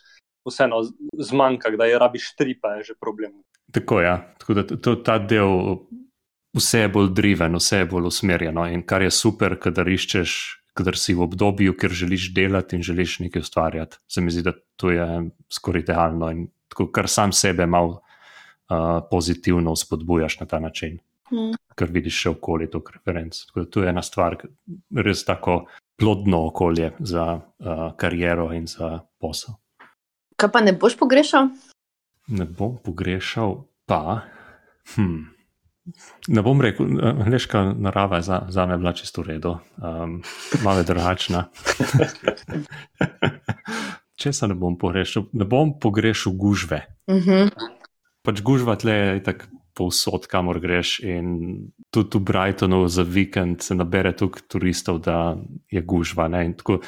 vseeno 0.45 0.83
z- 0.83 0.93
zmanjka, 1.19 1.69
da 1.77 1.85
je 1.85 1.99
rabiš 1.99 2.35
tri, 2.35 2.55
pa 2.55 2.75
je 2.75 2.83
že 2.83 2.93
problem. 2.99 3.31
Tako 3.71 3.99
je. 3.99 4.05
Ja. 4.05 4.17
Tako 4.39 4.53
da 4.53 4.63
to, 4.77 4.95
ta 4.95 5.17
del, 5.19 5.77
vse 6.53 6.79
je 6.79 6.89
bolj 6.89 7.09
driven, 7.11 7.55
vse 7.55 7.77
je 7.77 7.85
bolj 7.85 8.07
usmerjeno. 8.07 8.67
In 8.67 8.83
kar 8.83 9.01
je 9.01 9.11
super, 9.11 9.55
kadar 9.59 9.87
iščeš, 9.87 10.33
kadar 10.73 10.97
si 10.97 11.13
v 11.13 11.21
obdobju, 11.21 11.73
kjer 11.73 11.91
želiš 11.93 12.33
delati 12.33 12.75
in 12.75 12.83
želiš 12.83 13.19
nekaj 13.19 13.39
ustvarjati. 13.41 13.97
Se 14.07 14.21
mi 14.21 14.31
zdi, 14.31 14.41
da 14.41 14.53
to 14.75 14.91
je 14.91 15.07
skoraj 15.49 15.81
idealno 15.81 16.31
in 16.31 16.47
tako, 16.67 16.91
kar 16.91 17.07
sam 17.07 17.31
sebe 17.31 17.65
malo 17.65 18.01
uh, 18.69 19.01
pozitivno 19.11 19.75
spodbujaš 19.75 20.39
na 20.39 20.45
ta 20.45 20.59
način, 20.59 20.99
Mm. 21.31 21.55
ker 21.75 21.89
vidiš 21.89 22.17
še 22.21 22.29
okoli 22.29 22.67
tog 22.69 22.89
referenc. 22.93 23.33
Tako 23.47 23.59
da 23.59 23.65
to 23.65 23.81
je 23.81 23.89
ena 23.89 24.01
stvar, 24.01 24.35
res 24.95 25.23
tako 25.25 25.65
plodno 25.97 26.43
okolje 26.45 26.91
za 26.99 27.23
uh, 27.33 27.93
kariero 27.97 28.51
in 28.53 28.67
za 28.67 28.99
posel. 29.19 29.55
Kaj 30.37 30.51
pa 30.51 30.61
ne 30.61 30.73
boš 30.73 30.97
pogrešal? 30.99 31.53
Ne 32.27 32.45
bom 32.45 32.77
pogrešal, 32.83 33.67
pa. 33.85 34.23
Hm. 34.95 35.33
Ne 36.31 36.41
bom 36.41 36.61
rekel, 36.63 36.87
leška 37.27 37.73
narava 37.75 38.21
je 38.21 38.27
za, 38.29 38.37
za 38.47 38.65
me 38.65 38.77
bila 38.79 38.93
čisto 38.95 39.21
v 39.21 39.35
redu, 39.35 39.57
um, 39.83 40.21
malo 40.63 40.79
je 40.79 40.87
drugačna. 40.87 41.49
Česa 44.21 44.47
ne 44.47 44.55
bom 44.55 44.77
pogrešal? 44.79 45.27
Ne 45.35 45.45
bom 45.45 45.75
pogrešal 45.79 46.33
gužve. 46.33 46.87
Uh 47.07 47.15
-huh. 47.15 47.51
Pač 48.23 48.41
gužva 48.41 48.75
tle 48.75 48.93
je 48.93 49.23
tako 49.23 49.45
povsod, 49.73 50.27
kamor 50.29 50.59
greš. 50.59 50.99
In 51.03 51.57
tudi 51.91 52.17
v 52.17 52.21
Brightonu 52.21 52.87
za 52.87 53.03
vikend 53.03 53.61
se 53.61 53.75
nabere 53.75 54.13
toliko 54.15 54.39
turistov, 54.47 54.99
da 54.99 55.35
je 55.71 55.81
gužva. 55.81 56.27
Ne? 56.27 56.45
In 56.45 56.53
tako, 56.53 56.79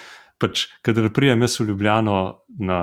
pač, 0.41 0.67
kadar 0.85 1.09
prijem 1.13 1.45
jaz 1.45 1.59
v 1.59 1.69
Ljubljano 1.71 2.17
na 2.59 2.79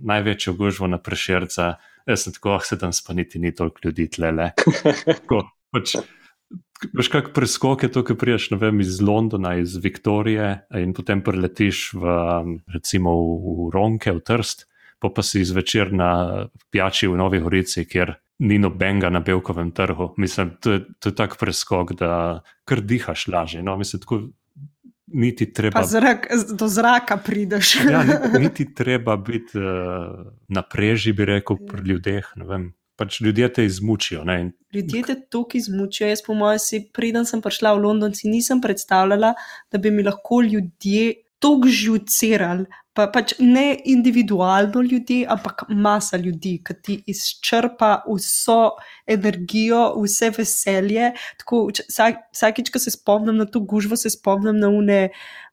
največjo 0.00 0.56
gužvo 0.58 0.88
na 0.90 0.98
prešerca, 0.98 1.76
jaz 2.06 2.26
sem 2.26 2.36
tako, 2.36 2.56
ah, 2.56 2.64
sedem 2.64 2.92
spaniti, 2.92 3.40
ni 3.42 3.54
toliko 3.54 3.88
ljudi 3.88 4.08
tle. 4.10 4.52
Tako, 5.10 5.42
pač, 5.74 5.96
Veš, 6.92 7.08
kak 7.08 7.30
preskok 7.32 7.86
je 7.86 7.88
to, 7.88 8.02
ko 8.04 8.14
priješ 8.20 8.50
vem, 8.60 8.80
iz 8.84 9.00
Londona, 9.00 9.54
iz 9.56 9.78
Viktorije 9.80 10.68
in 10.76 10.92
potem 10.94 11.22
preletiš 11.24 11.94
v, 11.96 12.16
recimo 12.74 13.14
v 13.16 13.70
Ronke, 13.72 14.12
v 14.12 14.20
Trst, 14.20 14.66
pa 15.00 15.08
pa 15.08 15.24
si 15.24 15.44
zvečer 15.44 15.92
na 15.96 16.10
pijači 16.70 17.08
v 17.08 17.16
Novi 17.16 17.40
Gorici, 17.40 17.86
kjer 17.88 18.12
ni 18.44 18.58
nobenega 18.60 19.08
na 19.10 19.20
Belkovem 19.24 19.72
trgu. 19.72 20.12
Mislim, 20.20 20.56
to 20.60 20.76
je, 20.76 20.80
to 21.00 21.08
je 21.08 21.16
tak 21.16 21.38
preskok, 21.40 21.94
da 21.96 22.42
kar 22.68 22.84
dihaš 22.84 23.28
lažje. 23.32 23.62
No? 23.64 23.76
Mislim, 23.80 24.02
tako, 24.04 24.20
niti 25.06 25.52
treba. 25.52 25.80
Pa 25.80 25.86
zrak, 25.86 26.26
do 26.58 26.68
zraka 26.68 27.16
prideš. 27.16 27.74
Ja, 27.90 28.02
ni- 28.04 28.40
niti 28.44 28.74
treba 28.74 29.16
biti 29.16 29.58
uh, 29.58 30.26
na 30.48 30.62
preži, 30.62 31.12
bi 31.12 31.24
rekel, 31.24 31.56
pri 31.68 31.82
ljudeh. 31.88 32.32
ne 32.36 32.44
vem. 32.44 32.74
Pač 32.96 33.20
ljudje 33.20 33.52
te 33.52 33.64
izmučijo. 33.64 34.24
Ne? 34.24 34.52
Ljudje 34.72 35.02
te 35.02 35.14
toliko 35.28 35.58
izmučijo. 35.58 36.08
Jaz, 36.08 36.22
po 36.26 36.34
mojem, 36.34 36.58
si 36.58 36.78
preden 36.92 37.26
sem 37.28 37.42
prišla 37.44 37.74
v 37.76 37.82
London, 37.84 38.14
si 38.16 38.28
nisem 38.28 38.60
predstavljala, 38.60 39.34
da 39.72 39.78
bi 39.78 39.90
mi 39.90 40.02
lahko 40.02 40.40
ljudje 40.40 41.12
tako 41.38 41.68
žucirali. 41.68 42.64
Pa, 42.96 43.06
pač 43.12 43.34
ne 43.38 43.76
individualno 43.84 44.80
ljudi, 44.82 45.20
ampak 45.28 45.66
masa 45.68 46.16
ljudi, 46.16 46.56
ki 46.64 46.76
ti 46.82 46.94
izčrpa 47.12 47.90
vso 48.08 48.76
energijo, 49.06 49.82
vse 50.00 50.30
veselje. 50.38 51.10
Tako, 51.42 51.66
vsak, 51.76 52.22
vsakič, 52.32 52.70
ko 52.72 52.80
se 52.80 52.94
spomnim 52.94 53.36
na 53.42 53.44
to 53.44 53.60
gužvo, 53.60 53.98
se 54.00 54.10
spomnim 54.14 54.56
na 54.62 54.72
une 54.72 55.02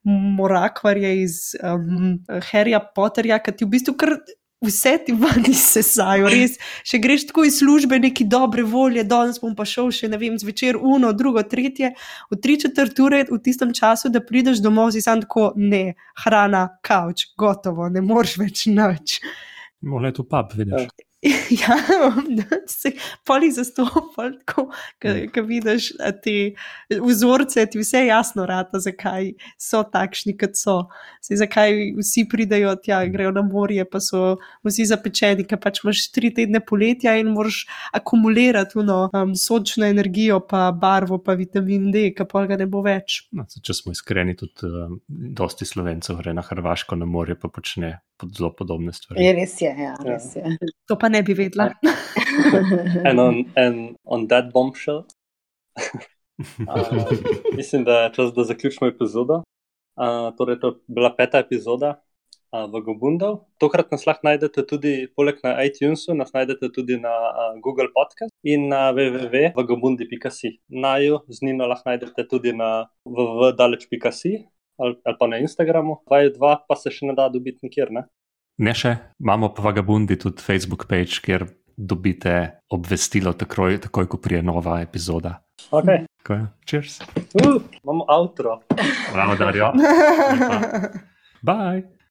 morakvarje 0.03 1.11
iz 1.23 1.35
um, 1.63 2.17
Harryja 2.51 2.79
Potterja, 2.95 3.39
ki 3.43 3.55
ti 3.57 3.67
v 3.67 3.75
bistvu 3.75 3.95
kar 3.99 4.17
vse 4.63 4.97
ti 5.05 5.15
vani 5.17 5.53
sesajo, 5.73 6.29
res. 6.31 6.57
Še 6.87 6.99
greš 7.03 7.27
tako 7.29 7.45
iz 7.47 7.59
službe, 7.61 7.99
neki 8.03 8.27
dobre 8.29 8.65
volje, 8.67 9.05
danes 9.07 9.39
bom 9.43 9.55
pa 9.55 9.67
šel 9.67 9.91
še 9.95 10.11
vem, 10.15 10.37
zvečer, 10.39 10.79
uno, 10.79 11.13
drugo, 11.13 11.43
tretje, 11.43 11.93
v 12.31 12.41
tri 12.41 12.57
četrt 12.61 12.99
ure 13.03 13.23
v 13.29 13.39
tistem 13.43 13.73
času, 13.75 14.11
da 14.13 14.23
prideš 14.23 14.63
domov, 14.63 14.93
si 14.95 15.03
sam 15.03 15.23
tako, 15.23 15.51
ne, 15.59 15.95
hrana, 16.25 16.67
kavč, 16.85 17.29
gotovo, 17.39 17.89
ne 17.89 18.03
moreš 18.03 18.37
več. 18.41 18.67
Mogoče 19.83 20.13
je 20.13 20.15
to 20.19 20.23
pub, 20.29 20.53
vidiš. 20.55 20.87
Ja, 20.87 21.12
se 22.67 22.91
poli 23.25 23.51
zastopal, 23.51 24.31
ko 24.47 25.41
vidiš 25.47 25.91
a 26.03 26.11
te 26.11 26.53
vzorce, 26.89 27.65
ti 27.71 27.79
vse 27.79 28.05
jasno 28.05 28.45
rata, 28.45 28.79
zakaj 28.83 29.31
so 29.59 29.83
takšni, 29.87 30.35
kot 30.39 30.57
so. 30.59 30.77
Sej, 31.23 31.39
zakaj 31.43 31.75
vsi 31.99 32.25
pridejo 32.29 32.75
tja, 32.83 33.03
grejo 33.11 33.31
na 33.35 33.43
morje, 33.45 33.85
pa 33.89 34.01
so 34.03 34.37
vsi 34.67 34.87
zapečeni, 34.89 35.47
ker 35.47 35.61
pač 35.63 35.83
imaš 35.83 36.05
tri 36.15 36.33
tedne 36.35 36.59
poletja 36.63 37.15
in 37.19 37.31
moraš 37.35 37.63
akumulirati 37.95 38.83
no, 38.83 39.05
um, 39.13 39.35
sočno 39.39 39.87
energijo, 39.87 40.41
pa 40.49 40.71
barvo, 40.71 41.21
pa 41.23 41.37
vitamin 41.39 41.91
D, 41.93 42.09
ki 42.17 42.27
pa 42.29 42.45
ga 42.49 42.59
ne 42.59 42.67
bo 42.67 42.83
več. 42.85 43.23
No, 43.31 43.47
če 43.47 43.77
smo 43.77 43.95
iskreni, 43.95 44.35
tudi 44.39 44.67
um, 44.67 44.99
dosti 45.07 45.67
slovencev 45.67 46.19
gre 46.19 46.35
na 46.35 46.43
Hrvaško 46.43 46.99
na 46.99 47.07
morje, 47.09 47.39
pa 47.39 47.51
počne 47.53 47.99
pod 48.17 48.35
zelo 48.37 48.51
podobne 48.55 48.93
stvari. 48.93 49.23
Je 49.23 49.33
res 49.35 49.55
je, 49.61 49.71
ja, 49.83 49.93
res 50.05 50.35
je. 50.35 50.57
To 50.87 50.97
pa 50.99 51.09
ne 51.13 51.21
bi 51.23 51.35
vedela. 51.37 51.69
And 53.07 53.19
on, 53.19 53.45
and 53.55 53.95
on 54.05 54.27
that 54.27 54.51
bombshell, 54.53 55.05
uh, 56.69 57.11
mislim, 57.55 57.83
da 57.83 57.99
je 58.03 58.13
čas, 58.13 58.33
da 58.33 58.43
zaključimo 58.43 58.87
epizodo. 58.87 59.43
Uh, 59.95 60.35
torej, 60.37 60.59
to 60.59 60.67
je 60.67 60.73
bila 60.87 61.15
peta 61.15 61.39
epizoda 61.39 61.89
uh, 62.51 62.65
v 62.73 62.81
Gobundu. 62.81 63.45
Tokrat 63.61 63.91
nas 63.91 64.05
lahko 64.09 64.27
najdete 64.27 64.65
tudi, 64.65 64.93
poleg 65.15 65.37
na 65.43 65.53
iTunesu, 65.65 66.15
nas 66.17 66.33
najdete 66.33 66.71
tudi 66.73 66.97
na 66.97 67.13
uh, 67.13 67.59
Google 67.61 67.91
Podcast 67.93 68.33
in 68.43 68.67
na 68.73 68.89
www.gobundi.si. 68.93 70.57
Naju 70.69 71.21
z 71.29 71.45
Nino 71.45 71.69
lahko 71.69 71.89
najdete 71.89 72.25
tudi 72.29 72.53
na 72.57 72.87
www.daleč.si 73.05 74.33
ali, 74.77 74.97
ali 75.05 75.15
pa 75.19 75.27
na 75.27 75.37
Instagramu. 75.37 76.01
2 76.09 76.57
pa 76.67 76.75
se 76.75 76.89
še 76.89 77.05
ne 77.05 77.17
da 77.17 77.29
dobiti 77.29 77.69
nikjer. 77.69 77.93
Ne? 77.93 78.07
Ne 78.61 78.73
še, 78.77 78.93
imamo 79.19 79.49
pa 79.53 79.63
Vagabundi 79.65 80.17
tudi 80.21 80.41
Facebook 80.43 80.85
page, 80.89 81.21
kjer 81.25 81.47
dobite 81.77 82.59
obvestilo 82.69 83.33
takoj, 83.33 83.79
takoj 83.87 84.07
ko 84.07 84.19
prije 84.21 84.43
nova 84.45 84.81
epizoda. 84.81 85.39
Okay. 85.71 86.05
Je. 86.29 86.47
Cheers. 86.69 87.01
Uh, 87.33 87.61
imamo 87.83 88.05
outro. 88.07 88.59
Bravo, 89.13 89.35
Darjo. 89.35 89.71
Bye. 91.47 91.83